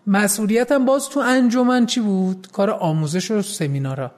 مسئولیتم 0.07 0.85
باز 0.85 1.09
تو 1.09 1.19
انجمن 1.19 1.85
چی 1.85 1.99
بود؟ 1.99 2.47
کار 2.51 2.69
آموزش 2.69 3.31
و 3.31 3.41
سمینارا. 3.41 4.11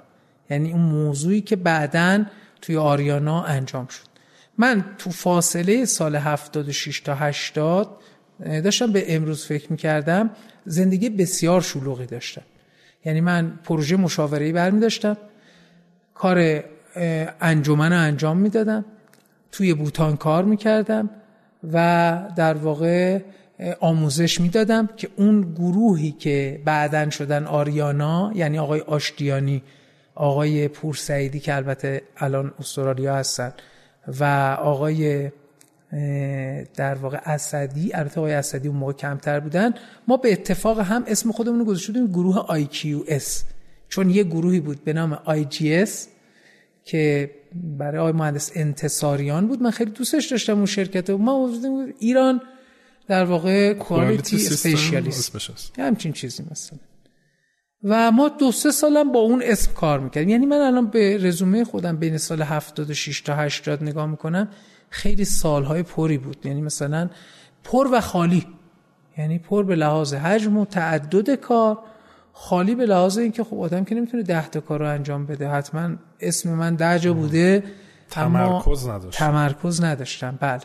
یعنی 0.49 0.71
اون 0.71 0.81
موضوعی 0.81 1.41
که 1.41 1.55
بعدا 1.55 2.25
توی 2.61 2.77
آریانا 2.77 3.43
انجام 3.43 3.87
شد. 3.87 4.07
من 4.57 4.85
تو 4.97 5.09
فاصله 5.09 5.85
سال 5.85 6.15
76 6.15 6.99
تا 6.99 7.15
80 7.15 7.89
داشتم 8.39 8.91
به 8.91 9.15
امروز 9.15 9.45
فکر 9.45 9.71
می‌کردم 9.71 10.29
زندگی 10.65 11.09
بسیار 11.09 11.61
شلوغی 11.61 12.05
داشتم. 12.05 12.41
یعنی 13.05 13.21
من 13.21 13.59
پروژه 13.63 13.95
مشاوره‌ای 13.95 14.51
برمی 14.51 14.79
داشتم 14.79 15.17
کار 16.13 16.63
انجمن 17.41 17.93
رو 17.93 17.99
انجام 17.99 18.37
می‌دادم 18.37 18.85
توی 19.51 19.73
بوتان 19.73 20.17
کار 20.17 20.43
می‌کردم 20.43 21.09
و 21.73 22.17
در 22.35 22.53
واقع 22.53 23.19
آموزش 23.79 24.41
می‌دادم 24.41 24.89
که 24.97 25.09
اون 25.15 25.53
گروهی 25.53 26.11
که 26.11 26.61
بعدن 26.65 27.09
شدن 27.09 27.45
آریانا 27.45 28.31
یعنی 28.35 28.59
آقای 28.59 28.79
آشتیانی 28.79 29.63
آقای 30.15 30.67
پور 30.67 30.95
سعیدی 30.95 31.39
که 31.39 31.55
البته 31.55 32.01
الان 32.17 32.53
استرالیا 32.59 33.15
هستن 33.15 33.53
و 34.19 34.23
آقای 34.61 35.31
در 36.75 36.95
واقع 36.95 37.19
اسدی 37.25 37.93
البته 37.93 38.19
آقای 38.19 38.33
اسدی 38.33 38.67
اون 38.67 38.77
موقع 38.77 38.93
کمتر 38.93 39.39
بودن 39.39 39.73
ما 40.07 40.17
به 40.17 40.31
اتفاق 40.31 40.79
هم 40.79 41.03
اسم 41.07 41.31
خودمون 41.31 41.59
رو 41.59 41.65
گذاشتیم 41.65 42.07
گروه 42.07 42.65
IQS 42.65 43.43
چون 43.89 44.09
یه 44.09 44.23
گروهی 44.23 44.59
بود 44.59 44.83
به 44.83 44.93
نام 44.93 45.19
IGS 45.27 45.89
که 46.83 47.31
برای 47.53 47.97
آقای 47.97 48.11
مهندس 48.11 48.51
انتصاریان 48.55 49.47
بود. 49.47 49.61
من 49.61 49.71
خیلی 49.71 49.91
دوستش 49.91 50.25
داشتم 50.25 50.57
اون 50.57 50.65
شرکت 50.65 51.09
ما 51.09 51.49
ایران 51.99 52.41
در 53.07 53.25
واقع 53.25 53.73
کوالیتی 53.73 54.35
اسپیشیالیست 54.35 55.79
همچین 55.79 56.13
چیزی 56.13 56.43
مثلا. 56.51 56.79
و 57.83 58.11
ما 58.11 58.29
دو 58.29 58.51
سه 58.51 58.71
سالم 58.71 59.11
با 59.11 59.19
اون 59.19 59.43
اسم 59.45 59.73
کار 59.73 59.99
می‌کردیم. 59.99 60.29
یعنی 60.29 60.45
من 60.45 60.57
الان 60.57 60.87
به 60.87 61.17
رزومه 61.17 61.63
خودم 61.63 61.97
بین 61.97 62.17
سال 62.17 62.41
76 62.41 63.21
تا 63.21 63.35
80 63.35 63.83
نگاه 63.83 64.05
می‌کنم 64.05 64.47
خیلی 64.89 65.25
سالهای 65.25 65.83
پری 65.83 66.17
بود. 66.17 66.45
یعنی 66.45 66.61
مثلا 66.61 67.09
پر 67.63 67.87
و 67.91 68.01
خالی. 68.01 68.47
یعنی 69.17 69.39
پر 69.39 69.63
به 69.63 69.75
لحاظ 69.75 70.13
حجم 70.13 70.57
و 70.57 70.65
تعدد 70.65 71.35
کار 71.35 71.77
خالی 72.33 72.75
به 72.75 72.85
لحاظ 72.85 73.17
اینکه 73.17 73.43
خب 73.43 73.59
آدم 73.59 73.83
که 73.83 73.95
نمی‌تونه 73.95 74.23
ده 74.23 74.47
تا 74.47 74.59
کار 74.59 74.79
رو 74.79 74.89
انجام 74.89 75.25
بده. 75.25 75.49
حتما 75.49 75.95
اسم 76.19 76.53
من 76.53 76.75
ده 76.75 76.99
جا 76.99 77.13
بوده 77.13 77.63
تمرکز 78.09 78.87
نداشتم. 78.87 79.25
تمرکز 79.25 79.83
نداشتم. 79.83 80.37
بله. 80.41 80.61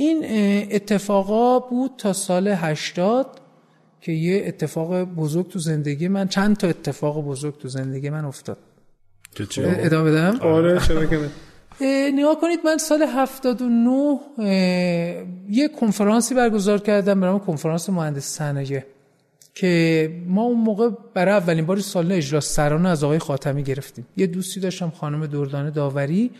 این 0.00 0.24
اتفاقا 0.72 1.58
بود 1.58 1.90
تا 1.98 2.12
سال 2.12 2.48
80 2.48 3.26
که 4.00 4.12
یه 4.12 4.42
اتفاق 4.46 5.04
بزرگ 5.04 5.48
تو 5.48 5.58
زندگی 5.58 6.08
من 6.08 6.28
چند 6.28 6.56
تا 6.56 6.68
اتفاق 6.68 7.24
بزرگ 7.24 7.58
تو 7.58 7.68
زندگی 7.68 8.10
من 8.10 8.24
افتاد. 8.24 8.58
ادامه 9.58 10.10
بدم؟ 10.10 10.38
آره. 10.40 10.80
چرا 10.80 11.02
نگاه 12.12 12.40
کنید 12.40 12.60
من 12.64 12.78
سال 12.78 13.02
79 13.02 14.18
یه 15.48 15.68
کنفرانسی 15.68 16.34
برگزار 16.34 16.78
کردم 16.78 17.20
برای 17.20 17.38
کنفرانس 17.38 17.90
مهندس 17.90 18.24
صنایع 18.24 18.82
که 19.54 20.12
ما 20.26 20.42
اون 20.42 20.60
موقع 20.60 20.90
برای 21.14 21.34
اولین 21.34 21.66
بار 21.66 21.80
سال 21.80 22.12
اجرا 22.12 22.40
سرانه 22.40 22.88
از 22.88 23.04
آقای 23.04 23.18
خاتمی 23.18 23.62
گرفتیم. 23.62 24.06
یه 24.16 24.26
دوستی 24.26 24.60
داشتم 24.60 24.90
خانم 24.90 25.26
دردانه 25.26 25.70
داوری 25.70 26.30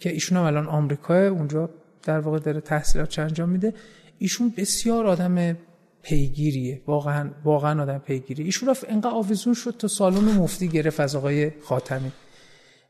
که 0.00 0.12
ایشون 0.12 0.38
هم 0.38 0.44
الان 0.44 0.66
آمریکا 0.66 1.28
اونجا 1.28 1.70
در 2.02 2.18
واقع 2.18 2.38
داره 2.38 2.60
تحصیلات 2.60 3.18
انجام 3.18 3.48
میده 3.48 3.74
ایشون 4.18 4.52
بسیار 4.56 5.06
آدم 5.06 5.56
پیگیریه. 6.02 6.80
واقعا 6.86 7.30
واقعا 7.44 7.82
آدم 7.82 7.98
پیگیریه. 7.98 8.44
ایشون 8.44 8.68
رفت 8.68 8.90
انقدر 8.90 9.10
آویزون 9.10 9.54
شد 9.54 9.74
تا 9.78 9.88
سالن 9.88 10.24
مفتی 10.24 10.68
گرفت 10.68 11.00
از 11.00 11.16
آقای 11.16 11.50
خاتمی. 11.62 12.12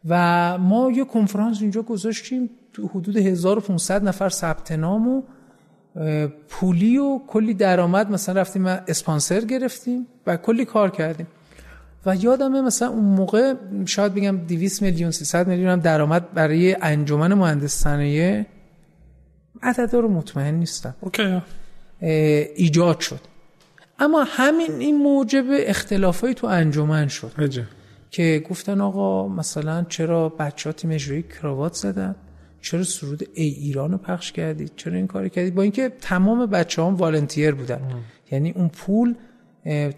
و 0.09 0.59
ما 0.59 0.90
یه 0.90 1.05
کنفرانس 1.05 1.61
اینجا 1.61 1.83
گذاشتیم 1.83 2.51
تو 2.72 2.87
حدود 2.87 3.16
1500 3.16 4.05
نفر 4.05 4.29
ثبت 4.29 4.72
نام 4.72 5.09
و 5.09 5.22
پولی 6.48 6.98
و 6.98 7.20
کلی 7.27 7.55
درآمد 7.55 8.11
مثلا 8.11 8.40
رفتیم 8.40 8.66
اسپانسر 8.66 9.40
گرفتیم 9.40 10.07
و 10.27 10.37
کلی 10.37 10.64
کار 10.64 10.90
کردیم. 10.90 11.27
و 12.07 12.16
یادمه 12.16 12.61
مثلا 12.61 12.88
اون 12.88 13.05
موقع 13.05 13.55
شاید 13.87 14.14
بگم 14.14 14.37
200 14.37 14.83
میلیون 14.83 15.11
300 15.11 15.48
میلیون 15.48 15.68
هم 15.68 15.81
درآمد 15.81 16.33
برای 16.33 16.77
انجمن 16.81 17.35
مهندس 17.35 17.87
عدد 19.62 19.94
رو 19.94 20.09
مطمئن 20.09 20.55
نیستم. 20.55 20.94
اوکی. 21.01 21.40
ایجاد 22.57 23.01
شد. 23.01 23.20
اما 23.98 24.25
همین 24.29 24.72
این 24.72 24.96
موجب 24.96 25.44
اختلافایی 25.51 26.35
تو 26.35 26.46
انجمن 26.46 27.09
شد. 27.09 27.33
عجب. 27.38 27.64
که 28.11 28.44
گفتن 28.51 28.81
آقا 28.81 29.29
مثلا 29.29 29.87
چرا 29.88 30.29
بچه 30.29 30.68
ها 30.68 30.72
تیم 30.72 30.90
اجرایی 30.90 31.22
کراوات 31.22 31.75
زدن؟ 31.75 32.14
چرا 32.61 32.85
سرود 32.85 33.29
ای 33.35 33.48
ایران 33.48 33.92
رو 33.92 33.98
پخش 33.98 34.33
کردید 34.33 34.72
چرا 34.77 34.94
این 34.94 35.07
کار 35.07 35.29
کردید 35.29 35.55
با 35.55 35.62
اینکه 35.62 35.92
تمام 36.01 36.46
بچه 36.46 36.83
هم 36.83 36.96
والنتیر 36.96 37.55
بودن. 37.55 37.81
یعنی 38.31 38.51
اون 38.51 38.68
پول 38.68 39.14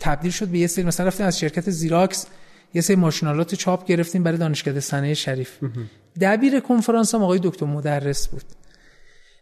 تبدیل 0.00 0.30
شد 0.30 0.48
به 0.48 0.58
یه 0.58 0.66
سری 0.66 0.84
مثلا 0.84 1.06
رفتیم 1.06 1.26
از 1.26 1.38
شرکت 1.38 1.70
زیراکس 1.70 2.26
یه 2.74 2.80
سری 2.80 2.96
ماشینالات 2.96 3.54
چاپ 3.54 3.86
گرفتیم 3.86 4.22
برای 4.22 4.38
دانشکده 4.38 4.80
صنایع 4.80 5.14
شریف. 5.14 5.58
دبیر 6.20 6.60
کنفرانس 6.60 7.14
هم 7.14 7.22
آقای 7.22 7.40
دکتر 7.42 7.66
مدرس 7.66 8.28
بود. 8.28 8.44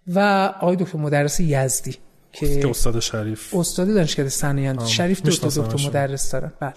و 0.06 0.18
آقای 0.60 0.76
دکتر 0.76 0.98
مدرس 0.98 1.40
یزدی 1.40 1.96
که 2.32 2.68
استاد 2.70 3.00
شریف. 3.00 3.54
استاد 3.54 3.94
دانشکده 3.94 4.28
صنایع 4.28 4.84
شریف 4.84 5.22
دو 5.22 5.30
تا 5.30 5.48
دکتر 5.48 5.88
مدرس 5.88 6.30
دارن 6.30 6.52
بله. 6.60 6.74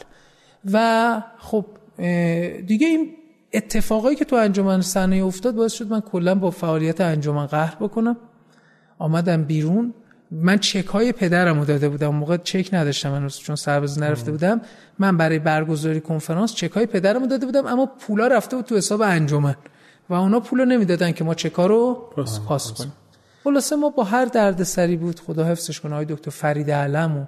و 0.74 1.22
خب 1.38 1.66
دیگه 2.68 2.88
این 2.88 3.14
اتفاقایی 3.54 4.16
که 4.16 4.26
تو 4.26 4.36
انجمن 4.36 4.82
صنایع 4.82 5.26
افتاد 5.26 5.56
باعث 5.56 5.74
شد 5.74 5.88
من 5.88 6.02
کلا 6.02 6.36
با 6.36 6.52
فعالیت 6.52 7.02
انجمن 7.02 7.46
قهر 7.46 7.76
بکنم. 7.76 8.18
آمدم 9.00 9.44
بیرون. 9.44 9.94
من 10.32 10.58
چک 10.58 10.86
های 10.86 11.12
پدرم 11.12 11.60
رو 11.60 11.66
داده 11.66 11.90
بودم. 11.90 12.16
موقع 12.16 12.38
چک 12.38 12.70
نداشتم 12.74 13.12
من 13.12 13.28
چون 13.28 13.56
سرباز 13.56 14.00
نرفته 14.00 14.32
بودم. 14.32 14.62
من 15.00 15.18
برای 15.18 15.40
برگزاری 15.40 16.02
کنفرانس 16.02 16.54
چک 16.54 16.72
های 16.72 16.86
پدرم 16.86 17.22
رو 17.22 17.28
داده 17.28 17.46
بودم 17.46 17.66
اما 17.66 17.86
پولا 17.86 18.28
رفته 18.28 18.56
بود 18.56 18.66
تو 18.66 18.78
حساب 18.78 19.02
انجمن. 19.02 19.56
و 20.10 20.14
اونا 20.14 20.40
پول 20.40 20.66
نمی‌دادن 20.66 21.12
که 21.12 21.24
ما 21.24 21.34
چکا 21.34 21.66
رو 21.66 22.10
پاس 22.48 22.72
کنیم. 22.72 22.94
خلاصه 23.46 23.76
ما 23.76 23.90
با 23.90 24.04
هر 24.04 24.26
درد 24.26 24.64
سری 24.64 24.96
بود 24.96 25.20
خدا 25.20 25.44
حفظش 25.44 25.80
کنه 25.80 25.94
آقای 25.94 26.06
دکتر 26.06 26.32
فرید 26.32 26.72
علمو 26.72 27.26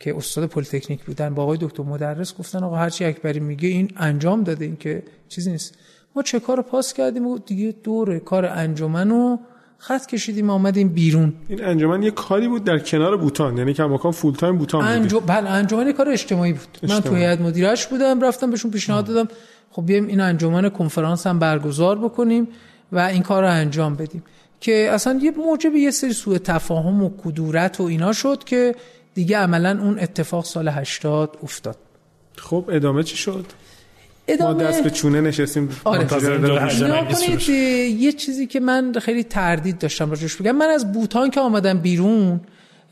که 0.00 0.16
استاد 0.16 0.48
پلیتکنیک 0.48 1.04
بودن 1.04 1.34
با 1.34 1.42
آقای 1.42 1.58
دکتر 1.60 1.82
مدرس 1.82 2.36
گفتن 2.36 2.64
آقا 2.64 2.76
هرچی 2.76 3.04
اکبری 3.04 3.40
میگه 3.40 3.68
این 3.68 3.90
انجام 3.96 4.42
داده 4.42 4.64
این 4.64 4.76
که 4.76 5.02
چیزی 5.28 5.50
نیست. 5.50 5.74
ما 6.16 6.22
چکا 6.22 6.40
رو 6.40 6.62
پاس 6.62 6.92
کردیم 6.92 7.26
و 7.26 7.38
دیگه 7.38 7.74
دور 7.84 8.18
کار 8.18 8.46
انجمن 8.46 9.10
رو 9.10 9.38
خط 9.78 10.06
کشیدیم 10.06 10.50
آمدیم 10.50 10.88
بیرون. 10.88 11.32
این 11.48 11.64
انجمن 11.64 12.02
یه 12.02 12.10
کاری 12.10 12.48
بود 12.48 12.64
در 12.64 12.78
کنار 12.78 13.16
بوتان 13.16 13.58
یعنی 13.58 13.74
که 13.74 13.82
مکان 13.82 14.12
full 14.12 14.34
time 14.34 14.58
بوتان 14.58 14.84
انجو... 14.84 15.20
بله 15.20 15.50
انجمن 15.50 15.92
کار 15.92 16.08
اجتماعی 16.08 16.52
بود. 16.52 16.68
اجتماعی. 16.82 17.02
من 17.02 17.10
تو 17.10 17.14
هیئت 17.14 17.40
مدیرش 17.40 17.86
بودم 17.86 18.20
رفتم 18.20 18.50
بهشون 18.50 18.70
پیشنهاد 18.70 19.04
دادم 19.04 19.28
خب 19.70 19.86
بیایم 19.86 20.06
این 20.06 20.20
انجمن 20.20 20.68
کنفرانس 20.68 21.26
هم 21.26 21.38
برگزار 21.38 21.98
بکنیم 21.98 22.48
و 22.92 22.98
این 22.98 23.22
کار 23.22 23.42
رو 23.42 23.50
انجام 23.50 23.94
بدیم. 23.94 24.22
که 24.60 24.90
اصلا 24.90 25.20
یه 25.22 25.30
موجب 25.30 25.74
یه 25.74 25.90
سری 25.90 26.12
سوء 26.12 26.38
تفاهم 26.38 27.02
و 27.02 27.10
کدورت 27.24 27.80
و 27.80 27.82
اینا 27.82 28.12
شد 28.12 28.44
که 28.44 28.74
دیگه 29.14 29.36
عملا 29.36 29.78
اون 29.82 29.98
اتفاق 29.98 30.44
سال 30.44 30.68
80 30.68 31.38
افتاد. 31.42 31.78
خب 32.36 32.64
ادامه 32.72 33.02
چی 33.02 33.16
شد؟ 33.16 33.46
ادامه... 34.28 34.52
ما 34.52 34.70
دست 34.70 34.82
به 34.82 34.90
چونه 34.90 35.20
نشستیم. 35.20 35.68
آره. 35.84 36.06
یه 37.98 38.12
چیزی 38.12 38.46
که 38.46 38.60
من 38.60 38.92
خیلی 39.02 39.24
تردید 39.24 39.78
داشتم 39.78 40.10
راجعش 40.10 40.36
بگم. 40.36 40.56
من 40.56 40.66
از 40.66 40.92
بوتان 40.92 41.30
که 41.30 41.40
آمدم 41.40 41.78
بیرون 41.78 42.40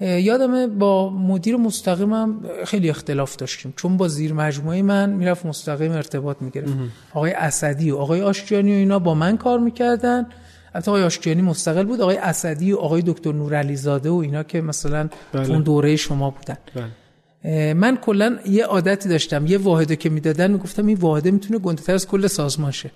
یادمه 0.01 0.67
با 0.67 1.11
مدیر 1.11 1.57
مستقیمم 1.57 2.41
خیلی 2.65 2.91
اختلاف 2.91 3.37
داشتیم. 3.37 3.75
چون 3.77 3.97
با 3.97 4.09
زیر 4.09 4.33
مجموعه 4.33 4.83
من 4.83 5.11
می‌رفت 5.11 5.47
مستقیم 5.47 5.93
ارتباط 5.93 6.37
می‌گرفت. 6.41 6.73
آقای 7.15 7.33
اسدی 7.33 7.91
و 7.91 7.97
آقای 7.97 8.23
آشجانی 8.23 8.73
و 8.73 8.75
اینا 8.75 8.99
با 8.99 9.15
من 9.15 9.37
کار 9.37 9.59
می‌کردن. 9.59 10.27
البته 10.75 10.91
آقای 10.91 11.03
آشتیانی 11.03 11.43
مستقل 11.43 11.85
بود 11.85 12.01
آقای 12.01 12.17
اسدی 12.17 12.73
و 12.73 12.77
آقای 12.77 13.03
دکتر 13.07 13.33
نورعلی 13.33 13.77
زاده 13.77 14.11
و 14.11 14.15
اینا 14.15 14.43
که 14.43 14.61
مثلا 14.61 15.09
بله. 15.33 15.51
اون 15.51 15.63
دوره 15.63 15.97
شما 15.97 16.31
بودن 16.31 16.57
بله. 16.75 17.75
من 17.75 17.97
کلا 17.97 18.39
یه 18.47 18.65
عادتی 18.65 19.09
داشتم 19.09 19.47
یه 19.47 19.59
واحده 19.59 19.97
که 19.97 20.11
می‌دادن 20.11 20.51
می‌گفتم 20.51 20.87
این 20.87 20.97
واحده 20.97 21.31
می‌تونه 21.31 21.59
گنده‌تر 21.59 21.95
از 21.95 22.09
کل 22.09 22.27
سازمان 22.27 22.71
شه 22.71 22.91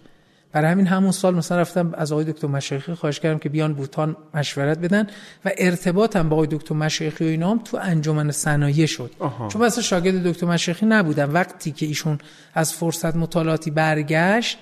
برای 0.52 0.70
همین 0.70 0.86
همون 0.86 1.10
سال 1.10 1.34
مثلا 1.34 1.58
رفتم 1.58 1.94
از 1.94 2.12
آقای 2.12 2.24
دکتر 2.24 2.48
مشایخی 2.48 2.94
خواهش 2.94 3.20
کردم 3.20 3.38
که 3.38 3.48
بیان 3.48 3.74
بوتان 3.74 4.16
مشورت 4.34 4.78
بدن 4.78 5.06
و 5.44 5.50
ارتباطم 5.58 6.28
با 6.28 6.36
آقای 6.36 6.48
دکتر 6.50 6.74
مشایخی 6.74 7.24
و 7.24 7.28
اینام 7.28 7.60
تو 7.64 7.78
انجمن 7.82 8.30
صنایع 8.30 8.86
شد 8.86 9.10
آها. 9.18 9.48
چون 9.48 9.64
مثلا 9.64 9.82
شاگرد 9.82 10.22
دکتر 10.22 10.46
مشایخی 10.46 10.86
نبودم 10.86 11.34
وقتی 11.34 11.72
که 11.72 11.86
ایشون 11.86 12.18
از 12.54 12.72
فرصت 12.72 13.16
مطالعاتی 13.16 13.70
برگشت 13.70 14.58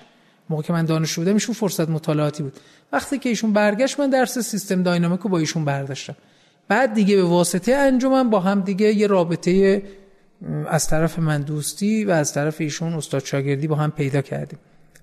موقع 0.49 0.63
که 0.63 0.73
من 0.73 0.85
دانشجو 0.85 1.21
بودم 1.21 1.33
ایشون 1.33 1.55
فرصت 1.55 1.89
مطالعاتی 1.89 2.43
بود. 2.43 2.53
وقتی 2.91 3.19
که 3.19 3.29
ایشون 3.29 3.53
برگشت 3.53 3.99
من 3.99 4.09
درس 4.09 4.39
سیستم 4.39 4.83
داینامیک 4.83 5.19
رو 5.19 5.29
با 5.29 5.37
ایشون 5.37 5.65
برداشتم. 5.65 6.15
بعد 6.67 6.93
دیگه 6.93 7.15
به 7.15 7.23
واسطه 7.23 7.75
انجمن 7.75 8.29
با 8.29 8.39
هم 8.39 8.61
دیگه 8.61 8.93
یه 8.93 9.07
رابطه 9.07 9.83
از 10.69 10.87
طرف 10.87 11.19
من 11.19 11.41
دوستی 11.41 12.05
و 12.05 12.11
از 12.11 12.33
طرف 12.33 12.61
ایشون 12.61 12.93
استاد 12.93 13.25
شاگردی 13.25 13.67
با 13.67 13.75
هم 13.75 13.91
پیدا 13.91 14.21
کردیم 14.21 14.59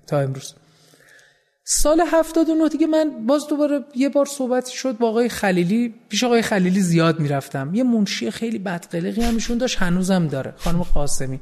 تا 0.07 0.19
امروز. 0.19 0.53
سال 1.63 2.01
79 2.01 2.69
دیگه 2.69 2.87
من 2.87 3.25
باز 3.27 3.47
دوباره 3.47 3.79
یه 3.95 4.09
بار 4.09 4.25
صحبت 4.25 4.67
شد 4.67 4.97
با 4.97 5.09
آقای 5.09 5.29
خلیلی. 5.29 5.93
پیش 6.09 6.23
آقای 6.23 6.41
خلیلی 6.41 6.81
زیاد 6.81 7.19
می‌رفتم. 7.19 7.71
یه 7.73 7.83
منشی 7.83 8.31
خیلی 8.31 8.59
بدقلقی 8.59 9.21
هم 9.21 9.33
ایشون 9.33 9.57
داشت 9.57 9.77
هنوزم 9.77 10.27
داره. 10.27 10.53
خانم 10.57 10.83
قاسمی. 10.83 11.39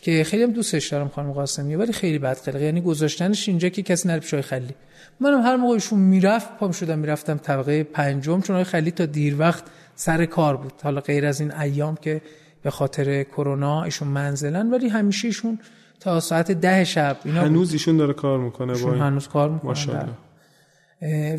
که 0.00 0.24
خیلی 0.24 0.42
هم 0.42 0.50
دوستش 0.50 0.88
دارم 0.88 1.08
خانم 1.08 1.32
قاسمی 1.32 1.74
ولی 1.74 1.92
خیلی 1.92 2.18
بدقلقی 2.18 2.64
یعنی 2.64 2.80
گذاشتنش 2.80 3.48
اینجا 3.48 3.68
که 3.68 3.82
کسی 3.82 4.08
نره 4.08 4.20
پیش 4.20 4.34
خلیلی 4.34 4.74
منم 5.20 5.42
هر 5.42 5.56
موقع 5.56 5.74
ایشون 5.74 5.98
می‌رفت 5.98 6.56
پام 6.58 6.72
شدم 6.72 6.98
می‌رفتم 6.98 7.36
طبقه 7.36 7.84
پنجم 7.84 8.40
چون 8.40 8.56
آقای 8.56 8.64
خلیلی 8.64 8.90
تا 8.90 9.06
دیر 9.06 9.36
وقت 9.38 9.64
سر 9.94 10.26
کار 10.26 10.56
بود. 10.56 10.72
حالا 10.82 11.00
غیر 11.00 11.26
از 11.26 11.40
این 11.40 11.54
ایام 11.54 11.96
که 11.96 12.22
به 12.62 12.70
خاطر 12.70 13.22
کرونا 13.22 13.82
ایشون 13.84 14.08
منزلن 14.08 14.70
ولی 14.70 14.88
همیشه 14.88 15.28
ایشون 15.28 15.58
تا 16.00 16.20
ساعت 16.20 16.52
ده 16.52 16.84
شب 16.84 17.16
اینا 17.24 17.40
هنوز 17.40 17.72
ایشون 17.72 17.96
داره 17.96 18.12
کار 18.12 18.38
می‌کنه 18.38 18.72
با 18.72 18.90
هنوز 18.90 19.28
کار 19.28 19.50
می‌کنه 19.50 20.08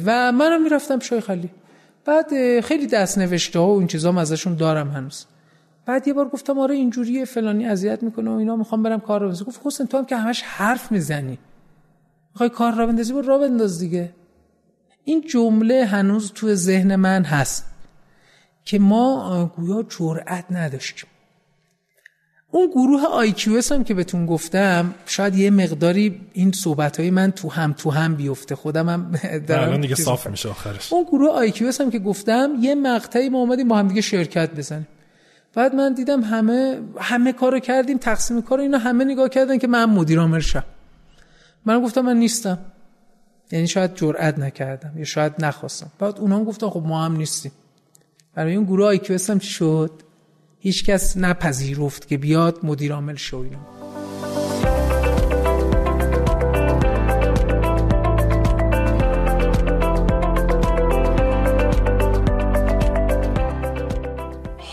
و 0.05 0.31
منم 0.31 0.63
می‌رفتم 0.63 0.99
شای 0.99 1.21
خلی 1.21 1.49
بعد 2.05 2.61
خیلی 2.61 2.87
دست 2.87 3.17
نوشته 3.17 3.59
ها 3.59 3.67
و 3.67 3.77
این 3.77 3.87
چیزام 3.87 4.17
ازشون 4.17 4.55
دارم 4.55 4.91
هنوز. 4.91 5.25
بعد 5.85 6.07
یه 6.07 6.13
بار 6.13 6.29
گفتم 6.29 6.59
آره 6.59 6.75
اینجوریه 6.75 7.25
فلانی 7.25 7.65
اذیت 7.65 8.03
می‌کنه 8.03 8.31
و 8.31 8.33
اینا 8.33 8.55
می‌خوام 8.55 8.83
برم 8.83 8.99
کار 8.99 9.21
رو 9.21 9.29
بزنم 9.29 9.47
گفت 9.47 9.61
حسین 9.63 9.87
تو 9.87 9.97
هم 9.97 10.05
که 10.05 10.17
همش 10.17 10.41
حرف 10.41 10.91
می‌زنی. 10.91 11.37
می‌خوای 12.33 12.49
کار 12.49 12.75
را 12.75 12.87
بندازی 12.87 13.13
برو 13.13 13.21
را 13.21 13.37
بنداز 13.37 13.79
دیگه. 13.79 14.09
این 15.03 15.21
جمله 15.21 15.85
هنوز 15.85 16.31
تو 16.35 16.55
ذهن 16.55 16.95
من 16.95 17.23
هست 17.23 17.65
که 18.65 18.79
ما 18.79 19.51
گویا 19.55 19.85
جرأت 19.89 20.45
نداشتیم. 20.51 21.09
اون 22.51 22.69
گروه 22.69 23.31
IQS 23.31 23.71
هم 23.71 23.83
که 23.83 23.93
بهتون 23.93 24.25
گفتم 24.25 24.93
شاید 25.05 25.35
یه 25.35 25.49
مقداری 25.49 26.21
این 26.33 26.51
صحبت 26.51 26.99
های 26.99 27.11
من 27.11 27.31
تو 27.31 27.49
هم 27.49 27.73
تو 27.73 27.89
هم 27.89 28.15
بیفته. 28.15 28.55
خودم 28.55 28.89
هم 28.89 29.11
دارم 29.47 29.81
دیگه 29.81 29.95
صاف 29.95 30.27
میشه 30.27 30.49
آخرش. 30.49 30.93
اون 30.93 31.03
گروه 31.03 31.47
IQS 31.49 31.81
هم 31.81 31.91
که 31.91 31.99
گفتم 31.99 32.51
یه 32.61 32.75
مقطعی 32.75 33.29
ما 33.29 33.37
اومدیم 33.37 33.67
با 33.67 33.77
هم 33.77 33.87
دیگه 33.87 34.01
شرکت 34.01 34.55
بزنیم. 34.55 34.87
بعد 35.53 35.75
من 35.75 35.93
دیدم 35.93 36.21
همه 36.21 36.79
همه 36.99 37.33
کارو 37.33 37.59
کردیم 37.59 37.97
تقسیم 37.97 38.41
کار 38.41 38.59
اینا 38.59 38.77
همه 38.77 39.03
نگاه 39.05 39.29
کردن 39.29 39.57
که 39.57 39.67
من 39.67 39.85
مدیر 39.85 40.19
عامل 40.19 40.39
شم. 40.39 40.63
من 41.65 41.83
گفتم 41.83 42.01
من 42.01 42.17
نیستم. 42.17 42.57
یعنی 43.51 43.67
شاید 43.67 43.95
جرئت 43.95 44.39
نکردم 44.39 44.93
یا 44.97 45.03
شاید 45.03 45.33
نخواستم. 45.39 45.91
بعد 45.99 46.19
اونا 46.19 46.35
هم 46.35 46.43
گفتن 46.43 46.69
خب 46.69 46.83
ما 46.85 47.05
هم 47.05 47.15
نیستیم. 47.15 47.51
برای 48.35 48.55
اون 48.55 48.65
گروه 48.65 48.97
IQS 48.97 49.29
هم 49.29 49.39
چی 49.39 49.49
شد؟ 49.49 49.91
هیچ 50.59 50.85
کس 50.85 51.17
نپذیرفت 51.17 52.07
که 52.07 52.17
بیاد 52.17 52.59
مدیر 52.63 52.93
عامل 52.93 53.15
شو 53.15 53.37
اینا. 53.37 53.80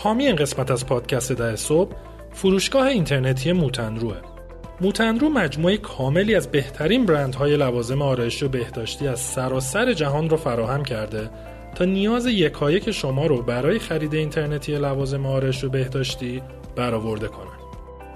حامی 0.01 0.25
این 0.25 0.35
قسمت 0.35 0.71
از 0.71 0.85
پادکست 0.85 1.31
ده 1.31 1.55
صبح 1.55 1.95
فروشگاه 2.33 2.87
اینترنتی 2.87 3.51
موتنروه 3.51 4.17
موتنرو 4.81 5.29
مجموعه 5.29 5.77
کاملی 5.77 6.35
از 6.35 6.51
بهترین 6.51 7.05
برندهای 7.05 7.57
لوازم 7.57 8.01
آرایشی 8.01 8.45
و 8.45 8.49
بهداشتی 8.49 9.07
از 9.07 9.19
سراسر 9.19 9.93
جهان 9.93 10.29
را 10.29 10.37
فراهم 10.37 10.83
کرده 10.83 11.29
تا 11.75 11.85
نیاز 11.85 12.25
یکایک 12.25 12.91
شما 12.91 13.25
رو 13.25 13.41
برای 13.41 13.79
خرید 13.79 14.13
اینترنتی 14.13 14.77
لوازم 14.77 15.25
آرایش 15.25 15.63
و 15.63 15.69
بهداشتی 15.69 16.41
برآورده 16.75 17.27
کنند. 17.27 17.59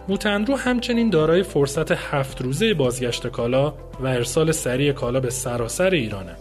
موتنرو 0.07 0.55
همچنین 0.55 1.09
دارای 1.09 1.43
فرصت 1.43 1.91
هفت 1.91 2.41
روزه 2.41 2.73
بازگشت 2.73 3.27
کالا 3.27 3.73
و 3.99 4.07
ارسال 4.07 4.51
سریع 4.51 4.91
کالا 4.91 5.19
به 5.19 5.29
سراسر 5.29 5.89
ایرانه. 5.89 6.35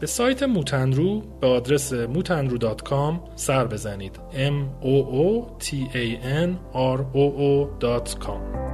به 0.00 0.06
سایت 0.06 0.42
موتنرو 0.42 1.20
به 1.40 1.46
آدرس 1.46 1.92
موتنرو.com 1.92 3.14
سر 3.34 3.66
بزنید. 3.66 4.16
M 4.32 4.84
o 4.84 4.96
o 5.24 5.46
t 5.64 5.66
a 5.94 6.06
n 6.44 6.50
r 6.74 7.00
o 7.14 7.24
o.com 7.40 8.68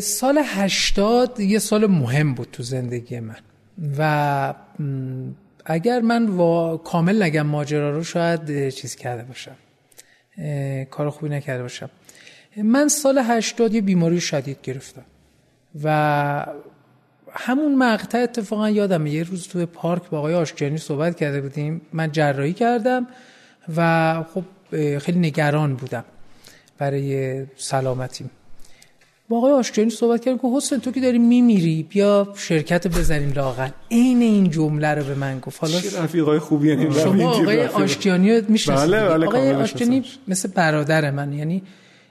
سال 0.00 0.40
هشتاد 0.44 1.40
یه 1.40 1.58
سال 1.58 1.86
مهم 1.86 2.34
بود 2.34 2.48
تو 2.52 2.62
زندگی 2.62 3.20
من. 3.20 3.36
و 3.98 4.54
اگر 5.64 6.00
من 6.00 6.28
و 6.28 6.76
کامل 6.76 7.22
نگم 7.22 7.46
ماجرا 7.46 7.90
رو 7.90 8.04
شاید 8.04 8.68
چیز 8.68 8.96
کرده 8.96 9.22
باشم. 9.22 9.56
کار 10.90 11.10
خوبی 11.10 11.28
نکرده 11.28 11.62
باشم. 11.62 11.90
من 12.56 12.88
سال 12.88 13.18
هشتاد 13.18 13.74
یه 13.74 13.80
بیماری 13.80 14.20
شدید 14.20 14.58
گرفتم 14.62 15.04
و 15.84 16.46
همون 17.32 17.74
مقطع 17.74 18.18
اتفاقا 18.18 18.70
یادم 18.70 19.06
یه 19.06 19.22
روز 19.22 19.48
توی 19.48 19.66
پارک 19.66 20.10
با 20.10 20.18
آقای 20.18 20.34
آشکیانی 20.34 20.78
صحبت 20.78 21.16
کرده 21.16 21.40
بودیم. 21.40 21.80
من 21.92 22.12
جراحی 22.12 22.52
کردم 22.52 23.06
و 23.76 24.24
خب 24.34 24.44
خیلی 24.98 25.18
نگران 25.18 25.74
بودم 25.74 26.04
برای 26.78 27.46
سلامتیم 27.56 28.30
با 29.28 29.36
آقای 29.36 29.52
آشکانی 29.52 29.90
صحبت 29.90 30.24
کردیم 30.24 30.38
که 30.38 30.48
حسن 30.56 30.78
تو 30.78 30.92
که 30.92 31.00
داری 31.00 31.18
میمیری 31.18 31.82
بیا 31.82 32.28
شرکت 32.36 32.86
بزنیم 32.86 33.32
لاغل 33.32 33.68
عین 33.90 34.22
این 34.22 34.50
جمله 34.50 34.94
رو 34.94 35.04
به 35.04 35.14
من 35.14 35.38
گفت. 35.38 35.60
حالا 35.60 35.78
رفیقای 36.04 36.38
خوبی 36.38 36.90
شما 37.02 37.30
آقای 37.30 37.66
آشکیانی 37.66 38.36
رو 38.36 38.42
بله 38.66 39.08
بله 39.08 39.26
آقای 39.26 39.52
آشکیانی 39.52 40.02
مثل 40.28 40.48
برادر 40.48 41.10
من 41.10 41.32
یعنی 41.32 41.62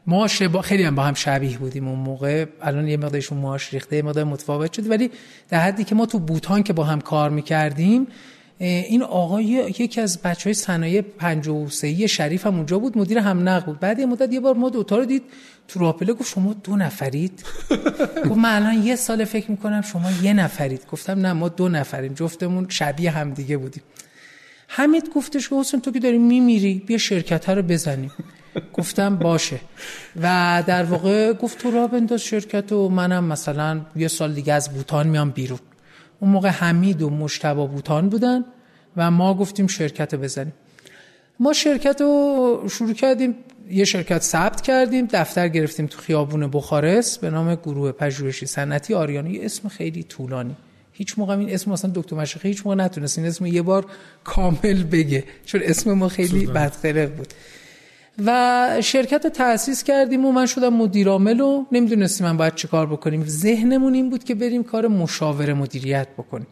ما 0.08 0.28
شبا 0.28 0.62
خیلی 0.62 0.84
هم 0.84 0.96
با 0.96 1.04
هم 1.04 1.14
شبیه 1.14 1.58
بودیم 1.58 1.88
اون 1.88 2.00
موقع. 2.00 2.46
الان 2.62 2.88
یه 2.88 2.98
مقدارشون 2.98 3.38
موهاش 3.38 3.74
ریخته 3.74 4.02
مقدار 4.02 4.24
متفاوت 4.24 4.74
شد 4.74 4.90
ولی 4.90 5.12
در 5.50 5.60
حدی 5.60 5.84
که 5.84 5.96
ما 5.96 6.06
تو 6.06 6.20
بوتان 6.20 6.64
که 6.64 6.74
با 6.74 6.84
هم 6.84 7.02
کار 7.02 7.30
می‌کردیم 7.30 8.08
این 8.60 9.04
آقای 9.04 9.44
یکی 9.44 10.02
از 10.02 10.22
بچه 10.22 10.44
های 10.44 10.54
صنایع 10.54 11.02
53 11.02 12.08
شریف 12.08 12.46
هم 12.46 12.56
اونجا 12.56 12.80
بود 12.80 12.98
مدیر 12.98 13.18
هم 13.18 13.50
نقل 13.50 13.66
بود. 13.66 13.80
بعد 13.80 14.00
یه 14.00 14.06
مدت 14.06 14.34
یه 14.34 14.40
بار 14.40 14.56
ما 14.56 14.70
دوتا 14.70 14.98
رو 14.98 15.06
دید 15.06 15.24
تو 15.68 15.80
راپله 15.80 16.14
گفت 16.14 16.32
شما 16.32 16.54
دو 16.54 16.76
نفرید؟ 16.76 17.44
گفت 18.30 18.38
من 18.38 18.56
الان 18.56 18.84
یه 18.84 18.96
سال 18.96 19.26
فکر 19.26 19.52
می‌کنم 19.52 19.82
شما 19.82 20.12
یه 20.22 20.34
نفرید. 20.34 20.86
گفتم 20.92 21.20
نه 21.20 21.34
ما 21.34 21.50
دو 21.50 21.70
نفریم 21.70 22.14
جفتمون 22.14 22.66
شبیه 22.70 23.12
هم 23.12 23.34
دیگه 23.34 23.58
بودیم. 23.58 23.84
حمید 24.68 25.10
گفتش 25.16 25.50
که 25.50 25.56
حسن 25.56 25.80
تو 25.80 25.92
که 25.92 26.00
داری 26.00 26.18
میمیری 26.18 26.84
بیا 26.88 26.98
شرکت 26.98 27.50
رو 27.50 27.62
بزنیم. 27.62 28.12
گفتم 28.74 29.16
باشه. 29.16 29.60
و 30.22 30.64
در 30.68 30.84
واقع 30.84 31.34
گفت 31.34 31.58
تو 31.58 31.72
را 31.72 31.88
بنداز 31.88 32.22
شرکت 32.22 32.72
و 32.72 32.90
منم 32.90 33.24
مثلا 33.24 33.82
یه 33.96 34.08
سال 34.08 34.34
دیگه 34.34 34.54
از 34.54 34.70
بوتان 34.70 35.08
میام 35.08 35.30
بیرون. 35.30 35.60
اون 36.26 36.34
موقع 36.34 36.50
حمید 36.50 37.02
و 37.02 37.10
مشتبا 37.10 37.68
بوتان 37.68 38.10
بودن 38.10 38.46
و 38.98 39.12
ما 39.12 39.34
گفتیم 39.34 39.68
شرکت 39.68 40.16
بزنیم. 40.16 40.54
ما 41.40 41.54
شرکت 41.54 42.02
رو 42.02 42.68
شروع 42.70 42.94
کردیم 42.94 43.36
یه 43.70 43.86
شرکت 43.86 44.22
ثبت 44.22 44.62
کردیم 44.62 45.08
دفتر 45.12 45.48
گرفتیم 45.48 45.88
تو 45.88 46.00
خیابون 46.00 46.48
بخارست 46.48 47.22
به 47.22 47.30
نام 47.30 47.56
گروه 47.56 47.92
پژوهشی 47.92 48.46
صنعتی 48.46 48.94
آریانی 48.94 49.32
یه 49.32 49.46
اسم 49.46 49.70
خیلی 49.70 50.04
طولانی. 50.04 50.56
هیچ 50.92 51.20
موقع 51.20 51.38
این 51.38 51.50
اسم 51.54 51.72
اصلا 51.72 51.92
دکتر 51.96 52.16
مشقی 52.16 52.50
هیچ 52.50 52.66
موقع 52.66 52.76
نتونست. 52.76 53.18
این 53.18 53.28
اسم 53.28 53.46
یه 53.46 53.62
بار 53.62 53.86
کامل 54.24 54.84
بگه 54.84 55.24
چون 55.46 55.62
اسم 55.64 55.94
ما 55.94 56.10
خیلی 56.10 56.46
بدخلق 56.46 57.16
بود. 57.16 57.34
و 58.26 58.82
شرکت 58.84 59.24
رو 59.24 59.30
تأسیس 59.30 59.84
کردیم 59.84 60.26
و 60.26 60.32
من 60.32 60.46
شدم 60.46 60.74
مدیر 60.74 61.08
عامل 61.08 61.40
و 61.40 61.66
نمی‌دونستیم 61.72 62.28
من 62.28 62.38
باید 62.38 62.56
چه 62.56 62.68
کار 62.68 62.86
بکنیم. 62.88 63.24
ذهنمون 63.26 63.94
این 63.94 64.10
بود 64.10 64.24
که 64.24 64.36
بریم 64.36 64.64
کار 64.64 64.88
مشاور 64.88 65.54
مدیریت 65.54 66.08
بکنیم. 66.18 66.48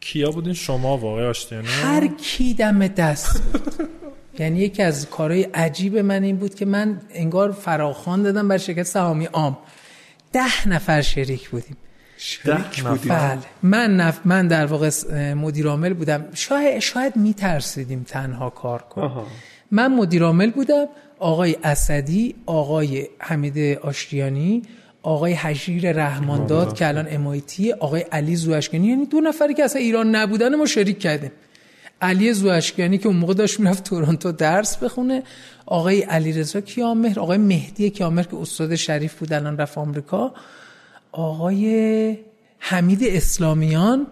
کیا 0.00 0.30
بودین؟ 0.30 0.52
شما 0.52 0.98
واقعا 0.98 1.28
آشتیانه 1.28 1.68
هر 1.68 2.06
کی 2.06 2.54
دم 2.54 2.86
دست 2.86 3.42
بود. 3.42 3.88
یعنی 4.40 4.58
یکی 4.58 4.82
از 4.82 5.10
کارهای 5.10 5.42
عجیب 5.42 5.98
من 5.98 6.22
این 6.22 6.36
بود 6.36 6.54
که 6.54 6.64
من 6.64 7.00
انگار 7.10 7.52
فراخوان 7.52 8.22
دادم 8.22 8.48
بر 8.48 8.58
شرکت 8.58 8.82
سهامی 8.82 9.24
عام. 9.24 9.58
ده 10.32 10.68
نفر 10.68 11.02
شریک 11.02 11.50
بودیم. 11.50 11.76
شریک 12.16 12.82
بودیم؟ 12.82 13.14
بله. 13.14 13.38
من 13.62 13.96
نف... 13.96 14.20
من 14.24 14.48
در 14.48 14.66
واقع 14.66 14.90
مدیر 15.34 15.66
عامل 15.66 15.92
بودم. 15.92 16.24
شاید 16.34 16.78
شاید 16.78 17.16
میترسیدیم 17.16 18.02
تنها 18.08 18.50
کار 18.50 18.82
کنیم. 18.82 19.10
من 19.72 19.94
مدیر 19.94 20.22
عامل 20.22 20.50
بودم 20.50 20.86
آقای 21.18 21.56
اسدی 21.64 22.34
آقای 22.46 23.08
حمید 23.18 23.78
آشتیانی 23.78 24.62
آقای 25.02 25.32
حشیر 25.32 25.92
رحمانداد 25.92 26.74
که 26.74 26.88
الان 26.88 27.06
امایتی 27.10 27.72
آقای 27.72 28.00
علی 28.00 28.36
زوشکنی 28.36 28.86
یعنی 28.86 29.06
دو 29.06 29.20
نفری 29.20 29.54
که 29.54 29.64
اصلا 29.64 29.82
ایران 29.82 30.16
نبودن 30.16 30.54
ما 30.54 30.66
شریک 30.66 30.98
کردیم. 30.98 31.32
علی 32.00 32.32
زوشکنی 32.32 32.98
که 32.98 33.06
اون 33.06 33.16
موقع 33.16 33.34
داشت 33.34 33.60
می‌رفت 33.60 33.84
تورنتو 33.84 34.32
درس 34.32 34.76
بخونه. 34.76 35.22
آقای 35.66 36.00
علی 36.00 36.32
رضا 36.32 36.60
کیامهر 36.60 37.20
آقای 37.20 37.38
مهدی 37.38 37.90
کیامهر 37.90 38.24
که 38.24 38.36
استاد 38.36 38.74
شریف 38.74 39.14
بود 39.14 39.32
الان 39.32 39.58
رفت 39.58 39.78
آمریکا. 39.78 40.34
آقای 41.12 42.18
حمید 42.58 43.04
اسلامیان 43.04 44.06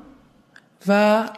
و 0.87 1.29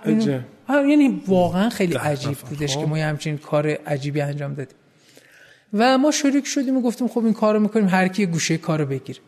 یعنی 0.68 1.22
واقعا 1.26 1.68
خیلی 1.68 1.94
عجیب 1.94 2.38
بودش 2.38 2.76
که 2.76 2.86
ما 2.86 2.96
همچین 2.96 3.38
کار 3.38 3.66
عجیبی 3.68 4.20
انجام 4.20 4.54
دادیم. 4.54 4.76
و 5.72 5.98
ما 5.98 6.10
شریک 6.10 6.46
شدیم 6.46 6.76
و 6.76 6.80
گفتیم 6.80 7.08
خب 7.08 7.24
این 7.24 7.34
کارو 7.34 7.60
می‌کنیم 7.60 7.88
هر 7.88 8.08
کی 8.08 8.26
گوشه 8.26 8.58
کارو 8.58 8.86
بگیر 8.86 9.20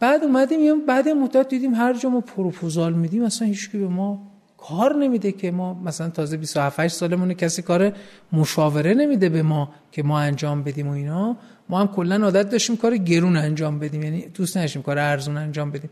بعد 0.00 0.24
اومدیم 0.24 0.86
بعد 0.86 1.08
مدت 1.08 1.48
دیدیم 1.48 1.74
هر 1.74 1.92
جا 1.92 2.08
ما 2.08 2.20
پروپوزال 2.20 2.92
میدیم 2.92 3.24
اصلا 3.24 3.48
هیچ 3.48 3.70
به 3.70 3.88
ما 3.88 4.30
کار 4.58 4.94
نمیده 4.96 5.32
که 5.32 5.50
ما 5.50 5.74
مثلا 5.74 6.08
تازه 6.08 6.36
27 6.36 6.88
سالمون 6.88 7.34
کسی 7.34 7.62
کار 7.62 7.92
مشاوره 8.32 8.94
نمیده 8.94 9.28
به 9.28 9.42
ما 9.42 9.72
که 9.92 10.02
ما 10.02 10.20
انجام 10.20 10.62
بدیم 10.62 10.88
و 10.88 10.92
اینا. 10.92 11.36
ما 11.68 11.80
هم 11.80 11.86
کلا 11.86 12.24
عادت 12.24 12.50
داشتیم 12.50 12.76
کار 12.76 12.96
گرون 12.96 13.36
انجام 13.36 13.78
بدیم 13.78 14.02
یعنی 14.02 14.26
دوست 14.34 14.56
نشیم 14.56 14.82
کار 14.82 14.98
ارزون 14.98 15.36
انجام 15.36 15.70
بدیم. 15.70 15.90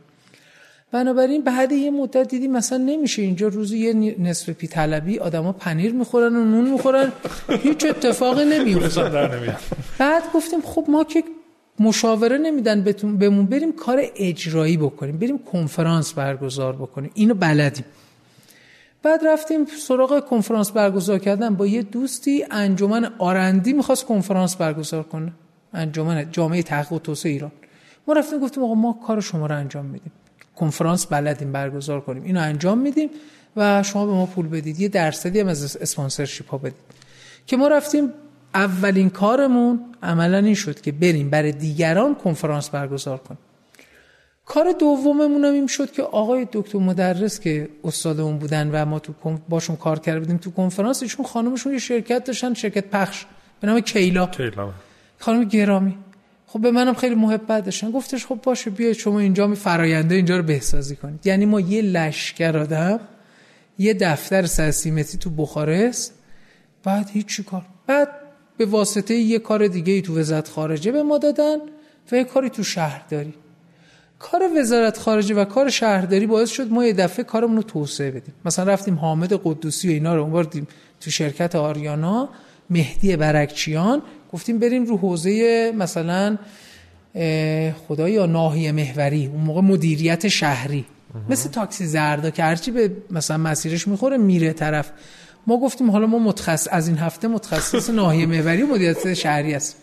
بنابراین 0.93 1.45
بعد 1.45 1.73
یه 1.73 1.91
مدت 1.91 2.29
دیدیم 2.29 2.53
مثلا 2.53 2.79
نمیشه 2.79 3.23
اینجا 3.23 3.49
روزی 3.49 3.79
یه 3.79 4.17
نصف 4.19 4.51
پی 4.51 4.67
طلبی 4.67 5.19
آدما 5.19 5.53
پنیر 5.53 5.93
می‌خورن 5.93 6.37
و 6.37 6.45
نون 6.45 6.71
می‌خورن. 6.71 7.13
هیچ 7.49 7.85
اتفاقی 7.85 8.45
نمیفته 8.45 9.03
بعد 9.99 10.23
گفتیم 10.35 10.61
خب 10.61 10.85
ما 10.89 11.05
که 11.05 11.25
مشاوره 11.81 12.39
نمیدن 12.39 12.85
بهمون 13.19 13.47
بریم 13.47 13.73
کار 13.73 14.03
اجرایی 14.17 14.77
بکنیم. 14.77 15.19
بریم 15.19 15.39
کنفرانس 15.39 16.13
برگزار 16.13 16.73
بکنیم. 16.73 17.11
اینو 17.15 17.35
بلدیم. 17.35 17.85
بعد 19.03 19.21
رفتیم 19.27 19.65
سراغ 19.65 20.29
کنفرانس 20.29 20.71
برگزار 20.71 21.19
کردن. 21.19 21.55
با 21.55 21.67
یه 21.67 21.83
دوستی 21.83 22.45
انجمن 22.51 23.13
آرندی 23.19 23.73
می‌خواست 23.73 24.05
کنفرانس 24.07 24.57
برگزار 24.57 25.03
کنه. 25.03 25.33
انجمن 25.73 26.27
جامعه 26.33 26.63
تحقیق 26.63 26.93
و 26.93 26.99
توسعه 26.99 27.33
ایران. 27.33 27.53
ما 28.07 28.15
رفتیم 28.15 28.39
گفتیم 28.39 28.65
آقا 28.65 28.75
ما 28.75 28.99
کار 29.07 29.21
شما 29.21 29.47
رو 29.47 29.57
انجام 29.57 29.85
میدیم. 29.85 30.13
کنفرانس 30.57 31.07
بلدیم 31.07 31.53
برگزار 31.53 32.01
کنیم. 32.01 32.25
اینو 32.25 32.41
انجام 32.41 32.79
میدیم 32.79 33.11
و 33.57 33.83
شما 33.83 34.07
به 34.07 34.13
ما 34.13 34.27
پول 34.27 34.49
بدید. 34.49 34.81
یه 34.81 34.89
درصدی 34.89 35.41
هم 35.41 35.49
از 35.49 35.77
اسپانسرشیپ 35.77 36.51
ها 36.51 36.59
بدید. 36.59 36.75
که 37.47 37.57
ما 37.57 37.69
رفتیم 37.69 38.13
اولین 38.55 39.11
کارمون 39.11 39.81
عملا 40.03 40.39
این 40.39 40.55
شد 40.55 40.81
که 40.81 40.93
بریم 40.93 41.31
برای 41.31 41.53
دیگران 41.53 42.15
کنفرانس 42.15 42.69
برگزار 42.69 43.19
کنیم. 43.19 43.39
کار 44.47 44.73
دوممون 44.73 45.45
هم 45.45 45.53
این 45.53 45.67
شد 45.67 45.93
که 45.93 46.03
آقای 46.03 46.47
دکتر 46.53 46.79
مدرس 46.79 47.41
که 47.41 47.69
استادمون 47.85 48.39
بودن 48.39 48.71
و 48.73 48.85
ما 48.85 48.99
تو 48.99 49.13
باشون 49.49 49.77
کار 49.77 49.99
کرده 49.99 50.21
بودیم 50.21 50.37
تو 50.37 50.51
کنفرانس 50.51 51.03
ایشون 51.03 51.27
خانمشون 51.27 51.73
یه 51.73 51.79
شرکت 51.79 52.25
داشتن 52.25 52.55
شرکت 52.55 52.85
پخش. 52.85 53.25
به 53.61 53.67
نام 53.67 53.81
کیلا. 53.81 54.27
کیلا. 54.27 54.71
خانم 55.19 55.45
گرامی. 55.45 55.99
خب 56.53 56.61
به 56.61 56.71
منم 56.71 56.95
خیلی 56.95 57.15
محبت 57.15 57.65
داشتن. 57.65 57.91
گفتش 57.91 58.27
خب 58.27 58.39
باشه 58.43 58.71
بیا 58.71 58.93
شما 58.93 59.19
اینجا 59.19 59.47
می 59.47 59.57
فراینده 59.57 60.15
اینجا 60.15 60.37
رو 60.37 60.43
بهسازی 60.43 60.97
کنید. 60.97 61.27
یعنی 61.27 61.47
ما 61.47 61.61
یه 61.61 61.83
لشکر 61.83 62.59
آدم 62.59 63.01
یه 63.79 63.95
دفتر 63.95 64.47
سرسیمتی 64.47 65.19
تو 65.19 65.31
بخارست 65.31 66.15
بعد 66.85 67.11
هیچ 67.11 67.41
کار 67.41 67.63
بعد 67.87 68.09
به 68.57 68.67
واسطه 68.67 69.15
یه 69.15 69.39
کار 69.39 69.67
دیگه 69.67 69.93
ای 69.93 70.03
تو 70.03 70.19
وزارت 70.19 70.49
خارجه 70.49 70.93
به 70.93 71.03
ما 71.03 71.19
دادن 71.19 71.57
و 72.13 72.17
یه 72.17 72.25
کاری 72.25 72.51
تو 72.51 72.63
شهرداری. 72.63 73.35
کار 74.19 74.43
وزارت 74.59 74.99
خارجه 74.99 75.35
و 75.35 75.45
کار 75.45 75.71
شهرداری 75.71 76.27
باعث 76.27 76.51
شد 76.51 76.71
ما 76.71 76.85
یه 76.85 76.93
دفعه 76.93 77.25
کارمون 77.25 77.57
رو 77.57 77.63
توسعه 77.63 78.11
بدیم. 78.11 78.35
مثلا 78.45 78.73
رفتیم 78.73 78.95
حامد 78.95 79.33
قدوسی 79.45 79.89
و 79.89 79.91
اینا 79.91 80.15
رو 80.15 80.23
اونوردیم 80.23 80.67
تو 81.01 81.11
شرکت 81.11 81.57
آریانا 81.57 82.29
مهدی 82.71 83.17
برکچیان 83.17 84.03
گفتیم 84.33 84.59
بریم 84.59 84.85
رو 84.85 84.97
حوزه 84.97 85.73
مثلا 85.77 86.39
خدای 87.89 88.13
یا 88.13 88.27
ناحیه 88.27 88.73
محوری 88.73 89.27
اون 89.27 89.41
موقع 89.41 89.61
مدیریت 89.61 90.29
شهری. 90.29 90.85
مثل 91.29 91.51
تاکسی 91.51 91.87
زردا 91.87 92.31
که 92.31 92.43
هرچی 92.43 92.71
به 92.71 92.91
مثلا 93.11 93.37
مسیرش 93.37 93.89
می‌خوره 93.89 94.17
میره 94.17 94.53
طرف. 94.53 94.91
ما 95.47 95.61
گفتیم 95.61 95.91
حالا 95.91 96.07
ما 96.07 96.19
متخصص 96.19 96.69
از 96.71 96.89
این 96.89 96.99
هفته 96.99 97.29
متخصص 97.29 97.91
ناحیه 97.91 98.27
محوری 98.27 98.63
و 98.63 98.67
مدیریت 98.67 99.15
شهری 99.15 99.55
است 99.55 99.77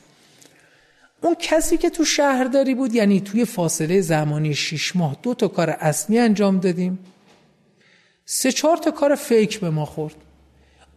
اون 1.22 1.36
کسی 1.40 1.78
که 1.78 1.90
تو 1.90 2.06
شهرداری 2.06 2.76
بود 2.76 2.96
یعنی 2.96 3.22
توی 3.22 3.46
فاصله 3.46 4.02
زمانی 4.02 4.56
6 4.56 4.96
ماه 4.96 5.18
دو 5.24 5.34
تا 5.34 5.48
کار 5.48 5.70
اصلی 5.70 6.20
انجام 6.20 6.60
دادیم. 6.60 7.00
سه 8.26 8.52
چهار 8.52 8.78
تا 8.78 8.92
کار 8.92 9.16
فیک 9.16 9.60
به 9.60 9.70
ما 9.70 9.86
خورد. 9.86 10.16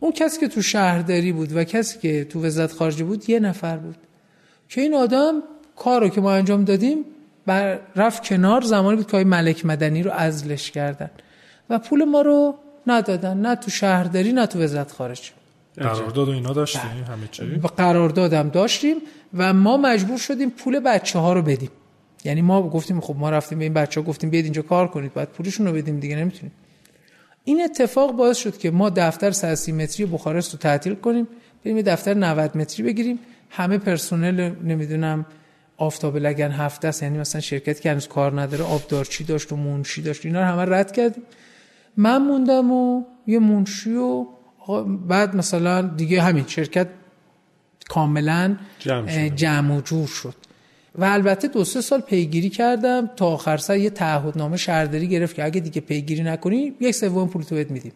اون 0.03 0.13
کسی 0.13 0.41
که 0.41 0.49
تو 0.49 0.63
شهرداری 0.63 1.33
بود 1.33 1.57
و 1.57 1.65
کسی 1.65 1.99
که 1.99 2.25
تو 2.25 2.45
وزارت 2.45 2.73
خارجه 2.73 3.05
بود 3.05 3.31
یه 3.31 3.41
نفر 3.41 3.77
بود. 3.77 3.97
که 4.69 4.81
این 4.81 4.95
آدم 4.95 5.43
کار 5.77 6.01
رو 6.01 6.09
که 6.09 6.21
ما 6.21 6.33
انجام 6.33 6.65
دادیم 6.65 7.05
بر 7.47 7.79
رفت 7.97 8.25
کنار 8.25 8.61
زمانی 8.61 8.97
بود 8.97 9.07
که 9.07 9.13
های 9.13 9.25
ملک 9.25 9.67
مدنی 9.67 10.03
رو 10.03 10.11
ازلش 10.11 10.71
کردن. 10.71 11.11
و 11.71 11.79
پول 11.79 12.05
ما 12.05 12.21
رو 12.21 12.55
ندادن 12.87 13.37
نه 13.37 13.57
تو 13.57 13.71
شهرداری 13.71 14.33
نه 14.33 14.47
تو 14.47 14.63
وزارت 14.63 14.93
خارجه. 14.93 15.31
قرارداد 15.77 16.29
و 16.29 16.33
اینا 16.33 16.53
داشتیم 16.53 17.05
همه 17.09 17.29
چی؟ 17.31 17.43
قراردادم 17.77 18.49
داشتیم 18.49 18.97
و 19.35 19.53
ما 19.53 19.77
مجبور 19.77 20.19
شدیم 20.19 20.51
پول 20.51 20.81
بچه 20.81 21.19
ها 21.19 21.33
رو 21.33 21.43
بدیم. 21.43 21.71
یعنی 22.25 22.43
ما 22.43 22.63
گفتیم 22.63 23.01
خب 23.01 23.17
ما 23.19 23.31
رفتیم 23.31 23.59
به 23.59 23.65
این 23.65 23.75
بچه 23.75 24.01
ها 24.01 24.07
گفتیم 24.07 24.31
بیاید 24.31 24.45
اینجا 24.45 24.63
کار 24.63 24.89
کنید 24.89 25.15
بعد 25.15 25.29
پولشون 25.29 25.67
رو 25.67 25.73
بدیم 25.73 26.01
دیگه 26.01 26.17
نمی‌تونیم. 26.17 26.53
این 27.45 27.63
اتفاق 27.63 28.13
باعث 28.13 28.37
شد 28.37 28.59
که 28.59 28.71
ما 28.71 28.91
دفتر 28.91 29.31
130 29.31 29.73
متری 29.73 30.07
بخارست 30.07 30.53
رو 30.53 30.59
تعطیل 30.59 30.95
کنیم 30.95 31.29
بریم 31.65 31.83
دفتر 31.83 32.15
90 32.15 32.57
متری 32.57 32.87
بگیریم. 32.87 33.19
همه 33.51 33.79
پرسنل 33.79 34.55
نمی‌دونم 34.65 35.27
آفتاب 35.77 36.17
لگن 36.17 36.51
هفته 36.51 36.89
است 36.89 37.03
یعنی 37.03 37.19
مثلا 37.19 37.41
شرکت 37.41 37.81
که 37.81 37.91
هنوز 37.91 38.09
کار 38.09 38.41
نداره 38.41 38.65
آبدارچی 38.65 39.25
داشت 39.25 39.53
و 39.53 39.57
منشی 39.57 40.03
داشت 40.03 40.27
اینا 40.27 40.41
رو 40.41 40.47
همه 40.47 40.77
رد 40.77 40.93
کردیم. 40.93 41.23
من 41.97 42.23
موندم 42.23 42.73
و 42.73 43.05
یه 43.27 43.39
منشی 43.39 43.95
و 43.95 44.27
بعد 45.09 45.37
مثلا 45.37 45.83
دیگه 45.83 46.23
همین 46.23 46.45
شرکت 46.47 46.89
کاملا 47.89 48.57
جمع, 49.37 49.77
و 49.77 49.81
جور 49.81 50.07
شد. 50.07 50.35
و 50.95 51.05
البته 51.05 51.49
دو 51.49 51.65
سه 51.65 51.81
سال 51.81 52.01
پیگیری 52.01 52.49
کردم. 52.49 53.11
تا 53.17 53.27
آخر 53.27 53.57
سر 53.57 53.77
یه 53.77 53.91
تعهدنامه 53.91 54.57
شهرداری 54.57 55.09
گرفت 55.09 55.37
که 55.37 55.45
اگه 55.45 55.61
دیگه 55.61 55.81
پیگیری 55.81 56.23
نکنی 56.23 56.75
یک 56.81 56.95
سوم 56.95 57.29
پول 57.29 57.43
تو 57.43 57.55
بهت 57.55 57.71
میدیم. 57.71 57.93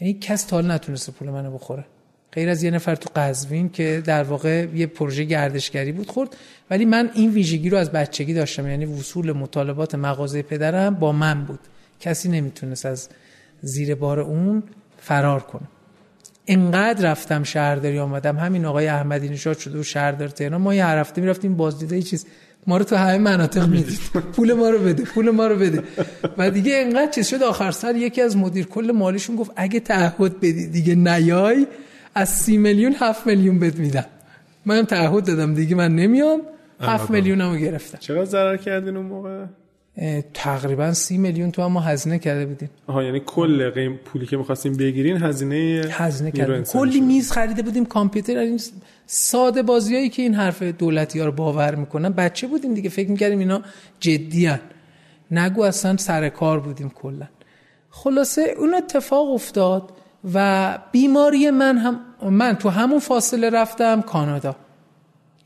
یعنی 0.00 0.14
کس 0.14 0.44
تا 0.44 0.60
نتونسته 0.60 1.12
پول 1.12 1.30
منو 1.30 1.54
بخوره. 1.54 1.84
غیر 2.32 2.48
از 2.48 2.62
یه 2.62 2.70
نفر 2.70 2.94
تو 2.94 3.10
قزوین 3.16 3.68
که 3.68 4.02
در 4.04 4.22
واقع 4.22 4.66
یه 4.74 4.86
پروژه 4.86 5.24
گردشگری 5.24 5.92
بود 5.92 6.10
خورد. 6.10 6.36
ولی 6.70 6.84
من 6.84 7.10
این 7.14 7.30
ویژگی 7.30 7.70
رو 7.70 7.78
از 7.78 7.92
بچگی 7.92 8.34
داشتم. 8.34 8.68
یعنی 8.68 8.84
وصول 8.84 9.32
مطالبات 9.32 9.94
مغازه 9.94 10.42
پدرم 10.42 10.94
با 10.94 11.12
من 11.12 11.44
بود. 11.44 11.60
کسی 12.00 12.28
نمی‌تونست 12.28 12.86
از 12.86 13.08
زیر 13.60 13.94
بار 13.94 14.20
اون 14.20 14.62
فرار 14.98 15.40
کنه. 15.40 15.68
انقدر 16.46 17.10
رفتم 17.10 17.42
شهرداری 17.42 17.98
آمدم. 17.98 18.36
همین 18.36 18.64
آقای 18.64 18.86
احمدی 18.86 19.28
نژاد 19.28 19.58
شده 19.58 19.78
و 19.78 19.82
شهردار 19.82 20.28
تهران. 20.28 20.60
ما 20.60 20.74
یه 20.74 20.84
هر 20.84 20.98
هفته 20.98 21.20
می‌رفتیم 21.20 21.56
بازدیده 21.56 22.02
چیز. 22.02 22.26
ما 22.66 22.76
رو 22.76 22.84
تو 22.84 22.96
همه 22.96 23.18
مناطق 23.18 23.68
می‌دید. 23.68 23.98
پول 24.32 24.52
ما 24.52 24.70
رو 24.70 24.78
بده 24.78 25.02
پول 25.02 25.30
ما 25.30 25.46
رو 25.46 25.56
بده. 25.56 25.82
و 26.38 26.50
دیگه 26.50 26.76
انقدر 26.76 27.10
چیز 27.10 27.26
شد. 27.26 27.42
آخر 27.42 27.70
سر 27.70 27.96
یکی 27.96 28.22
از 28.22 28.36
مدیر 28.36 28.66
کل 28.66 28.92
مالیشون 28.92 29.36
گفت 29.36 29.50
اگه 29.56 29.80
تعهد 29.80 30.40
بدی 30.40 30.66
دیگه 30.66 30.94
نیای 30.94 31.66
از 32.14 32.28
سی 32.28 32.56
میلیون 32.56 32.94
هفت 33.00 33.26
میلیون 33.26 33.58
بد 33.58 33.78
میدم. 33.78 34.06
منم 34.66 34.84
تعهد 34.84 35.26
دادم. 35.26 35.54
دیگه 35.54 35.74
من 35.76 35.96
نمیام. 35.96 36.40
هفت 36.80 37.10
میلیون 37.10 37.40
رو 37.40 37.56
گرفتم. 37.56 37.98
چقدر 37.98 38.24
ضرر 38.24 38.56
کردین 38.56 38.96
اون 38.96 39.06
موقع؟ 39.06 39.44
تقریبا 40.34 40.92
سی 40.92 41.18
میلیون 41.18 41.50
تو 41.50 41.68
ما 41.68 41.80
هزینه 41.80 42.18
کرده 42.18 42.46
بودیم. 42.46 42.70
آها 42.86 43.02
یعنی 43.02 43.20
کل 43.26 43.70
قیم 43.70 43.96
پولی 43.96 44.26
که 44.26 44.36
می‌خواستیم 44.36 44.76
بگیرین 44.76 45.22
هزینه 45.22 45.84
هزینه 45.90 46.30
کردیم. 46.30 46.62
کلی 46.62 47.00
میز 47.00 47.32
خریده 47.32 47.62
بودیم 47.62 47.84
کامپیوتر. 47.86 48.38
این 48.38 48.60
ساده 49.06 49.62
بازیایی 49.62 50.08
که 50.08 50.22
این 50.22 50.34
حرف 50.34 50.62
دولتی 50.62 51.18
ها 51.18 51.26
رو 51.26 51.32
باور 51.32 51.74
می‌کنن. 51.74 52.08
بچه 52.08 52.46
بودیم 52.46 52.74
دیگه 52.74 52.90
فکر 52.90 53.10
می‌کردیم 53.10 53.38
اینا 53.38 53.62
جدی 54.00 54.46
هن. 54.46 54.60
نگو 55.30 55.62
اصلا 55.62 55.96
سر 55.96 56.28
کار 56.28 56.60
بودیم 56.60 56.90
کلا. 56.90 57.26
خلاصه 57.90 58.54
اون 58.58 58.74
اتفاق 58.74 59.30
افتاد 59.30 59.90
و 60.34 60.78
بیماری 60.92 61.50
من 61.50 61.78
هم 61.78 62.00
من 62.30 62.54
تو 62.54 62.68
همون 62.68 62.98
فاصله 62.98 63.50
رفتم 63.50 64.02
کانادا. 64.02 64.56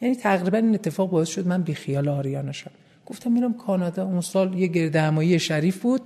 یعنی 0.00 0.14
تقریبا 0.14 0.58
این 0.58 0.74
اتفاق 0.74 1.10
باعث 1.10 1.28
شد 1.28 1.46
من 1.46 1.62
بیخیال 1.62 2.08
آریانا 2.08 2.52
شدم 2.52 2.72
گفتم 3.08 3.32
میرم 3.32 3.54
کانادا. 3.54 4.04
اون 4.04 4.20
سال 4.20 4.54
یه 4.54 4.66
گرد 4.66 5.36
شریف 5.38 5.82
بود. 5.82 6.02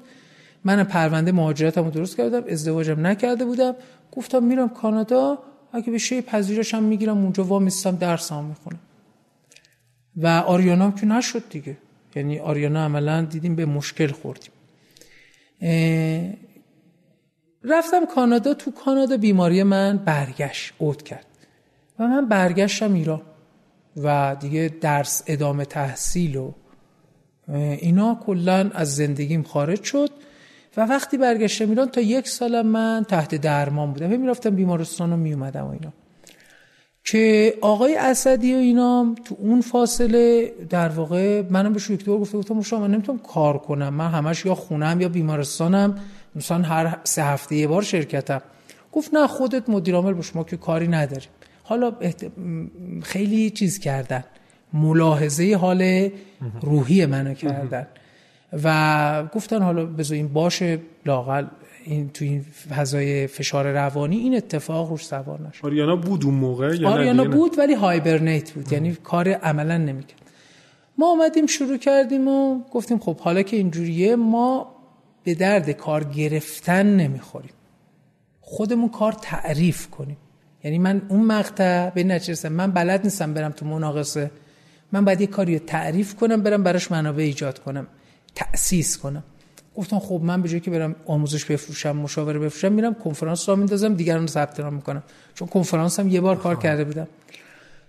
من 0.64 0.84
پرونده 0.84 1.32
مهاجرتمو 1.32 1.90
درست 1.90 2.16
کردم 2.16 2.42
ازدواجم 2.48 3.06
نکرده 3.06 3.44
بودم. 3.44 3.74
گفتم 4.12 4.42
میرم 4.42 4.68
کانادا 4.68 5.38
اگه 5.72 5.90
به 5.90 5.98
شی 5.98 6.20
پذیرشم 6.20 6.82
می‌گیرم 6.82 7.18
اونجا 7.18 7.44
وا 7.44 7.58
میستم 7.58 7.96
درسام 7.96 8.44
می‌خونم. 8.44 8.80
و 10.16 10.26
آریانا 10.26 10.90
که 10.90 11.06
نشد 11.06 11.42
دیگه. 11.50 11.76
یعنی 12.16 12.38
آریانا 12.38 12.84
عملا 12.84 13.22
دیدیم 13.22 13.56
به 13.56 13.66
مشکل 13.66 14.06
خوردیم. 14.06 14.52
رفتم 17.64 18.06
کانادا. 18.14 18.54
تو 18.54 18.70
کانادا 18.70 19.16
بیماری 19.16 19.62
من 19.62 19.96
برگشت 19.96 20.72
اوت 20.78 21.02
کرد. 21.02 21.26
و 21.98 22.06
من 22.06 22.28
برگشتم 22.28 22.94
ایران. 22.94 23.22
و 23.96 24.36
دیگه 24.40 24.74
درس 24.80 25.22
ادامه 25.26 25.64
تحصیل 25.64 26.36
و 26.36 26.52
اینا 27.48 28.20
کلا 28.26 28.70
از 28.74 28.96
زندگیم 28.96 29.42
خارج 29.42 29.82
شد 29.82 30.10
و 30.76 30.80
وقتی 30.80 31.18
برگشتم 31.18 31.68
ایران 31.68 31.88
تا 31.88 32.00
یک 32.00 32.28
سال 32.28 32.62
من 32.62 33.06
تحت 33.08 33.34
درمان 33.34 33.92
بودم. 33.92 34.20
می‌رفتم 34.20 34.50
بیمارستان 34.50 35.12
و 35.12 35.16
میومدم 35.16 35.64
و 35.64 35.70
اینا. 35.70 35.92
که 37.04 37.54
آقای 37.60 37.96
اسدی 37.96 38.54
و 38.54 38.56
اینا 38.56 39.14
تو 39.24 39.36
اون 39.38 39.60
فاصله 39.60 40.52
در 40.70 40.88
واقع 40.88 41.42
منم 41.50 41.72
به 41.72 41.80
دکتر 41.80 42.12
گفته 42.12 42.38
گفتم 42.38 42.62
شما 42.62 42.80
من 42.80 42.90
نمی‌تونم 42.90 43.18
کار 43.18 43.58
کنم 43.58 43.94
من 43.94 44.08
همش 44.08 44.44
یا 44.44 44.54
خونم 44.54 45.00
یا 45.00 45.08
بیمارستانم 45.08 45.98
مثلا 46.36 46.62
هر 46.62 46.96
سه 47.04 47.24
هفته 47.24 47.56
یه 47.56 47.66
بار 47.66 47.82
شرکتم. 47.82 48.42
گفت 48.92 49.14
نه 49.14 49.26
خودت 49.26 49.68
مدیر 49.68 49.94
عامل 49.94 50.12
باش 50.12 50.36
ما 50.36 50.44
که 50.44 50.56
کاری 50.56 50.88
نداریم. 50.88 51.28
حالا 51.62 51.92
خیلی 53.02 53.50
چیز 53.50 53.78
کردن. 53.78 54.24
ملاحظه 54.74 55.56
حال 55.60 56.08
روحی 56.62 57.06
منو 57.06 57.34
کردن. 57.34 57.86
و 58.64 59.26
گفتن 59.34 59.62
حالا 59.62 59.86
بذار 59.86 60.16
این 60.16 60.28
باشه 60.28 60.78
لاقل 61.06 61.46
این 61.84 62.10
تو 62.10 62.24
این 62.24 62.44
فضای 62.76 63.26
فشار 63.26 63.72
روانی 63.72 64.16
این 64.16 64.36
اتفاق 64.36 64.90
روش 64.90 65.06
سوار 65.06 65.40
نشه. 65.48 65.66
آریانا 65.66 65.96
بود 65.96 66.24
اون 66.24 66.34
موقع 66.34 66.86
آریانا 66.86 67.24
بود 67.24 67.58
ولی 67.58 67.74
هایبرنیت 67.74 68.50
بود. 68.50 68.72
یعنی 68.72 68.96
کار 69.04 69.28
عملا 69.28 69.76
نمی‌کرد. 69.76 70.22
ما 70.98 71.12
آمدیم 71.12 71.46
شروع 71.46 71.76
کردیم 71.76 72.28
و 72.28 72.62
گفتیم 72.72 72.98
خب 72.98 73.18
حالا 73.18 73.42
که 73.42 73.56
اینجوریه 73.56 74.16
ما 74.16 74.74
به 75.24 75.34
درد 75.34 75.70
کار 75.70 76.04
گرفتن 76.04 76.86
نمی‌خوریم. 76.86 77.52
خودمون 78.40 78.88
کار 78.88 79.12
تعریف 79.12 79.90
کنیم. 79.90 80.16
یعنی 80.64 80.78
من 80.78 81.02
اون 81.08 81.24
مقطع 81.24 81.90
به 81.90 82.04
نچرسم 82.04 82.52
من 82.52 82.70
بلد 82.70 83.04
نیستم 83.04 83.34
برم 83.34 83.50
تو 83.50 83.66
مناقصه. 83.66 84.30
من 84.92 85.04
باید 85.04 85.20
یه 85.20 85.26
کاری 85.26 85.58
رو 85.58 85.64
تعریف 85.66 86.14
کنم 86.14 86.42
برم 86.42 86.62
براش 86.62 86.90
منابع 86.90 87.22
ایجاد 87.22 87.58
کنم 87.58 87.86
تأسیس 88.34 88.98
کنم. 88.98 89.22
گفتم 89.76 89.98
خب 89.98 90.20
من 90.24 90.42
به 90.42 90.48
جایی 90.48 90.60
که 90.60 90.70
برم 90.70 90.96
آموزش 91.06 91.44
بفروشم 91.44 91.96
مشاوره 91.96 92.38
بفروشم 92.38 92.72
میرم 92.72 92.94
کنفرانس 92.94 93.48
را 93.48 93.56
میندازم 93.56 93.94
دیگران 93.94 94.26
ثبت 94.26 94.60
نام 94.60 94.74
می‌کنم. 94.74 95.02
چون 95.34 95.48
کنفرانس 95.48 96.00
هم 96.00 96.08
یه 96.08 96.20
بار 96.20 96.36
کار 96.36 96.58
کرده 96.58 96.84
بودم. 96.84 97.08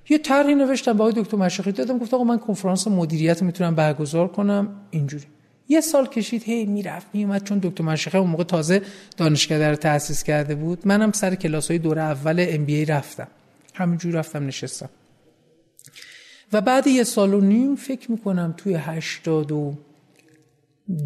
یه 0.10 0.18
طرحی 0.18 0.56
نوشتم 0.56 0.94
با 0.94 1.12
دکتر 1.12 1.38
مشرقی. 1.38 1.72
دادم 1.72 1.98
گفتم 1.98 2.16
آقا 2.16 2.24
من 2.24 2.40
کنفرانس 2.40 2.88
مدیریت 2.88 3.44
می‌تونم 3.44 3.76
برگزار 3.76 4.28
کنم. 4.28 4.68
اینجوری. 4.92 5.26
یه 5.70 5.82
سال 5.82 6.08
کشید 6.08 6.44
هی 6.44 6.66
می‌رفت 6.66 7.08
میومد 7.14 7.44
چون 7.44 7.60
دکتر 7.64 7.84
مشرقی 7.84 8.18
اون 8.18 8.30
موقع 8.30 8.44
تازه 8.44 8.82
دانشکده 9.18 9.70
رو 9.70 9.76
تأسیس 9.76 10.24
کرده 10.24 10.56
بود. 10.56 10.88
منم 10.88 11.12
سر 11.12 11.36
کلاس 11.36 11.68
های 11.68 11.80
دوره 11.80 12.02
اول 12.02 12.46
ام 12.50 12.66
بی 12.66 12.76
ای 12.76 12.86
رفتم. 12.86 13.28
همینجوری 13.74 14.16
رفتم 14.16 14.48
نشستم. 14.48 14.90
و 16.54 16.62
بعد 16.62 16.88
یه 16.88 17.04
سال 17.04 17.34
و 17.34 17.42
نیم 17.42 17.76
فکر 17.76 18.12
می‌کنم 18.12 18.54
توی 18.58 18.74
هشتاد 18.74 19.52
و 19.52 19.74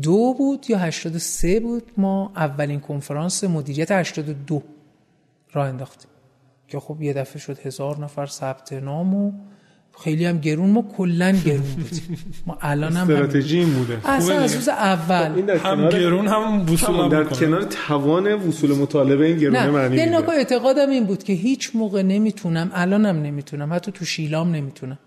دو 0.02 0.36
بود 0.38 0.66
یا 0.70 0.78
هشتاد 0.78 1.18
سه 1.18 1.60
بود 1.60 1.84
ما 1.98 2.32
اولین 2.36 2.80
کنفرانس 2.80 3.43
مدیریت 3.43 3.91
هشتاد 3.91 4.26
دو 4.48 4.64
را 5.54 5.66
انداختیم. 5.66 6.12
که 6.68 6.80
خب 6.80 7.02
یه 7.02 7.14
دفعه 7.14 7.39
شد 7.39 7.60
هزار 7.60 8.00
نفر 8.00 8.26
ثبت 8.26 8.74
نام 8.74 9.14
و 9.14 9.32
خیلی 10.04 10.26
هم 10.26 10.38
گرون. 10.38 10.70
ما 10.70 10.82
کلا 10.98 11.32
گرون 11.45 11.76
بودیم. 11.76 12.18
ما 12.48 12.58
الان 12.62 12.93
هم 12.93 13.10
استراتژی 13.10 13.60
این 13.60 13.74
بوده. 13.74 14.10
اصلا 14.10 14.39
از 14.39 14.56
روز 14.56 14.70
اول. 14.70 15.50
هم 15.50 15.89
گرون 15.89 16.28
هم 16.28 16.74
وصول 16.74 17.10
در 17.10 17.24
کنار 17.24 17.64
توان 17.64 18.34
وصول 18.34 18.76
مطالبه 18.76 19.26
این 19.26 19.38
گرونه 19.38 19.70
معنی 19.70 19.98
یه 19.98 20.30
اعتقادم 20.30 20.89
این 20.89 21.04
بود 21.04 21.24
که 21.24 21.34
هیچ 21.34 21.72
موقع 21.74 22.02
نمی‌تونم 22.02 22.72
الانم 22.74 23.22
نمی‌تونم 23.22 23.74
حتی 23.74 23.91
تو 23.91 24.06
شیلام 24.06 24.56
نمی‌تونم. 24.56 24.98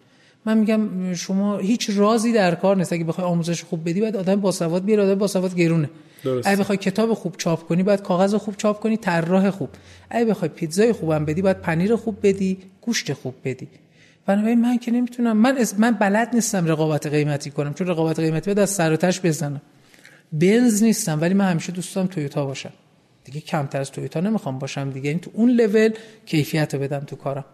من 0.46 0.58
میگم 0.58 1.14
شما 1.14 1.58
هیچ 1.58 1.90
رازی 1.94 2.32
در 2.32 2.54
کار 2.54 2.76
نیست. 2.76 2.92
اگه 2.92 3.04
بخوای 3.04 3.26
آموزش 3.26 3.64
خوب 3.64 3.88
بدی 3.88 4.00
باید 4.00 4.16
آدم 4.16 4.40
باسواد 4.40 4.84
بیاره 4.84 5.02
آدم 5.02 5.14
باسواد 5.14 5.54
گرونه. 5.54 5.90
درست. 6.24 6.46
اگه 6.46 6.56
بخوای 6.56 6.78
کتاب 6.78 7.14
خوب 7.14 7.34
چاپ 7.36 7.68
کنی 7.68 7.82
باید 7.82 8.02
کاغذ 8.02 8.34
خوب 8.34 8.56
چاپ 8.56 8.80
کنی 8.80 8.96
طراح 8.96 9.50
خوب. 9.50 9.68
اگه 10.10 10.24
بخوای 10.24 10.48
پیتزای 10.48 10.92
خوبم 10.92 11.24
بدی 11.24 11.42
باید 11.42 11.60
پنیر 11.60 11.96
خوب 11.96 12.16
بدی 12.22 12.58
گوشت 12.80 13.12
خوب 13.12 13.34
بدی. 13.44 13.68
بنابراین 14.26 14.60
من 14.60 14.78
که 14.78 14.90
نمی‌تونم 14.90 15.36
من 15.36 15.64
من 15.78 15.90
بلد 15.90 16.34
نیستم 16.34 16.66
رقابت 16.66 17.06
قیمتی 17.06 17.50
کنم 17.50 17.74
چون 17.74 17.86
رقابت 17.86 18.20
قیمتی 18.20 18.46
باید 18.46 18.58
از 18.58 18.70
سر 18.70 18.92
و 18.92 18.96
تش 18.96 19.20
بزنم. 19.20 19.60
بنز 20.32 20.82
نیستم 20.82 21.20
ولی 21.20 21.34
من 21.34 21.50
همیشه 21.50 21.72
دوست 21.72 21.94
دارم 21.94 22.06
تویوتا 22.06 22.46
باشم. 22.46 22.72
دیگه 23.24 23.40
کمتر 23.40 23.80
از 23.80 23.90
تویوتا 23.90 24.20
نمی‌خوام 24.20 24.58
باشم 24.58 24.90
دیگه. 24.90 25.10
این 25.10 25.18
تو 25.18 25.30
اون 25.34 25.50
لول 25.50 25.90
کیفیت 26.26 26.74
رو 26.74 26.80
بدم 26.80 27.00
تو 27.00 27.16
کارم. 27.16 27.44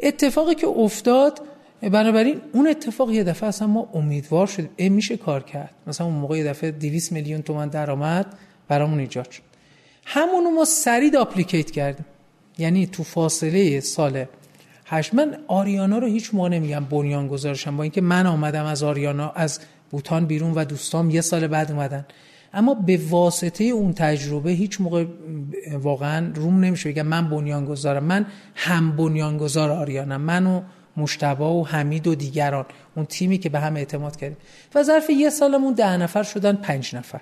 اتفاقی 0.00 0.54
که 0.54 0.66
افتاد 0.66 1.40
بنابراین 1.80 2.40
اون 2.52 2.68
اتفاق 2.68 3.10
یه 3.10 3.24
دفعه 3.24 3.48
اصلا 3.48 3.68
ما 3.68 3.88
امیدوار 3.94 4.46
شدیم. 4.46 4.70
این 4.76 4.92
میشه 4.92 5.16
کار 5.16 5.42
کرد. 5.42 5.74
مثلا 5.86 6.06
اون 6.06 6.16
موقع 6.16 6.38
یه 6.38 6.44
دفعه 6.44 6.70
200 6.70 7.12
میلیون 7.12 7.42
تومان 7.42 7.68
درآمد 7.68 8.26
برامون 8.68 8.98
ایجاد 8.98 9.30
شد. 9.30 9.42
همونو 10.04 10.50
ما 10.50 10.64
سریع 10.64 11.20
اپلیکیت 11.20 11.70
کردیم. 11.70 12.06
یعنی 12.58 12.86
تو 12.86 13.02
فاصله 13.02 13.80
سال 13.80 14.24
هشت. 14.86 15.14
من 15.14 15.36
آریانا 15.46 15.98
رو 15.98 16.06
هیچ 16.06 16.34
موقع 16.34 16.48
نمیگم 16.48 16.84
بنیان 16.84 17.28
گذارشم 17.28 17.76
با 17.76 17.82
اینکه 17.82 18.00
من 18.00 18.26
آمدم 18.26 18.64
از 18.64 18.82
آریانا 18.82 19.30
از 19.30 19.60
بوتان 19.90 20.26
بیرون 20.26 20.52
و 20.54 20.64
دوستام 20.64 21.10
یه 21.10 21.20
سال 21.20 21.46
بعد 21.46 21.72
اومدن. 21.72 22.06
اما 22.52 22.74
به 22.74 23.00
واسطه 23.10 23.64
اون 23.64 23.92
تجربه 23.92 24.50
هیچ 24.50 24.80
موقع 24.80 25.04
واقعا 25.72 26.32
روم 26.34 26.64
نمیشه 26.64 26.90
بگم 26.90 27.06
من 27.06 27.30
بنیان 27.30 27.64
گذارم 27.64 28.04
من 28.04 28.26
هم 28.54 28.96
بنیان 28.96 29.38
گذار 29.38 29.70
آریانم. 29.70 30.20
منو 30.20 30.62
مشتبا 30.96 31.54
و 31.54 31.66
حمید 31.66 32.06
و 32.06 32.14
دیگران. 32.14 32.66
اون 32.96 33.06
تیمی 33.06 33.38
که 33.38 33.48
به 33.48 33.60
هم 33.60 33.76
اعتماد 33.76 34.16
کردیم. 34.16 34.36
و 34.74 34.82
ظرف 34.82 35.10
یه 35.10 35.30
سالمون 35.30 35.74
ده 35.74 35.96
نفر 35.96 36.22
شدن 36.22 36.56
پنج 36.56 36.96
نفر. 36.96 37.20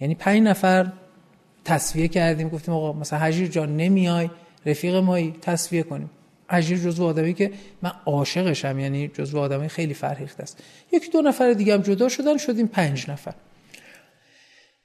یعنی 0.00 0.14
پنج 0.14 0.42
نفر 0.42 0.92
تصویه 1.64 2.08
کردیم. 2.08 2.48
گفتیم 2.48 2.74
آقا 2.74 2.92
مثلا 2.92 3.18
حجیر 3.18 3.48
جان 3.48 3.76
نمیای. 3.76 4.30
رفیق 4.66 4.94
مایی 4.94 5.34
تصویه 5.42 5.82
کنیم. 5.82 6.10
حجیر 6.50 6.78
جزو 6.78 7.04
آدمی 7.04 7.34
که 7.34 7.52
من 7.82 7.92
عاشقشم. 8.06 8.78
یعنی 8.78 9.08
جزو 9.08 9.38
آدمی 9.38 9.68
خیلی 9.68 9.94
فرهیخته 9.94 10.42
است. 10.42 10.62
یکی 10.92 11.10
دو 11.10 11.22
نفر 11.22 11.52
دیگه 11.52 11.74
هم 11.74 11.80
جدا 11.80 12.08
شدن 12.08 12.36
شدیم 12.36 12.66
پنج 12.66 13.10
نفر. 13.10 13.34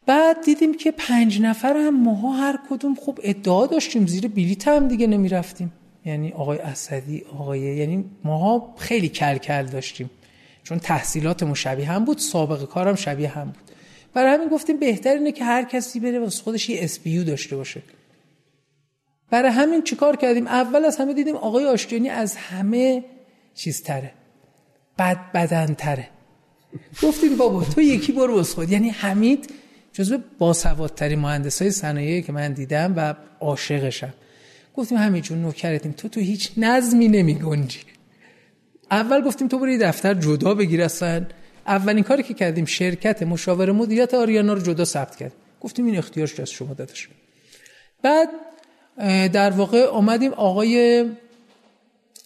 بعد 0.05 0.41
دیدیم 0.45 0.77
که 0.77 0.91
پنج 0.91 1.41
نفر 1.41 1.73
هم 1.77 2.03
ماها 2.03 2.31
هر 2.31 2.59
کدوم 2.69 2.95
خوب 2.95 3.19
ادعا 3.23 3.65
داشتیم. 3.65 4.07
زیر 4.07 4.27
بلیت 4.27 4.67
هم 4.67 4.87
دیگه 4.87 5.07
نمی‌رفتیم. 5.07 5.73
یعنی 6.05 6.31
آقای 6.31 6.57
اسدی 6.57 7.25
آقای 7.33 7.59
یعنی 7.59 8.05
ماها 8.23 8.75
خیلی 8.77 9.09
کل 9.09 9.37
کل 9.37 9.65
داشتیم. 9.65 10.09
چون 10.63 10.79
تحصیلاتمون 10.79 11.53
شبیه 11.53 11.91
هم 11.91 12.05
بود 12.05 12.17
سابقه 12.17 12.65
کارم 12.65 12.95
شبیه 12.95 13.29
هم 13.29 13.45
بود. 13.45 13.71
برای 14.13 14.33
همین 14.33 14.49
گفتیم 14.49 14.79
بهتر 14.79 15.13
اینه 15.13 15.31
که 15.31 15.43
هر 15.43 15.63
کسی 15.63 15.99
بره 15.99 16.19
واسه 16.19 16.43
خودش 16.43 16.69
یه 16.69 16.83
اسپیو 16.83 17.23
داشته 17.23 17.55
باشه. 17.55 17.81
برای 19.29 19.51
همین 19.51 19.83
چیکار 19.83 20.15
کردیم؟ 20.15 20.47
اول 20.47 20.85
از 20.85 20.97
همه 20.97 21.13
دیدیم 21.13 21.35
آقای 21.35 21.65
آشتیانی 21.65 22.09
از 22.09 22.35
همه 22.35 23.03
چیز 23.55 23.83
تره 23.83 24.11
بد 24.99 25.31
بدن 25.33 25.73
تره 25.73 26.07
گفتیم 27.03 27.37
بابا 27.37 27.63
تو 27.63 27.81
یکی 27.81 28.11
برو 28.11 28.35
واسه 28.35 28.55
خود. 28.55 28.71
یعنی 28.71 28.89
حمید 28.89 29.49
جزو 29.93 30.17
باسوادترین 30.37 31.19
مهندسای 31.19 31.71
صنایعی 31.71 32.21
که 32.21 32.31
من 32.31 32.53
دیدم 32.53 32.93
و 32.97 33.15
عاشقشم. 33.39 34.13
گفتیم 34.75 34.97
همینجون 34.97 35.41
نوکرتیم. 35.41 35.91
تو 35.91 36.09
تو 36.09 36.19
هیچ 36.19 36.51
نظمی 36.57 37.07
نمی 37.07 37.35
گنجی 37.35 37.79
اول 38.91 39.21
گفتیم 39.21 39.47
تو 39.47 39.59
برو 39.59 39.77
دفتر 39.77 40.13
جدا 40.13 40.53
بگیر 40.53 40.81
اصلا. 40.83 41.25
اولین 41.67 42.03
کاری 42.03 42.23
که 42.23 42.33
کردیم 42.33 42.65
شرکت 42.65 43.23
مشاور 43.23 43.71
مدیریت 43.71 44.13
آریانا 44.13 44.53
رو 44.53 44.61
جدا 44.61 44.85
ثبت 44.85 45.15
کرد. 45.15 45.31
گفتیم 45.61 45.85
این 45.85 45.97
اختیارش 45.97 46.39
از 46.39 46.49
شما 46.49 46.73
داده 46.73 46.95
شد. 46.95 47.09
بعد 48.01 48.29
در 49.31 49.49
واقع 49.49 49.85
آمدیم 49.85 50.33
آقای 50.33 51.05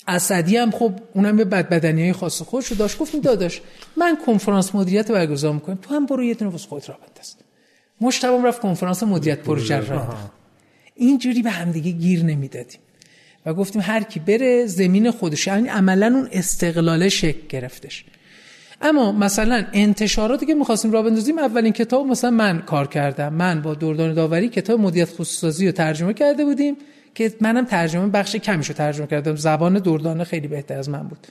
اسدی 0.08 0.58
هم 0.58 0.72
خب 0.72 0.91
اونم 1.14 1.38
به 1.38 1.46
بد 1.46 1.70
بدنی 1.70 2.04
های 2.04 2.14
خاص 2.14 2.41
خودش 2.41 2.68
رو 2.68 2.78
داشت. 2.78 2.98
گفتیم 2.98 3.22
داداش 3.22 3.62
من 3.98 4.18
کنفرانس 4.26 4.76
مدیریت 4.76 5.12
برگزار 5.12 5.54
می‌کنم. 5.54 5.80
تو 5.82 5.96
هم 5.96 6.06
برو 6.06 6.24
یه 6.24 6.34
دونه 6.34 6.52
واسه 6.52 6.68
خودت 6.68 6.89
را 6.89 6.96
بنداز 6.96 7.36
مشتبه 8.02 8.44
رفت 8.44 8.62
کنفرانس 8.62 9.04
مدیریت 9.04 9.39
پروژه 9.39 9.80
را 9.80 10.16
اینجوری 10.96 11.41
به 11.41 11.50
همدیگه 11.50 11.91
گیر 11.91 12.24
نمی‌دادیم. 12.24 12.80
و 13.46 13.54
گفتیم 13.54 13.82
هر 13.86 14.04
کی 14.04 14.20
بره 14.20 14.66
زمین 14.66 15.12
خودش 15.12 15.48
یعنی 15.48 15.68
عملا 15.68 16.08
اون 16.08 16.30
استقلاله 16.32 17.10
شکل 17.10 17.48
گرفتش. 17.50 18.06
اما 18.82 19.12
مثلا 19.12 19.66
انتشاراتی 19.74 20.46
که 20.46 20.54
می‌خواستیم 20.54 20.91
را 20.91 21.02
بندازیم 21.02 21.38
اولین 21.39 21.74
کتاب 21.74 22.08
مثلا 22.08 22.32
من 22.32 22.60
کار 22.60 22.88
کردم. 22.88 23.34
من 23.34 23.62
با 23.62 23.74
دردان 23.74 24.14
داوری 24.14 24.50
کتاب 24.50 24.80
مدیریت 24.80 25.10
خصوصی 25.10 25.66
رو 25.66 25.72
ترجمه 25.72 26.14
کرده 26.14 26.46
بودیم 26.46 26.78
که 27.16 27.34
منم 27.41 27.66
ترجمه 27.66 28.08
بخش 28.08 28.36
کمیش 28.36 28.68
رو 28.68 28.74
ترجمه 28.74 29.08
کردم. 29.08 29.36
زبان 29.36 29.80
دردانه 29.80 30.24
خیلی 30.24 30.48
بهتر 30.48 30.78
از 30.78 30.89
من 30.89 31.04
بود. 31.04 31.28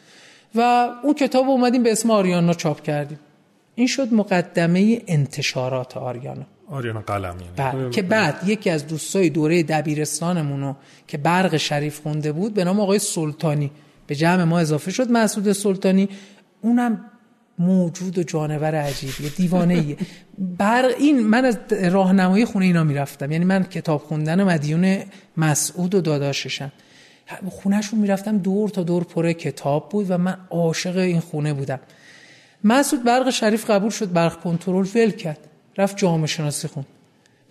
و 0.54 0.88
اون 1.02 1.14
کتاب 1.14 1.48
اومدیم 1.48 1.82
به 1.82 1.92
اسم 1.92 2.10
آریانا 2.10 2.54
چاپ 2.54 2.82
کردیم. 2.82 3.18
این 3.74 3.86
شد 3.86 4.14
مقدمه 4.14 5.02
انتشارات 5.06 5.96
آریانا. 5.96 6.46
آریانا 6.72 7.00
قلم 7.00 7.36
یعنی. 7.58 7.90
که 7.90 8.02
بعد 8.02 8.42
یکی 8.46 8.70
از 8.70 8.86
دوستای 8.86 9.30
دوره 9.30 9.62
دبیرستانمونو 9.62 10.74
که 11.06 11.18
برق 11.18 11.56
شریف 11.56 12.00
خونده 12.00 12.32
بود 12.32 12.54
به 12.54 12.64
نام 12.64 12.80
آقای 12.80 12.98
سلطانی. 12.98 13.70
به 14.06 14.14
جمع 14.14 14.44
ما 14.44 14.58
اضافه 14.58 14.90
شد 14.90 15.10
مسعود 15.10 15.52
سلطانی. 15.52 16.08
اونم 16.62 17.04
موجود 17.58 18.18
و 18.18 18.22
جانور 18.22 18.74
عجیبیه 18.74 19.30
دیوانه 19.30 19.74
ایه 19.74 19.96
بر 20.38 20.84
این 20.98 21.26
من 21.26 21.44
از 21.44 21.58
راهنمایی 21.70 22.44
خونه 22.44 22.64
اینا 22.64 22.84
می‌رفتم. 22.84 23.32
یعنی 23.32 23.44
من 23.44 23.64
کتاب 23.64 24.00
خوندن 24.00 24.44
مدیون 24.44 24.98
مسعود 25.36 25.94
و 25.94 26.00
داداششم. 26.00 26.72
خونهشون 27.50 28.00
می‌رفتم 28.00 28.38
دور 28.38 28.68
تا 28.68 28.82
دور 28.82 29.04
پره 29.04 29.34
کتاب 29.34 29.88
بود 29.88 30.06
و 30.10 30.18
من 30.18 30.36
عاشق 30.50 30.96
این 30.96 31.20
خونه 31.20 31.52
بودم. 31.52 31.80
مسعود 32.64 33.04
برق 33.04 33.30
شریف 33.30 33.70
قبول 33.70 33.90
شد 33.90 34.12
برق 34.12 34.40
کنترل 34.40 34.86
ول 34.94 35.10
کرد. 35.10 35.48
رفت 35.78 35.96
جامعه 35.96 36.26
شناسی 36.26 36.68
خون. 36.68 36.84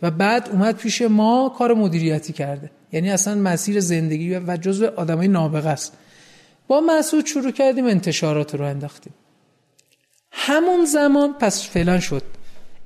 و 0.02 0.12
بعد 0.12 0.50
اومد 0.52 0.76
پیش 0.78 1.02
ما 1.02 1.54
کار 1.58 1.74
مدیریتی 1.74 2.34
کرده. 2.34 2.72
یعنی 2.92 3.10
اصلا 3.10 3.36
مسیر 3.36 3.80
زندگی 3.80 4.36
و 4.36 4.58
جزو 4.58 4.88
آدمای 4.96 5.28
نابغه 5.28 5.70
است. 5.70 5.94
با 6.68 6.82
مسعود 6.82 7.26
شروع 7.26 7.52
کردیم 7.52 7.86
انتشارات 7.86 8.56
رو 8.56 8.66
انداختیم. 8.66 9.14
همون 10.32 10.86
زمان 10.86 11.34
پس 11.34 11.70
فعلا 11.70 12.00
شد. 12.00 12.24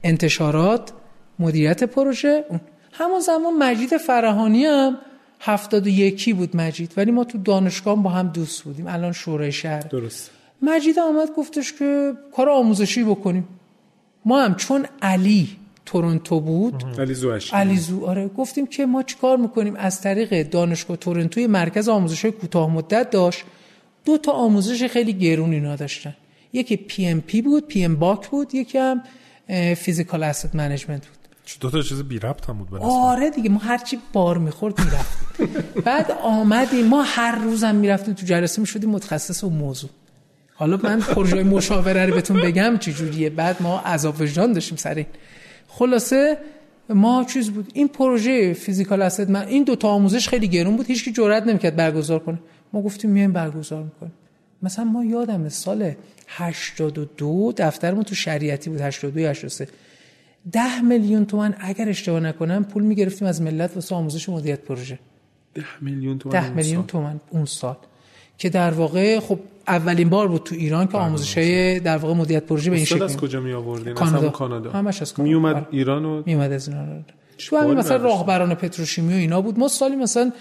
انتشارات 0.03 0.91
مدیریت 1.39 1.83
پروژه 1.83 2.45
همون 2.91 3.19
زمان 3.19 3.53
مجید 3.53 3.97
فرهانی 3.97 4.65
هم 4.65 4.97
هفتاد 5.39 5.85
و 5.85 5.89
یکی 5.89 6.33
بود 6.33 6.55
مجید. 6.55 6.93
ولی 6.97 7.11
ما 7.11 7.23
تو 7.23 7.37
دانشگاه 7.37 8.03
با 8.03 8.09
هم 8.09 8.27
دوست 8.27 8.61
بودیم. 8.61 8.87
الان 8.87 9.11
شورای 9.11 9.51
شهر. 9.51 9.79
درست. 9.79 10.31
مجید 10.61 10.99
آمد 10.99 11.29
گفتش 11.37 11.73
که 11.73 12.13
کار 12.35 12.49
آموزشی 12.49 13.03
بکنیم. 13.03 13.47
ما 14.25 14.43
هم 14.43 14.55
چون 14.55 14.85
علی 15.01 15.49
تورنتو 15.85 16.39
بود 16.39 16.83
علی 16.99 17.13
زوش 17.13 17.53
علی 17.53 17.77
زو 17.77 18.05
آره 18.05 18.27
گفتیم 18.27 18.67
که 18.67 18.85
ما 18.85 19.03
چیکار 19.03 19.37
می‌کنیم؟ 19.37 19.75
از 19.75 20.01
طریق 20.01 20.49
دانشگاه 20.49 20.97
تورنتوی 20.97 21.47
مرکز 21.47 21.89
آموزش 21.89 22.25
کوتاه 22.25 22.69
مدت 22.69 23.09
داشت. 23.09 23.43
دو 24.05 24.17
تا 24.17 24.31
آموزش 24.31 24.83
خیلی 24.87 25.13
گرون 25.13 25.51
اینا 25.53 25.75
داشتن 25.75 26.15
یکی 26.53 26.77
PMP 26.77 27.41
بود 27.41 27.67
PMBOK 27.67 28.27
بود 28.27 28.55
یکی 28.55 28.77
هم 28.77 29.01
physical 29.75 30.23
asset 30.23 30.55
management 30.55 31.07
بود. 31.07 31.17
دو 31.61 31.69
تا 31.69 31.81
چیز 31.81 32.03
بی 32.03 32.19
ربط 32.19 32.49
هم 32.49 32.57
بود 32.57 32.81
آره 32.81 33.29
دیگه 33.29 33.49
ما 33.49 33.59
هرچی 33.59 33.97
بار 34.13 34.37
می‌خورد 34.37 34.79
می‌رفتیم 34.79 35.47
بعد 35.85 36.11
آمدیم 36.11 36.85
ما 36.85 37.03
هر 37.03 37.35
روزم 37.39 37.75
می‌رفتیم 37.75 38.13
تو 38.13 38.25
جلسه 38.25 38.59
می‌شدیم 38.61 38.89
متخصص 38.89 39.49
موضوع. 39.49 39.89
حالا 40.57 40.79
من 40.83 40.99
پروژه 40.99 41.43
مشاوره 41.43 42.05
رو 42.05 42.13
بهتون 42.13 42.41
بگم 42.41 42.77
چه 42.77 42.93
جوریه. 42.93 43.29
بعد 43.29 43.61
ما 43.61 43.79
عذاب 43.79 44.21
وجدان 44.21 44.53
داشتیم 44.53 44.77
سر 44.77 44.93
این. 44.93 45.05
خلاصه 45.67 46.37
ما 46.89 47.23
چیز 47.23 47.49
بود؟ 47.49 47.71
این 47.73 47.87
پروژه 47.87 48.53
فیزیکال 48.53 49.01
اسید 49.01 49.31
من 49.31 49.47
این 49.47 49.63
دو 49.63 49.75
تا 49.75 49.89
آموزش 49.89 50.29
خیلی 50.29 50.47
گرون 50.47 50.77
بود. 50.77 50.85
هیچکی 50.85 51.11
جرئت 51.11 51.43
نمی‌کرد 51.43 51.75
برگزار 51.75 52.19
کنه. 52.19 52.39
ما 52.73 52.81
گفتیم 52.81 53.09
میایم 53.11 53.31
برگزار 53.31 53.83
می‌کنیم. 53.83 54.13
مثلا 54.63 54.85
ما 54.85 55.05
یادم 55.05 55.49
سال 55.49 55.93
82 56.27 57.53
دفترمون 57.57 58.03
تو 58.03 58.15
شریعتی 58.15 58.69
بود 58.69 58.81
82 58.81 59.19
83 59.19 59.67
ده 60.51 60.81
میلیون 60.81 61.25
تومن 61.25 61.55
اگر 61.59 61.89
اشتباه 61.89 62.19
نکنم 62.19 62.63
پول 62.63 62.83
می‌گرفتیم 62.83 63.27
از 63.27 63.41
ملت 63.41 63.75
واسه 63.75 63.95
آموزش 63.95 64.29
مدیریت 64.29 64.59
پروژه. 64.59 64.99
ده 65.53 65.63
میلیون 65.81 66.19
تومن 66.19 66.41
ده 66.41 66.49
میلیون 66.49 66.85
تومن 66.85 67.19
اون 67.29 67.45
سال. 67.45 67.77
که 68.37 68.49
در 68.49 68.71
واقع 68.71 69.19
خب 69.19 69.39
اولین 69.67 70.09
بار 70.09 70.27
بود 70.27 70.43
تو 70.43 70.55
ایران 70.55 70.87
که 70.87 70.93
بله، 70.93 71.01
آموزش 71.01 71.37
های 71.37 71.79
در 71.79 71.97
واقع 71.97 72.13
مدیریت 72.13 72.43
پروژه 72.43 72.69
به 72.69 72.75
این 72.75 72.85
شکل 72.85 73.03
از 73.03 73.17
کجا 73.17 73.39
می 73.39 73.53
آوردین 73.53 73.93
کانادا 73.93 74.29
کانادا. 74.29 74.71
همش 74.71 75.01
از 75.01 75.13
کانادا. 75.13 75.29
می 75.29 75.35
اومد 75.35 75.67
ایران 75.71 76.05
و 76.05 76.23
می 76.25 76.33
اومد 76.33 76.51
از 76.51 76.69
ایران 76.69 77.05
تو 77.37 77.57
همین 77.57 77.73
مثلا 77.73 77.97
راهبران 77.97 78.55
پتروشیمی 78.55 79.13
و 79.13 79.17
اینا 79.17 79.41
بود. 79.41 79.59
ما 79.59 79.67
سالی 79.67 79.95
مثلا 79.95 80.31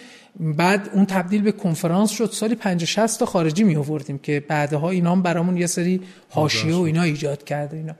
بعد 0.40 0.90
اون 0.92 1.06
تبدیل 1.06 1.42
به 1.42 1.52
کنفرانس 1.52 2.10
شد. 2.10 2.30
سالی 2.32 2.54
50 2.54 2.86
60 2.86 3.20
تا 3.20 3.26
خارجی 3.26 3.64
می 3.64 3.76
آوردیم 3.76 4.18
که 4.18 4.44
بعدها 4.48 4.90
اینا 4.90 5.12
هم 5.12 5.22
برامون 5.22 5.56
یه 5.56 5.66
سری 5.66 6.00
حاشیه 6.30 6.74
و 6.74 6.80
اینا 6.80 7.02
ایجاد 7.02 7.44
کرد 7.44 7.74
اینا. 7.74 7.94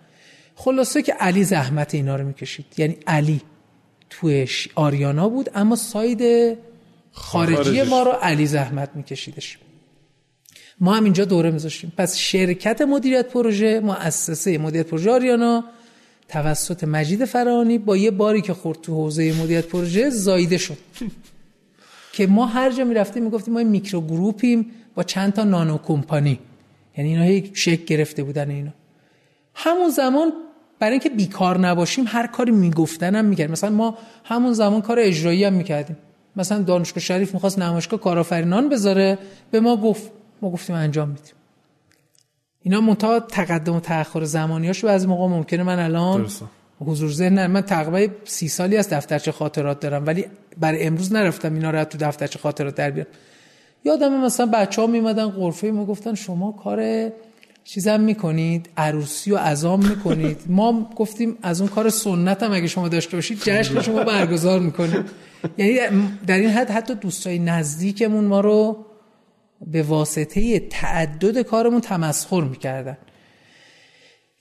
خلاصه 0.55 1.03
که 1.03 1.13
علی 1.13 1.45
زحمت 1.45 1.95
اینا 1.95 2.17
رو 2.17 2.27
می‌کشید. 2.27 2.67
یعنی 2.77 2.97
علی 3.07 3.41
توی 4.11 4.47
آریانا 4.75 5.29
بود 5.29 5.51
اما 5.55 5.77
ساید 5.77 6.23
خارجی 7.13 7.83
ما 7.83 8.03
رو 8.03 8.11
علی 8.11 8.47
زحمت 8.47 8.91
میکشیدش. 8.95 9.59
ما 10.81 10.95
هم 10.95 11.05
اینجا 11.05 11.25
دوره 11.25 11.51
میذاشتیم. 11.51 11.93
پس 11.97 12.17
شرکت 12.17 12.83
مدیریت 12.83 13.29
پروژه 13.29 13.81
مؤسسه 13.81 14.59
مدیریت 14.59 14.87
پروژه 14.87 15.11
آریانا 15.11 15.65
توسط 16.29 16.85
مجید 16.85 17.25
فرانی 17.25 17.79
با 17.79 17.97
یه 17.97 18.11
باری 18.11 18.41
که 18.41 18.55
خورد 18.55 18.81
تو 18.81 18.95
حوزه 18.95 19.43
مدیریت 19.43 19.67
پروژه 19.67 20.11
زایده 20.11 20.59
شد. 20.59 20.77
که 22.13 22.27
ما 22.27 22.47
هر 22.47 22.71
جا 22.73 22.85
می‌رفتیم 22.85 23.23
می‌گفتیم 23.23 23.55
ما 23.55 23.63
میکرو 23.63 24.01
گروپیم 24.01 24.71
با 24.95 25.03
چند 25.03 25.33
تا 25.33 25.45
نانو 25.45 25.79
کمپانی. 25.79 26.39
یعنی 26.97 27.11
اینا 27.11 27.27
یک 27.27 27.51
شک 27.55 27.85
گرفته 27.85 28.23
بودن 28.23 28.51
اینا. 28.51 28.71
همون 29.55 29.91
زمان 29.91 30.33
برای 30.79 30.93
اینکه 30.93 31.09
بیکار 31.11 31.59
نباشیم 31.59 32.05
هر 32.09 32.27
کاری 32.27 32.53
می‌گفتن 32.53 33.15
هم 33.15 33.25
می‌کردیم. 33.25 33.53
مثلا 33.53 33.71
ما 33.71 33.99
همون 34.25 34.53
زمان 34.53 34.83
کار 34.83 34.99
اجرایی 35.01 35.45
هم 35.45 35.53
می‌کردیم. 35.53 35.97
مثلا 36.37 36.63
دانشگاه 36.63 37.03
شریف 37.03 37.35
می‌خواست 37.35 37.59
نمایشگاه 37.59 38.01
کارآفرینان 38.01 38.69
بذاره 38.69 39.19
به 39.51 39.61
ما 39.61 39.77
گفت 39.77 40.11
ما 40.43 40.51
گفتیم 40.51 40.77
انجام 40.77 41.09
میدیم. 41.09 41.35
اینا 42.63 42.81
منتها 42.81 43.21
تقدم 43.21 43.75
و 43.75 43.81
تأخر 43.81 44.25
زمانیاشو 44.25 44.87
از 44.87 45.09
موقع 45.09 45.27
ممکنه 45.27 45.63
من 45.63 45.79
الان 45.79 46.27
حضور 46.81 47.11
ذهن 47.13 47.47
من 47.47 47.61
تقریبا 47.61 48.15
سی 48.25 48.49
سالی 48.49 48.77
از 48.77 48.89
دفترچه 48.89 49.33
خاطرات 49.33 49.81
دارم 49.81 50.07
ولی 50.07 50.25
برای 50.61 50.87
امروز 50.87 51.13
نرفتم 51.13 51.55
اینا 51.55 51.71
رو 51.71 51.85
تو 51.85 51.99
دفترچه 51.99 52.39
خاطرات 52.39 52.75
در 52.75 52.91
بیارم. 52.91 53.11
یادم 53.85 54.25
مثلا 54.25 54.47
بچه 54.47 54.83
ها 54.83 54.87
میمدن 54.87 55.27
غرفه 55.27 55.71
ما 55.71 55.85
گفتن 55.85 56.15
شما 56.15 56.53
کار 56.53 57.11
چیزم 57.65 58.01
می‌کنید؟ 58.01 58.69
عروسی 58.77 59.33
و 59.33 59.37
ازام 59.37 59.87
می‌کنید؟ 59.87 60.41
ما 60.59 60.91
گفتیم 60.97 61.39
از 61.43 61.61
اون 61.61 61.71
کار 61.71 61.91
سنت 61.91 62.43
هم 62.43 62.53
اگه 62.53 62.67
شما 62.67 62.89
داشته 62.89 63.17
باشید 63.17 63.39
جشن 63.45 63.83
شما 63.83 64.05
برگزار 64.05 64.61
می‌کنید 64.61 65.05
یعنی 65.59 65.79
در 66.27 66.39
این 66.39 66.51
حد 66.51 66.71
حتی 66.71 66.95
دوستای 66.95 67.39
نزدیکمون 67.39 68.25
ما 68.25 68.41
رو 68.41 68.87
به 69.67 69.83
واسطه 69.83 70.59
تعدد 70.59 71.43
کارمون 71.43 71.81
تمسخر 71.81 72.41
می‌کردن. 72.41 72.97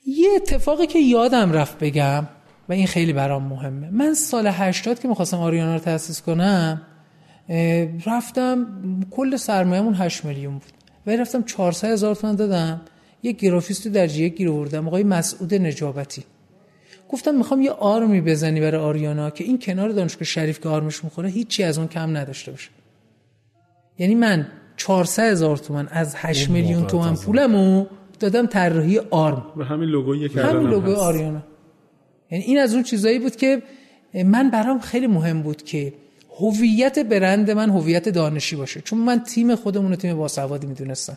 یه 0.06 0.28
اتفاقی 0.36 0.86
که 0.86 0.98
یادم 0.98 1.52
رفت 1.52 1.78
بگم 1.78 2.28
و 2.68 2.72
این 2.72 2.86
خیلی 2.86 3.12
برام 3.12 3.42
مهمه. 3.42 3.90
من 3.90 4.14
سال 4.14 4.46
80 4.46 5.00
که 5.00 5.08
می‌خواستم 5.08 5.40
آریانا 5.40 5.74
رو 5.74 5.80
تأسیس 5.80 6.22
کنم 6.22 6.82
رفتم 8.06 8.66
کل 9.10 9.36
سرمایه‌مون 9.36 9.94
8 9.94 10.24
میلیون 10.24 10.52
بود. 10.52 10.72
و 11.06 11.10
رفتم 11.10 11.42
400 11.42 11.88
هزار 11.88 12.14
تومان 12.14 12.36
دادم. 12.36 12.80
یه 13.22 13.32
گرافیست 13.32 13.88
در 13.88 14.06
جیه 14.06 14.28
گیر 14.28 14.50
آوردم 14.50 14.86
آقای 14.88 15.02
مسعود 15.02 15.54
نجابتی. 15.54 16.24
گفتم 17.08 17.34
می‌خوام 17.34 17.62
یه 17.62 17.70
آرمی 17.70 18.20
بزنی 18.20 18.60
برای 18.60 18.80
آریانا 18.80 19.30
که 19.30 19.44
این 19.44 19.58
کنار 19.58 19.88
دانشگاه 19.88 20.24
شریف 20.24 20.60
که 20.60 20.68
آرمش 20.68 21.04
می‌خوره 21.04 21.28
هیچی 21.28 21.62
از 21.62 21.78
اون 21.78 21.88
کم 21.88 22.16
نداشته 22.16 22.50
باشه. 22.50 22.70
یعنی 23.98 24.14
من 24.14 24.46
400 24.76 25.22
هزار 25.22 25.56
تومن. 25.56 25.88
از 25.90 26.14
8 26.16 26.50
میلیون 26.50 26.86
تومن 26.86 27.14
پولمو 27.14 27.86
دادم 28.20 28.46
طراحی 28.46 28.98
آرم. 28.98 29.46
و 29.56 29.64
همین 29.64 29.88
لوگویی 29.88 30.28
که 30.28 30.42
همین 30.42 30.68
لوگو 30.68 30.94
آریانا. 30.94 31.42
یعنی 32.30 32.44
این 32.44 32.58
از 32.58 32.74
اون 32.74 32.82
چیزایی 32.82 33.18
بود 33.18 33.36
که 33.36 33.62
من 34.24 34.50
برام 34.50 34.80
خیلی 34.80 35.06
مهم 35.06 35.42
بود 35.42 35.62
که 35.62 35.92
هویت 36.40 36.98
برند 36.98 37.50
من 37.50 37.70
هویت 37.70 38.08
دانشی 38.08 38.56
باشه. 38.56 38.80
چون 38.80 38.98
من 38.98 39.20
تیم 39.20 39.54
خودمون 39.54 39.90
رو 39.90 39.96
تیم 39.96 40.16
باسوادی 40.16 40.66
می‌دونستم. 40.66 41.16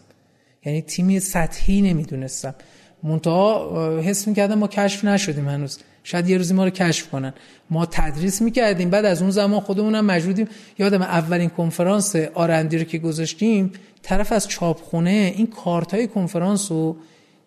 یعنی 0.66 0.82
تیمی 0.82 1.20
سطحی 1.20 1.82
نمی‌دونستم. 1.82 2.56
منتها 3.04 4.00
حس 4.00 4.28
می‌کردم 4.28 4.58
ما 4.60 4.68
کشف 4.68 5.06
نشدیم 5.06 5.48
هنوز. 5.48 5.80
شاید 6.08 6.30
یه 6.30 6.38
روزی 6.38 6.54
ما 6.54 6.64
رو 6.64 6.70
کشف 6.70 7.10
کنن. 7.10 7.34
ما 7.70 7.86
تدریس 7.86 8.42
می‌کردیم. 8.42 8.90
بعد 8.90 9.06
از 9.06 9.22
اون 9.22 9.32
زمان 9.32 9.60
خودمونم 9.60 10.06
مجبوریم. 10.06 10.48
یادم 10.80 11.02
اولین 11.02 11.50
کنفرانس 11.50 12.16
آرندی 12.16 12.78
رو 12.78 12.84
که 12.84 12.98
گذاشتیم 12.98 13.72
طرف 14.02 14.32
از 14.32 14.48
چاپخونه 14.48 15.34
این 15.36 15.48
کارت 15.48 15.94
های 15.94 16.08
کنفرانس 16.08 16.72
رو 16.72 16.98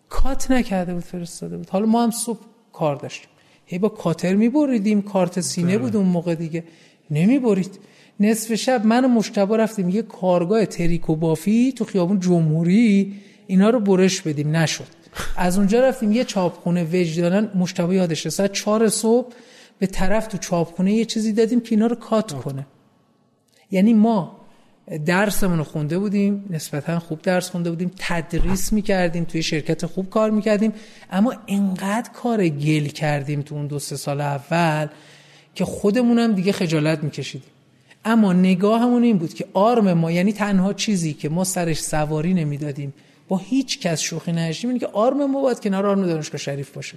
کات 0.08 0.50
نکرده 0.50 0.94
بود 0.94 1.02
فرستاده 1.02 1.56
بود. 1.56 1.70
حالا 1.70 1.86
ما 1.86 2.02
هم 2.02 2.10
صبح 2.10 2.38
کار 2.72 2.96
داشتیم. 2.96 3.28
هی 3.66 3.78
با 3.78 3.88
کاتر 3.88 4.34
میبریدیم. 4.34 5.02
کارت 5.02 5.40
سینه 5.40 5.78
بود 5.78 5.96
اون 5.96 6.06
موقع 6.06 6.34
دیگه. 6.34 6.64
نمی‌برید. 7.10 7.78
نصف 8.20 8.54
شب 8.54 8.86
من 8.86 9.04
و 9.04 9.08
مشتبه 9.08 9.56
رفتیم 9.56 9.88
یه 9.88 10.02
کارگاه 10.02 10.66
تریکو 10.66 11.16
بافی 11.16 11.72
تو 11.72 11.84
خیابون 11.84 12.20
جمهوری. 12.20 13.14
اینا 13.46 13.70
رو 13.70 13.80
برش 13.80 14.20
بدیم. 14.20 14.56
نشد. 14.56 14.99
از 15.36 15.58
اونجا 15.58 15.80
رفتیم 15.80 16.12
یه 16.12 16.24
چاپخونه 16.24 16.84
وجدانن 16.84 17.50
مشتبه 17.54 17.94
یادشه. 17.94 18.30
ساعت 18.30 18.52
چهار 18.52 18.88
صبح 18.88 19.32
به 19.78 19.86
طرف 19.86 20.26
تو 20.26 20.38
چاپخونه 20.38 20.92
یه 20.92 21.04
چیزی 21.04 21.32
دادیم 21.32 21.60
که 21.60 21.74
اینا 21.74 21.86
رو 21.86 21.96
کات 21.96 22.32
کنه. 22.32 22.66
یعنی 23.70 23.94
ما 23.94 24.36
درسمون 25.06 25.58
رو 25.58 25.64
خونده 25.64 25.98
بودیم 25.98 26.44
نسبتا 26.50 26.98
خوب 26.98 27.22
درس 27.22 27.50
خونده 27.50 27.70
بودیم 27.70 27.90
تدریس 27.98 28.72
می‌کردیم 28.72 29.24
توی 29.24 29.42
شرکت 29.42 29.86
خوب 29.86 30.10
کار 30.10 30.30
می‌کردیم. 30.30 30.72
اما 31.10 31.34
انقدر 31.48 32.10
کار 32.10 32.48
گل 32.48 32.86
کردیم 32.86 33.42
تو 33.42 33.54
اون 33.54 33.66
دو 33.66 33.78
سه 33.78 33.96
سال 33.96 34.20
اول 34.20 34.86
که 35.54 35.64
خودمونم 35.64 36.32
دیگه 36.32 36.52
خجالت 36.52 37.04
میکشیدیم. 37.04 37.48
اما 38.04 38.32
نگاهمون 38.32 39.02
این 39.02 39.18
بود 39.18 39.34
که 39.34 39.46
آرم 39.52 39.92
ما 39.92 40.10
یعنی 40.10 40.32
تنها 40.32 40.72
چیزی 40.72 41.12
که 41.12 41.28
ما 41.28 41.44
سرش 41.44 41.80
سواری 41.80 42.34
نمی‌دادیم 42.34 42.94
با 43.30 43.36
هیچ 43.38 43.80
کس 43.80 44.00
شوخی 44.00 44.30
اینه 44.30 44.78
که 44.78 44.86
آرم 44.86 45.30
ما 45.30 45.42
باید 45.42 45.60
کنار 45.60 45.86
آرم 45.86 46.06
دانشگاه 46.06 46.38
شریف 46.38 46.70
باشه. 46.70 46.96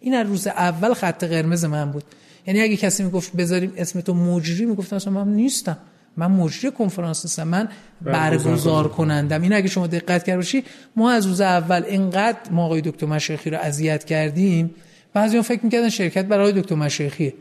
این 0.00 0.14
از 0.14 0.26
روز 0.26 0.46
اول 0.46 0.94
خط 0.94 1.24
قرمز 1.24 1.64
من 1.64 1.90
بود. 1.90 2.04
یعنی 2.46 2.60
اگه 2.60 2.76
کسی 2.76 3.02
می‌گفت 3.02 3.36
بذاریم 3.36 3.72
اسم 3.76 4.00
تو 4.00 4.14
مجری 4.14 4.66
می‌گفتم 4.66 4.96
اصلا 4.96 5.12
من 5.12 5.28
نیستم. 5.28 5.78
من 6.16 6.26
مجری 6.26 6.70
کنفرانس 6.70 7.24
نیستم 7.24 7.48
من 7.48 7.68
برگزار 8.02 8.88
کنندم. 8.88 9.42
این 9.42 9.52
اگه 9.52 9.68
شما 9.68 9.86
دقت 9.86 10.24
کرد 10.24 10.36
باشی 10.36 10.64
ما 10.96 11.10
از 11.10 11.26
روز 11.26 11.40
اول 11.40 11.82
اینقدر 11.82 12.50
ما 12.50 12.64
آقای 12.64 12.80
دکتر 12.80 13.06
مشایخی 13.06 13.50
رو 13.50 13.58
اذیت 13.58 14.04
کردیم. 14.04 14.74
بعضیان 15.14 15.42
فکر 15.42 15.64
می‌کردن 15.64 15.88
شرکت 15.88 16.24
برای 16.24 16.52
دکتر 16.52 16.74
مشایخیه. 16.74 17.34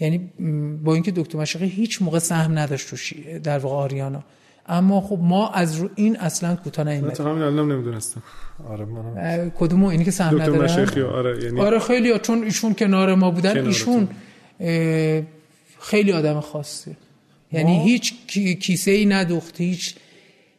یعنی 0.00 0.18
با 0.84 0.94
اینکه 0.94 1.12
دکتر 1.16 1.38
مشایخی 1.38 1.76
هیچ 1.76 2.02
موقع 2.02 2.18
سهم 2.18 2.58
نداشت 2.58 2.90
تو 2.90 2.96
در 3.38 3.58
واقع 3.58 3.76
آریانا. 3.76 4.24
اما 4.68 5.00
خب 5.00 5.18
ما 5.22 5.48
از 5.48 5.76
رو 5.76 5.90
این 5.94 6.16
اصلا 6.16 6.56
کوتاه 6.56 6.86
نمیدیم 6.86 7.10
تا 7.10 7.30
همین 7.30 7.42
الان 7.42 7.72
نمی‌دونستم. 7.72 8.22
آره 8.68 8.84
من 8.84 9.52
کدومو 9.58 9.86
اینی 9.86 10.04
که 10.04 10.10
سهم 10.10 10.36
مشایخی 10.36 11.02
آره 11.02 11.44
یعنی 11.44 11.60
آره 11.60 11.78
خیلی 11.78 12.10
ها. 12.10 12.18
چون 12.18 12.42
ایشون 12.42 12.74
کنار 12.74 13.14
ما 13.14 13.30
بودن 13.30 13.66
ایشون 13.66 14.08
خیلی 15.80 16.12
آدم 16.12 16.40
خاصی. 16.40 16.96
یعنی 17.52 17.82
هیچ 17.82 18.14
کیسه 18.60 18.90
ای 18.90 19.06
ندوخت 19.06 19.60
هیچ 19.60 19.94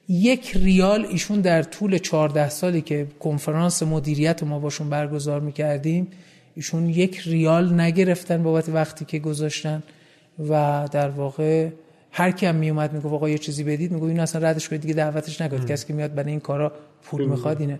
یک 0.09 0.51
ریال 0.55 1.05
ایشون 1.05 1.41
در 1.41 1.63
طول 1.63 1.97
14 1.97 2.49
سالی 2.49 2.81
که 2.81 3.07
کنفرانس 3.19 3.83
مدیریت 3.83 4.43
ما 4.43 4.59
باشون 4.59 4.89
برگزار 4.89 5.39
می‌کردیم 5.39 6.07
ایشون 6.55 6.89
یک 6.89 7.21
ریال 7.25 7.81
نگرفتن 7.81 8.43
بابت 8.43 8.69
وقتی 8.69 9.05
که 9.05 9.19
گذاشتن 9.19 9.83
و 10.49 10.87
در 10.91 11.09
واقع 11.09 11.69
هر 12.11 12.31
کی 12.31 12.45
هم 12.45 12.55
میومد 12.55 12.93
می‌گفت 12.93 13.13
آقا 13.13 13.29
یه 13.29 13.37
چیزی 13.37 13.63
بدید 13.63 13.91
میگه 13.91 14.05
این 14.05 14.19
اصلا 14.19 14.49
ردش 14.49 14.69
کنید 14.69 14.81
دیگه 14.81 14.93
دعوتش 14.93 15.41
نکنید. 15.41 15.67
کسی 15.67 15.87
که 15.87 15.93
میاد 15.93 16.15
برای 16.15 16.31
این 16.31 16.39
کارا 16.39 16.71
پول 17.03 17.25
می‌خواد 17.25 17.61
اینه. 17.61 17.79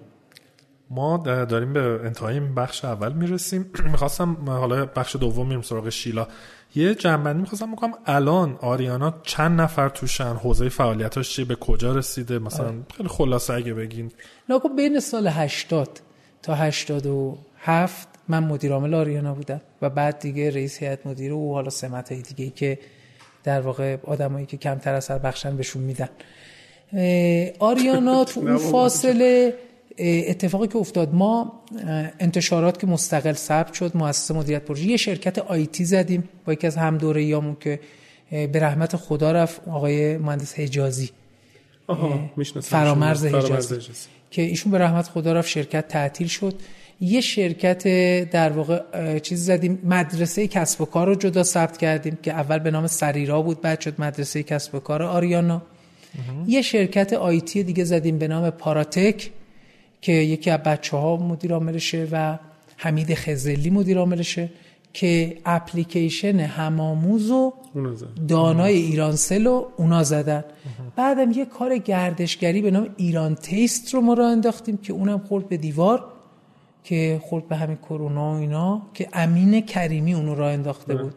ما 0.89 1.17
داریم 1.17 1.73
به 1.73 1.80
انتهای 1.80 2.39
بخش 2.39 2.86
اول 2.86 3.13
می‌رسیم. 3.13 3.71
می‌خواستم 3.91 4.38
حالا 4.47 4.86
بخش 4.86 5.15
دوم 5.15 5.47
میریم 5.47 5.61
سراغ 5.61 5.89
شیلا. 5.89 6.27
یه 6.75 6.95
جنبندی 6.95 7.39
می‌خواستم 7.39 7.71
بکنم. 7.71 7.93
الان 8.05 8.57
آریانا 8.61 9.13
چند 9.23 9.61
نفر 9.61 9.89
توشن؟ 9.89 10.34
حوزه 10.34 10.69
فعالیتاش 10.69 11.30
چی 11.30 11.43
به 11.43 11.55
کجا 11.55 11.95
رسیده؟ 11.95 12.39
مثلا 12.39 12.67
آه. 12.67 12.73
خیلی 12.97 13.09
خلاصه 13.09 13.53
اگه 13.53 13.73
بگین. 13.73 14.11
ناگو 14.49 14.69
بین 14.69 14.99
سال 14.99 15.27
80 15.27 15.99
تا 16.41 16.55
87 16.55 18.07
من 18.27 18.43
مدیر 18.43 18.73
عامل 18.73 18.93
آریانا 18.93 19.34
بودم 19.34 19.61
و 19.82 19.89
بعد 19.89 20.19
دیگه 20.19 20.49
رئیس 20.49 20.77
هیئت 20.77 21.07
مدیره 21.07 21.34
و 21.34 21.53
حالا 21.53 21.69
سمت 21.69 22.11
های 22.11 22.21
دیگه 22.21 22.49
که 22.49 22.80
در 23.44 23.62
واقع 23.62 23.98
آدمایی 24.04 24.46
که 24.46 24.58
کمتر 24.58 24.94
اثر 24.94 25.18
بخشن 25.18 25.58
بهشون 25.58 25.84
میدن. 25.84 26.10
آریانا 27.60 28.24
تو 28.30 28.40
اون 28.40 28.58
فاصله 28.58 29.54
اتفاقی 30.00 30.68
که 30.68 30.78
افتاد 30.78 31.14
ما 31.14 31.62
انتشارات 32.20 32.80
که 32.80 32.88
مستقل 32.88 33.34
ثبت 33.34 33.74
شد 33.74 33.98
مؤسسه 33.98 34.34
مدیریت 34.34 34.62
پروژه 34.62 34.86
یه 34.86 34.98
شرکت 34.98 35.40
آیتی 35.40 35.86
زدیم 35.86 36.30
با 36.46 36.54
یکی 36.54 36.68
از 36.68 36.78
هم 36.78 36.98
دوره 36.98 37.24
یامون 37.24 37.58
که 37.60 37.80
به 38.32 38.60
رحمت 38.60 38.96
خدا 38.96 39.32
رفت 39.32 39.62
آقای 39.68 40.18
مهندس 40.18 40.60
حجازی. 40.60 41.10
فرامرز 42.62 43.26
حجازی. 43.26 43.76
که 44.32 44.42
ایشون 44.42 44.72
به 44.72 44.78
رحمت 44.78 45.08
خدا 45.08 45.34
رفت 45.34 45.50
شرکت 45.50 45.88
تعطیل 45.88 46.28
شد. 46.28 46.56
یه 47.02 47.22
شرکت 47.22 47.84
در 48.30 48.52
واقع 48.52 49.20
چیز 49.20 49.45
زدیم 49.45 49.80
مدرسه 49.84 50.47
کسب 50.47 50.82
و 50.82 50.86
کار 50.86 51.08
رو 51.08 51.16
جدا 51.16 51.43
ثبت 51.43 51.78
کردیم 51.78 52.18
که 52.24 52.32
اول 52.34 52.60
به 52.60 52.72
نام 52.72 52.88
سریرا 52.88 53.41
بود 53.41 53.62
بعد 53.62 53.80
شد 53.80 54.02
مدرسه 54.02 54.43
کسب 54.43 54.76
و 54.76 54.80
کار 54.80 55.04
آریانا. 55.04 55.62
یه 56.47 56.62
شرکت 56.62 57.14
آیتی 57.14 57.64
دیگه 57.64 57.84
زدیم 57.84 58.18
به 58.18 58.28
نام 58.28 58.50
پاراتک 58.50 59.32
که 60.02 60.12
یکی 60.12 60.50
از 60.50 60.60
بچه 60.60 60.97
ها 60.97 61.18
مدیر 61.18 61.54
عاملشه 61.54 62.08
و 62.12 62.38
حمید 62.78 63.14
خزلی 63.14 63.70
مدیر 63.70 63.97
عاملشه 63.97 64.50
که 64.93 65.38
اپلیکیشن 65.45 66.39
هماموز 66.39 67.32
و 67.32 67.54
دانای 68.28 68.74
ایرانسل 68.74 69.45
رو 69.45 69.72
اونا 69.78 70.04
زدن. 70.04 70.43
بعدم 70.95 71.32
یه 71.32 71.45
کار 71.45 71.78
گردشگری 71.78 72.62
به 72.62 72.72
نام 72.72 72.89
ایران 72.97 73.36
تیست 73.36 73.93
رو 73.93 74.02
ما 74.02 74.14
را 74.14 74.28
انداختیم 74.28 74.78
که 74.78 74.93
اونم 74.93 75.20
خورد 75.20 75.50
به 75.50 75.58
دیوار. 75.58 76.06
که 76.90 77.22
خورد 77.24 77.48
به 77.48 77.56
همین 77.56 77.78
کرونا 77.78 78.34
و 78.34 78.36
اینا 78.36 78.82
که 78.94 79.08
امین 79.14 79.62
کریمی 79.62 80.14
اونو 80.14 80.36
را 80.36 80.50
انداخته 80.50 80.96
بود. 80.96 81.14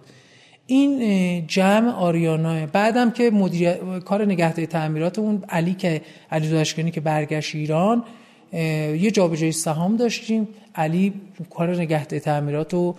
این 0.67 1.47
جمع 1.47 1.91
آریانا 1.91 2.67
بعدم 2.67 3.11
که 3.11 3.31
مدیر 3.31 3.73
کار 4.05 4.25
نگهداری 4.25 4.67
تعمیرات 4.67 5.19
اون 5.19 5.45
علی 5.49 5.75
که 5.75 6.03
علی 6.31 6.49
داشکنی 6.49 6.91
که 6.91 7.01
برگشت 7.01 7.55
ایران 7.55 8.05
یه 8.53 9.11
جابجایی 9.11 9.53
سهام 9.53 9.97
داشتیم. 9.97 10.49
علی 10.75 11.13
کار 11.51 11.77
نگهداری 11.77 12.21
تعمیرات 12.21 12.75
و 12.75 12.95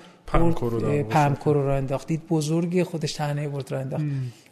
پمکرو 1.10 1.64
رو 1.64 1.74
انداختید 1.74 2.22
بزرگی 2.30 2.84
خودش 2.84 3.14
تنهی 3.14 3.48
برد 3.48 3.72
رو 3.72 3.80
انداخت. 3.80 4.04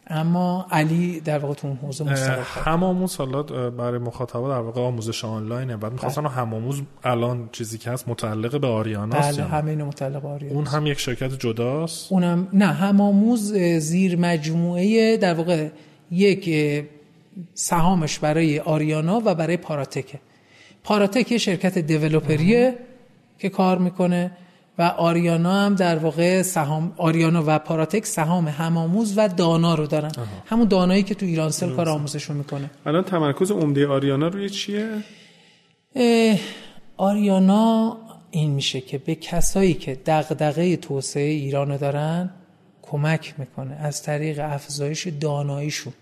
اما 0.06 0.66
علی 0.70 1.20
در 1.20 1.38
واقع 1.38 1.54
تو 1.54 1.68
اون 1.68 1.76
حوزه 1.76 2.04
مستقل 2.04 2.42
هماموز 2.64 3.16
حالا 3.16 3.42
برای 3.70 3.98
مخاطبا 3.98 4.48
در 4.48 4.60
واقع 4.60 4.80
آموزش 4.80 5.24
آنلاینه. 5.24 5.76
بعد 5.76 5.92
می‌خواستن 5.92 6.22
بله. 6.22 6.30
هماموز 6.30 6.82
الان 7.04 7.48
چیزی 7.52 7.78
که 7.78 7.90
هست 7.90 8.08
متعلق 8.08 8.60
به 8.60 8.66
آریانا 8.66 9.20
بله 9.20 9.44
همین 9.44 9.82
متعلق 9.82 10.22
به 10.22 10.28
آریانا 10.28 10.54
اون 10.56 10.66
هم 10.66 10.86
یک 10.86 10.98
شرکت 10.98 11.38
جداست؟ 11.38 12.12
اونم 12.12 12.48
نه 12.52 12.66
هماموز 12.66 13.52
زیر 13.78 14.16
مجموعه 14.16 15.16
در 15.16 15.34
واقع 15.34 15.68
یک 16.10 16.50
سهامش 17.54 18.18
برای 18.18 18.58
آریانا 18.58 19.22
و 19.24 19.34
برای 19.34 19.56
پاراتکه 19.56 20.20
پاراتک 20.84 21.32
یه 21.32 21.38
شرکت 21.38 21.78
دیولپریه 21.78 22.74
که 23.38 23.48
کار 23.48 23.78
می‌کنه. 23.78 24.30
و 24.78 24.82
آریانا 24.82 25.52
هم 25.52 25.74
در 25.74 25.98
واقع 25.98 26.42
سهام 26.42 26.92
آریانا 26.96 27.44
و 27.46 27.58
پاراتک 27.58 28.06
سهام 28.06 28.48
همآموز 28.48 29.18
و 29.18 29.28
دانا 29.28 29.74
رو 29.74 29.86
دارن. 29.86 30.12
همون 30.46 30.68
دانایی 30.68 31.02
که 31.02 31.14
تو 31.14 31.26
ایرانسل 31.26 31.76
کار 31.76 31.88
آموزش 31.88 32.24
رو 32.24 32.34
می‌کنه. 32.34 32.70
الان 32.86 33.04
تمرکز 33.04 33.50
عمده 33.50 33.86
آریانا 33.86 34.28
روی 34.28 34.50
چیه؟ 34.50 34.88
آریانا 36.96 37.96
این 38.30 38.50
میشه 38.50 38.80
که 38.80 38.98
به 38.98 39.14
کسایی 39.14 39.74
که 39.74 39.98
دغدغه 40.06 40.76
توسعه 40.76 41.30
ایران 41.30 41.76
دارن 41.76 42.30
کمک 42.82 43.34
می‌کنه. 43.38 43.74
از 43.74 44.02
طریق 44.02 44.40
افزایش 44.42 45.06
داناییشون 45.06 45.92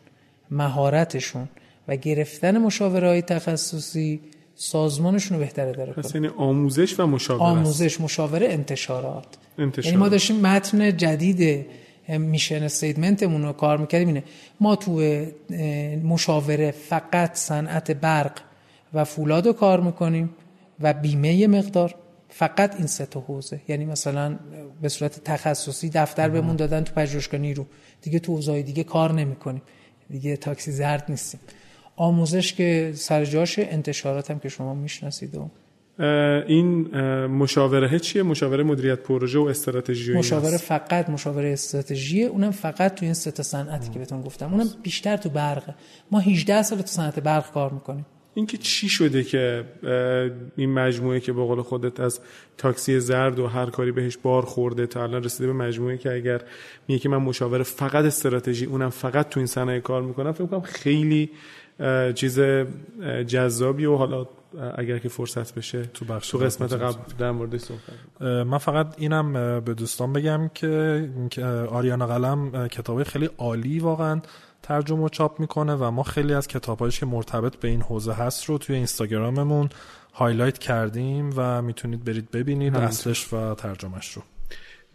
مهارتشون 0.50 1.48
و 1.88 1.96
گرفتن 1.96 2.58
مشاوره 2.58 3.22
تخصصی 3.22 4.20
سازمانشون 4.62 5.38
رو 5.38 5.44
بهتره 5.44 5.72
داره 5.72 5.92
پس 5.92 6.14
یعنی 6.14 6.28
آموزش 6.28 7.00
و 7.00 7.06
مشاوره 7.06 7.42
آموزش 7.42 8.00
مشاوره 8.00 8.48
انتشارات. 8.48 9.26
انتشارات. 9.58 9.86
یعنی 9.86 9.96
ما 9.96 10.08
داشتیم 10.08 10.40
متن 10.40 10.96
جدید 10.96 11.66
میشن 12.08 12.62
استیتمنتمون 12.62 13.42
رو 13.42 13.52
کار 13.52 13.78
می‌کردیم. 13.78 14.08
اینه 14.08 14.24
ما 14.60 14.76
تو 14.76 15.00
مشاوره 16.04 16.70
فقط 16.70 17.34
صنعت 17.34 17.90
برق 17.90 18.32
و 18.94 19.04
فولاد 19.04 19.46
رو 19.46 19.52
کار 19.52 19.80
می‌کنیم 19.80 20.30
و 20.80 20.92
بیمه 20.92 21.46
مقدار. 21.46 21.94
فقط 22.28 22.76
این 22.76 22.86
سه 22.86 23.06
تا 23.06 23.20
حوزه. 23.20 23.60
یعنی 23.68 23.84
مثلا 23.84 24.38
به 24.82 24.88
صورت 24.88 25.24
تخصصی 25.24 25.90
دفتر 25.90 26.28
بهمون 26.28 26.56
دادن 26.56 26.84
تو 26.84 26.94
پژوهشگاه 26.94 27.40
نیرو. 27.40 27.66
دیگه 28.02 28.18
تو 28.18 28.34
حوزه‌های 28.34 28.62
دیگه 28.62 28.84
کار 28.84 29.12
نمی‌کنیم. 29.12 29.62
دیگه 30.10 30.36
تاکسی 30.36 30.72
زرد 30.72 31.04
نیستیم. 31.08 31.40
آموزش 32.00 32.52
که 32.52 32.92
سر 32.94 33.24
جاش 33.24 33.58
انتشارات 33.58 34.30
هم 34.30 34.38
که 34.38 34.48
شما 34.48 34.74
می‌شناسید 34.74 35.34
و 35.34 35.50
این 36.46 36.96
مشاوره 37.26 37.98
چیه؟ 37.98 38.22
مشاوره 38.22 38.62
مدیریت 38.62 38.98
پروژه 38.98 39.38
و 39.38 39.42
استراتژی 39.42 40.12
مشاوره 40.12 40.56
فقط 40.56 41.10
مشاوره 41.10 41.52
استراتژی 41.52 42.24
اونم 42.24 42.50
فقط 42.50 42.94
تو 42.94 43.04
این 43.04 43.14
سه 43.14 43.30
تا 43.30 43.42
صنعتی 43.42 43.90
که 43.90 43.98
بهتون 43.98 44.22
گفتم. 44.22 44.52
اونم 44.52 44.66
بیشتر 44.82 45.16
تو 45.16 45.28
برقه 45.28 45.74
ما 46.10 46.18
18 46.18 46.62
سال 46.62 46.78
تو 46.78 46.86
صنعت 46.86 47.20
برق 47.20 47.52
کار 47.52 47.70
می‌کنیم. 47.70 48.06
اینکه 48.34 48.58
چی 48.58 48.88
شده 48.88 49.24
که 49.24 49.64
این 50.56 50.72
مجموعه 50.72 51.20
که 51.20 51.32
به 51.32 51.42
قول 51.42 51.62
خودت 51.62 52.00
از 52.00 52.20
تاکسی 52.58 53.00
زرد 53.00 53.38
و 53.38 53.46
هر 53.46 53.66
کاری 53.66 53.92
بهش 53.92 54.16
بار 54.16 54.44
خورده 54.44 54.86
تا 54.86 55.02
الان 55.02 55.24
رسیده 55.24 55.46
به 55.46 55.52
مجموعه 55.52 55.98
که 55.98 56.12
اگر 56.12 56.40
میگه 56.88 57.00
که 57.00 57.08
من 57.08 57.16
مشاوره 57.16 57.62
فقط 57.62 58.04
استراتژی 58.04 58.66
اونم 58.66 58.90
فقط 58.90 59.28
تو 59.28 59.40
این 59.40 59.46
صنایع 59.46 59.80
کار 59.80 60.02
می‌کنم 60.02 60.32
فکر 60.32 60.46
کنم 60.46 60.60
خیلی 60.60 61.30
چیز 62.14 62.40
جذابی 63.26 63.86
و 63.86 63.96
حالا 63.96 64.26
اگر 64.74 64.98
که 64.98 65.08
فرصت 65.08 65.54
بشه 65.54 65.84
تو 65.84 66.04
بخش 66.04 66.30
تو 66.30 66.38
قسمت 66.38 66.72
قبل 66.72 66.98
در 67.18 67.30
مورد 67.30 67.56
صحبت 67.56 68.22
من 68.22 68.58
فقط 68.58 68.94
اینم 68.98 69.60
به 69.60 69.74
دوستان 69.74 70.12
بگم 70.12 70.50
که 71.30 71.48
آریانا 71.70 72.06
قلم 72.06 72.68
کتابی 72.68 73.04
خیلی 73.04 73.30
عالی 73.38 73.78
واقعا 73.78 74.20
ترجمه 74.62 75.04
و 75.04 75.08
چاپ 75.08 75.40
می‌کنه 75.40 75.74
و 75.74 75.90
ما 75.90 76.02
خیلی 76.02 76.34
از 76.34 76.48
کتابهایش 76.48 77.00
که 77.00 77.06
مرتبط 77.06 77.56
به 77.56 77.68
این 77.68 77.82
حوزه 77.82 78.12
هست 78.12 78.44
رو 78.44 78.58
توی 78.58 78.76
اینستاگراممون 78.76 79.68
highlight 80.14 80.58
کردیم 80.58 81.30
و 81.36 81.62
می‌تونید 81.62 82.04
برید 82.04 82.30
ببینید 82.30 82.76
اصلش 82.76 83.32
و 83.32 83.54
ترجمهش 83.54 84.12
رو. 84.12 84.22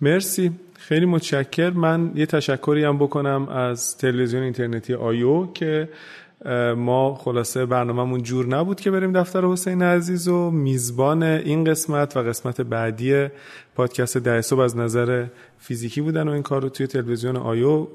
مرسی. 0.01 0.51
خیلی 0.77 1.05
متشکر. 1.05 1.69
من 1.69 2.11
یه 2.15 2.25
تشکری 2.25 2.83
هم 2.83 2.97
بکنم 2.97 3.49
از 3.49 3.97
تلویزیون 3.97 4.43
اینترنتی 4.43 4.93
آیو 4.93 5.51
که 5.51 5.89
ما 6.77 7.15
خلاصه 7.15 7.65
برنامهمون 7.65 8.23
جور 8.23 8.47
نبود 8.47 8.81
که 8.81 8.91
بریم 8.91 9.19
دفتر 9.19 9.45
حسین 9.45 9.81
عزیز 9.81 10.27
و 10.27 10.51
میزبان 10.51 11.23
این 11.23 11.63
قسمت 11.63 12.17
و 12.17 12.19
قسمت 12.19 12.61
بعدی 12.61 13.27
پادکست 13.75 14.17
ده 14.17 14.41
صبح 14.41 14.59
از 14.59 14.77
نظر 14.77 15.25
فیزیکی 15.59 16.01
بودن 16.01 16.27
و 16.27 16.31
این 16.31 16.43
کار 16.43 16.61
رو 16.61 16.69
توی 16.69 16.87
تلویزیون 16.87 17.37
آیو 17.37 17.87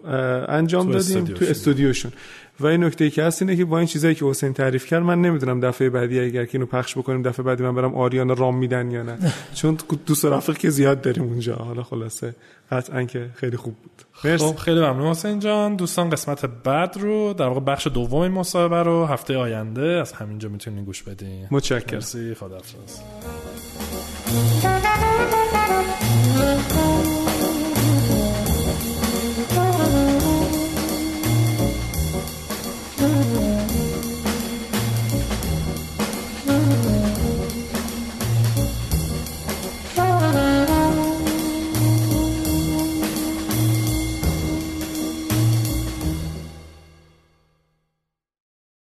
انجام 0.48 0.90
دادیم 0.90 1.24
تو 1.24 1.44
استودیوشون. 1.44 2.12
و 2.60 2.66
این 2.66 2.84
نکته 2.84 3.10
که 3.10 3.22
هست 3.22 3.42
اینه 3.42 3.56
که 3.56 3.64
با 3.64 3.78
این 3.78 3.86
چیزایی 3.86 4.14
که 4.14 4.24
حسین 4.24 4.52
تعریف 4.52 4.86
کرد 4.86 5.02
من 5.02 5.20
نمی‌دونم 5.20 5.60
دفعه 5.60 5.90
بعدی 5.90 6.20
اگر 6.20 6.44
که 6.44 6.50
اینو 6.54 6.66
پخش 6.66 6.98
بکنیم 6.98 7.22
دفعه 7.22 7.44
بعدی 7.44 7.62
من 7.62 7.74
برم 7.74 7.94
آریانا 7.94 8.34
رام 8.34 8.56
میدن 8.56 8.90
یا 8.90 9.02
نه. 9.02 9.18
چون 9.54 9.78
دوست 10.06 10.24
رفیق 10.24 10.58
که 10.58 10.70
زیاد 10.70 11.00
داریم 11.00 11.22
اونجا. 11.22 11.54
حالا 11.54 11.82
خلاصه 11.82 12.34
قطعا 12.70 13.04
که 13.04 13.30
خیلی 13.34 13.56
خوب 13.56 13.74
بود. 13.74 14.02
مرسی. 14.24 14.44
خب 14.44 14.56
خیلی 14.56 14.80
ممنون 14.80 15.06
حسین 15.06 15.38
جان. 15.38 15.76
دوستان 15.76 16.10
قسمت 16.10 16.44
بعد 16.64 16.96
رو 17.00 17.32
در 17.32 17.46
واقع 17.46 17.60
بخش 17.60 17.86
دوم 17.86 18.20
این 18.20 18.32
مصاحبه 18.32 18.82
رو 18.82 19.06
هفته 19.06 19.36
آینده 19.36 19.82
از 19.82 20.12
همینجا 20.12 20.48
می‌تونین 20.48 20.84
گوش 20.84 21.02
بدین. 21.02 21.46
متشکرم. 21.50 22.00
خداحافظ. 22.34 23.00